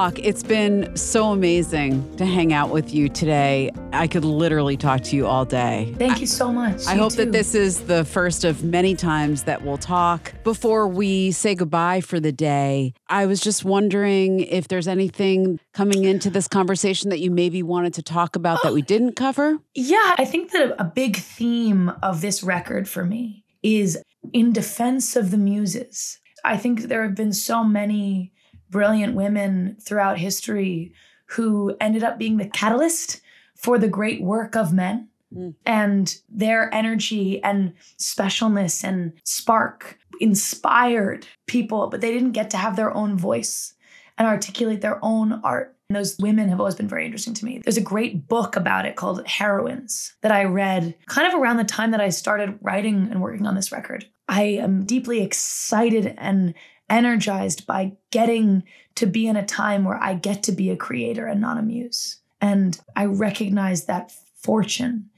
Hawke, 0.00 0.18
it's 0.20 0.42
been 0.42 0.96
so 0.96 1.30
amazing 1.30 2.16
to 2.16 2.24
hang 2.24 2.54
out 2.54 2.70
with 2.70 2.94
you 2.94 3.10
today. 3.10 3.70
I 3.92 4.06
could 4.06 4.24
literally 4.24 4.78
talk 4.78 5.02
to 5.02 5.14
you 5.14 5.26
all 5.26 5.44
day. 5.44 5.94
Thank 5.98 6.22
you 6.22 6.26
so 6.26 6.50
much. 6.50 6.86
I 6.86 6.94
You 6.94 7.00
hope 7.00 7.10
too. 7.12 7.16
that 7.26 7.32
this 7.32 7.54
is 7.54 7.80
the 7.80 8.06
first 8.06 8.42
of 8.42 8.64
many 8.64 8.94
times 8.94 9.42
that 9.42 9.60
we'll 9.60 9.76
talk. 9.76 10.32
Before 10.42 10.88
we 10.88 11.32
say 11.32 11.54
goodbye 11.54 12.00
for 12.00 12.18
the 12.18 12.32
day, 12.32 12.94
I 13.10 13.26
was 13.26 13.42
just 13.42 13.62
wondering 13.62 14.40
if 14.40 14.68
there's 14.68 14.88
anything 14.88 15.60
coming 15.74 16.04
into 16.04 16.30
this 16.30 16.48
conversation 16.48 17.10
that 17.10 17.20
you 17.20 17.30
maybe 17.30 17.62
wanted 17.62 17.92
to 17.92 18.02
talk 18.02 18.36
about 18.36 18.62
that 18.62 18.72
we 18.72 18.80
didn't 18.80 19.16
cover. 19.16 19.58
Yeah, 19.74 20.14
I 20.16 20.24
think 20.24 20.52
that 20.52 20.76
a 20.80 20.84
big 20.84 21.16
theme 21.18 21.92
of 22.02 22.22
this 22.22 22.42
record 22.42 22.88
for 22.88 23.04
me 23.04 23.44
is 23.62 24.02
in 24.32 24.54
defense 24.54 25.14
of 25.14 25.30
the 25.30 25.36
muses. 25.36 26.18
I 26.42 26.56
think 26.56 26.84
there 26.84 27.02
have 27.02 27.14
been 27.14 27.34
so 27.34 27.62
many 27.62 28.32
brilliant 28.70 29.14
women 29.14 29.76
throughout 29.80 30.18
history 30.18 30.92
who 31.26 31.76
ended 31.80 32.02
up 32.02 32.18
being 32.18 32.36
the 32.36 32.48
catalyst 32.48 33.20
for 33.54 33.78
the 33.78 33.88
great 33.88 34.22
work 34.22 34.56
of 34.56 34.72
men. 34.72 35.08
Mm. 35.34 35.54
And 35.64 36.16
their 36.28 36.72
energy 36.74 37.42
and 37.42 37.74
specialness 37.98 38.82
and 38.82 39.12
spark 39.24 39.98
inspired 40.20 41.26
people, 41.46 41.88
but 41.88 42.00
they 42.00 42.12
didn't 42.12 42.32
get 42.32 42.50
to 42.50 42.56
have 42.56 42.76
their 42.76 42.94
own 42.94 43.16
voice 43.16 43.74
and 44.18 44.26
articulate 44.26 44.80
their 44.80 44.98
own 45.04 45.40
art. 45.44 45.76
And 45.88 45.96
those 45.96 46.16
women 46.18 46.48
have 46.48 46.60
always 46.60 46.74
been 46.74 46.88
very 46.88 47.04
interesting 47.04 47.34
to 47.34 47.44
me. 47.44 47.58
There's 47.64 47.76
a 47.76 47.82
great 47.82 48.28
book 48.28 48.54
about 48.54 48.86
it 48.86 48.96
called 48.96 49.26
Heroines 49.26 50.14
that 50.20 50.30
I 50.30 50.44
read 50.44 50.94
kind 51.06 51.26
of 51.26 51.40
around 51.40 51.56
the 51.56 51.64
time 51.64 51.90
that 51.92 52.00
I 52.00 52.10
started 52.10 52.58
writing 52.60 53.08
and 53.10 53.20
working 53.20 53.46
on 53.46 53.54
this 53.54 53.72
record. 53.72 54.06
I 54.28 54.42
am 54.42 54.84
deeply 54.84 55.22
excited 55.22 56.14
and 56.18 56.54
energized 56.90 57.66
by 57.66 57.92
getting 58.10 58.64
to 58.96 59.06
be 59.06 59.26
in 59.26 59.36
a 59.36 59.46
time 59.46 59.84
where 59.84 60.02
I 60.02 60.14
get 60.14 60.42
to 60.44 60.52
be 60.52 60.70
a 60.70 60.76
creator 60.76 61.26
and 61.26 61.40
not 61.40 61.58
a 61.58 61.62
muse. 61.62 62.18
And 62.40 62.78
I 62.96 63.06
recognize 63.06 63.84
that 63.86 64.12
fortune 64.42 65.10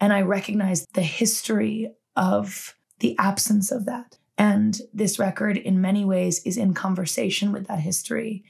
and 0.00 0.12
I 0.12 0.22
recognize 0.22 0.86
the 0.94 1.02
history 1.02 1.90
of 2.14 2.76
the 3.00 3.16
absence 3.18 3.70
of 3.70 3.86
that. 3.86 4.16
And 4.38 4.78
this 4.92 5.18
record, 5.18 5.56
in 5.56 5.80
many 5.80 6.04
ways, 6.04 6.42
is 6.44 6.56
in 6.56 6.74
conversation 6.74 7.52
with 7.52 7.66
that 7.68 7.80
history 7.80 8.44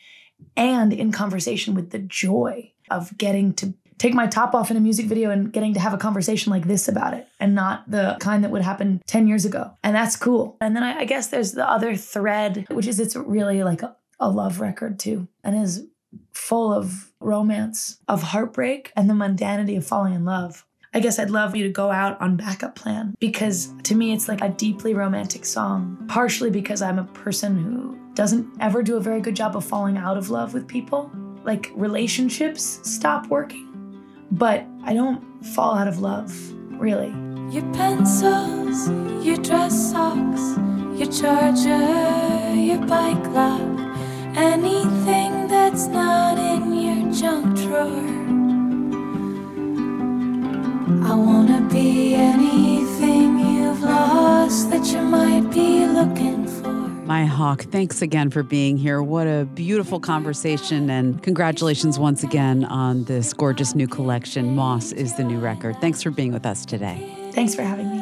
and 0.57 0.93
in 0.93 1.12
conversation 1.12 1.74
with 1.74 1.91
the 1.91 1.99
joy 1.99 2.72
of 2.91 3.16
getting 3.16 3.55
to 3.55 3.74
take 3.99 4.14
my 4.14 4.26
top 4.26 4.55
off 4.55 4.70
in 4.70 4.76
a 4.76 4.80
music 4.80 5.07
video 5.07 5.30
and 5.30 5.53
getting 5.53 5.74
to 5.74 5.80
have 5.80 5.94
a 5.94 5.99
conversation 5.99 6.51
like 6.51 6.66
this 6.66 6.88
about 6.88 7.14
it 7.14 7.26
and 7.40 7.55
not 7.55 7.90
the 7.90 8.16
kind 8.20 8.44
that 8.44 8.51
would 8.51 8.62
happen 8.62 9.03
10 9.07 9.28
years 9.28 9.44
ago. 9.44 9.72
And 9.82 9.94
that's 9.94 10.16
cool. 10.16 10.57
And 10.61 10.76
then 10.76 10.82
I, 10.82 11.01
I 11.01 11.05
guess 11.05 11.28
there's 11.28 11.53
the 11.53 11.68
other 11.68 11.97
thread, 11.97 12.66
which 12.70 12.86
is 12.86 13.01
it's 13.01 13.16
really 13.16 13.62
like 13.62 13.82
a, 13.82 13.97
a 14.20 14.28
love 14.28 14.61
record 14.61 14.99
too 14.99 15.28
and 15.42 15.57
is 15.57 15.86
full 16.32 16.72
of 16.72 17.12
romance, 17.20 17.99
of 18.09 18.22
heartbreak, 18.22 18.92
and 18.97 19.09
the 19.11 19.14
mundanity 19.14 19.76
of 19.76 19.86
falling 19.86 20.14
in 20.14 20.24
love. 20.24 20.64
I 20.94 21.01
guess 21.01 21.18
I'd 21.18 21.30
love 21.30 21.55
you 21.55 21.64
to 21.64 21.68
go 21.70 21.90
out 21.90 22.18
on 22.22 22.36
backup 22.36 22.74
plan 22.74 23.14
because 23.18 23.70
to 23.82 23.94
me 23.94 24.14
it's 24.14 24.28
like 24.28 24.40
a 24.40 24.49
deeply 24.49 24.94
romantic 24.94 25.44
song, 25.44 26.03
partially 26.09 26.51
because 26.51 26.80
I'm 26.80 26.99
a 26.99 27.05
person 27.05 27.59
who 27.59 27.99
doesn't 28.14 28.49
ever 28.61 28.82
do 28.82 28.97
a 28.97 29.01
very 29.01 29.20
good 29.20 29.36
job 29.36 29.57
of 29.57 29.64
falling 29.64 29.99
out 29.99 30.16
of 30.16 30.30
love 30.30 30.55
with 30.55 30.66
people. 30.66 31.11
Like 31.44 31.70
relationships 31.74 32.80
stop 32.82 33.26
working, 33.26 33.76
but 34.31 34.64
I 34.85 34.95
don't 34.95 35.22
fall 35.55 35.74
out 35.77 35.89
of 35.89 36.01
love, 36.01 36.35
really. 36.72 37.14
Your 37.51 37.64
pencils, 37.72 38.89
your 39.24 39.37
dress 39.37 39.93
socks, 39.93 40.59
your 40.99 41.11
charger, 41.11 42.55
your 42.55 42.79
bike 42.87 43.27
lock, 43.29 43.61
anything 44.37 45.49
that's 45.49 45.87
not 45.87 46.39
in 46.39 46.72
your 46.74 47.12
junk 47.12 47.57
drawer. 47.57 48.26
Maya 57.16 57.24
Hawke, 57.24 57.62
thanks 57.62 58.02
again 58.02 58.28
for 58.28 58.42
being 58.42 58.76
here. 58.76 59.02
What 59.02 59.26
a 59.26 59.46
beautiful 59.54 59.98
conversation, 59.98 60.90
and 60.90 61.22
congratulations 61.22 61.98
once 61.98 62.22
again 62.22 62.66
on 62.66 63.04
this 63.04 63.32
gorgeous 63.32 63.74
new 63.74 63.88
collection. 63.88 64.54
Moss 64.54 64.92
is 64.92 65.14
the 65.14 65.24
new 65.24 65.38
record. 65.38 65.80
Thanks 65.80 66.02
for 66.02 66.10
being 66.10 66.30
with 66.30 66.44
us 66.44 66.66
today. 66.66 67.10
Thanks 67.32 67.54
for 67.54 67.62
having 67.62 67.90
me. 67.90 67.95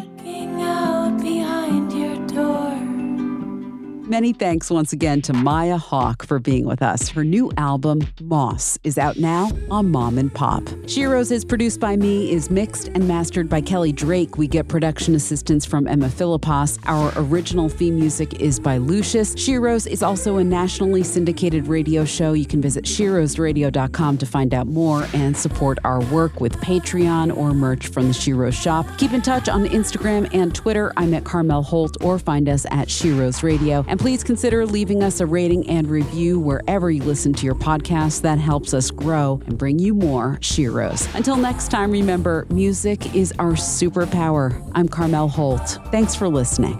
Many 4.14 4.32
thanks 4.32 4.70
once 4.70 4.92
again 4.92 5.22
to 5.22 5.32
Maya 5.32 5.76
Hawke 5.76 6.24
for 6.24 6.38
being 6.38 6.66
with 6.66 6.82
us. 6.82 7.08
Her 7.08 7.24
new 7.24 7.50
album, 7.56 8.02
Moss, 8.20 8.78
is 8.84 8.96
out 8.96 9.16
now 9.16 9.50
on 9.72 9.90
Mom 9.90 10.18
and 10.18 10.32
Pop. 10.32 10.62
Sheroes 10.86 11.32
is 11.32 11.44
produced 11.44 11.80
by 11.80 11.96
me, 11.96 12.30
is 12.30 12.48
mixed 12.48 12.86
and 12.94 13.08
mastered 13.08 13.48
by 13.48 13.60
Kelly 13.60 13.90
Drake. 13.90 14.38
We 14.38 14.46
get 14.46 14.68
production 14.68 15.16
assistance 15.16 15.66
from 15.66 15.88
Emma 15.88 16.06
Philippos. 16.06 16.78
Our 16.86 17.12
original 17.16 17.68
theme 17.68 17.96
music 17.96 18.40
is 18.40 18.60
by 18.60 18.76
Lucius. 18.76 19.34
Sheroes 19.34 19.84
is 19.88 20.00
also 20.00 20.36
a 20.36 20.44
nationally 20.44 21.02
syndicated 21.02 21.66
radio 21.66 22.04
show. 22.04 22.34
You 22.34 22.46
can 22.46 22.60
visit 22.60 22.84
SheroesRadio.com 22.84 24.18
to 24.18 24.26
find 24.26 24.54
out 24.54 24.68
more 24.68 25.08
and 25.12 25.36
support 25.36 25.80
our 25.82 26.00
work 26.02 26.40
with 26.40 26.56
Patreon 26.58 27.36
or 27.36 27.52
merch 27.52 27.88
from 27.88 28.06
the 28.06 28.14
Sheroes 28.14 28.54
shop. 28.54 28.86
Keep 28.96 29.12
in 29.12 29.22
touch 29.22 29.48
on 29.48 29.64
Instagram 29.64 30.32
and 30.32 30.54
Twitter. 30.54 30.92
I'm 30.96 31.14
at 31.14 31.24
Carmel 31.24 31.64
Holt 31.64 31.96
or 32.00 32.20
find 32.20 32.48
us 32.48 32.64
at 32.66 32.86
Sheroes 32.86 33.42
Radio. 33.42 33.84
And 33.88 34.03
please 34.04 34.22
consider 34.22 34.66
leaving 34.66 35.02
us 35.02 35.20
a 35.20 35.24
rating 35.24 35.66
and 35.66 35.88
review 35.88 36.38
wherever 36.38 36.90
you 36.90 37.02
listen 37.04 37.32
to 37.32 37.46
your 37.46 37.54
podcast. 37.54 38.20
That 38.20 38.38
helps 38.38 38.74
us 38.74 38.90
grow 38.90 39.40
and 39.46 39.56
bring 39.56 39.78
you 39.78 39.94
more 39.94 40.36
Sheroes. 40.42 41.08
Until 41.14 41.36
next 41.36 41.70
time, 41.70 41.90
remember 41.90 42.46
music 42.50 43.14
is 43.14 43.32
our 43.38 43.52
superpower. 43.52 44.70
I'm 44.74 44.88
Carmel 44.88 45.28
Holt. 45.28 45.78
Thanks 45.90 46.14
for 46.14 46.28
listening. 46.28 46.78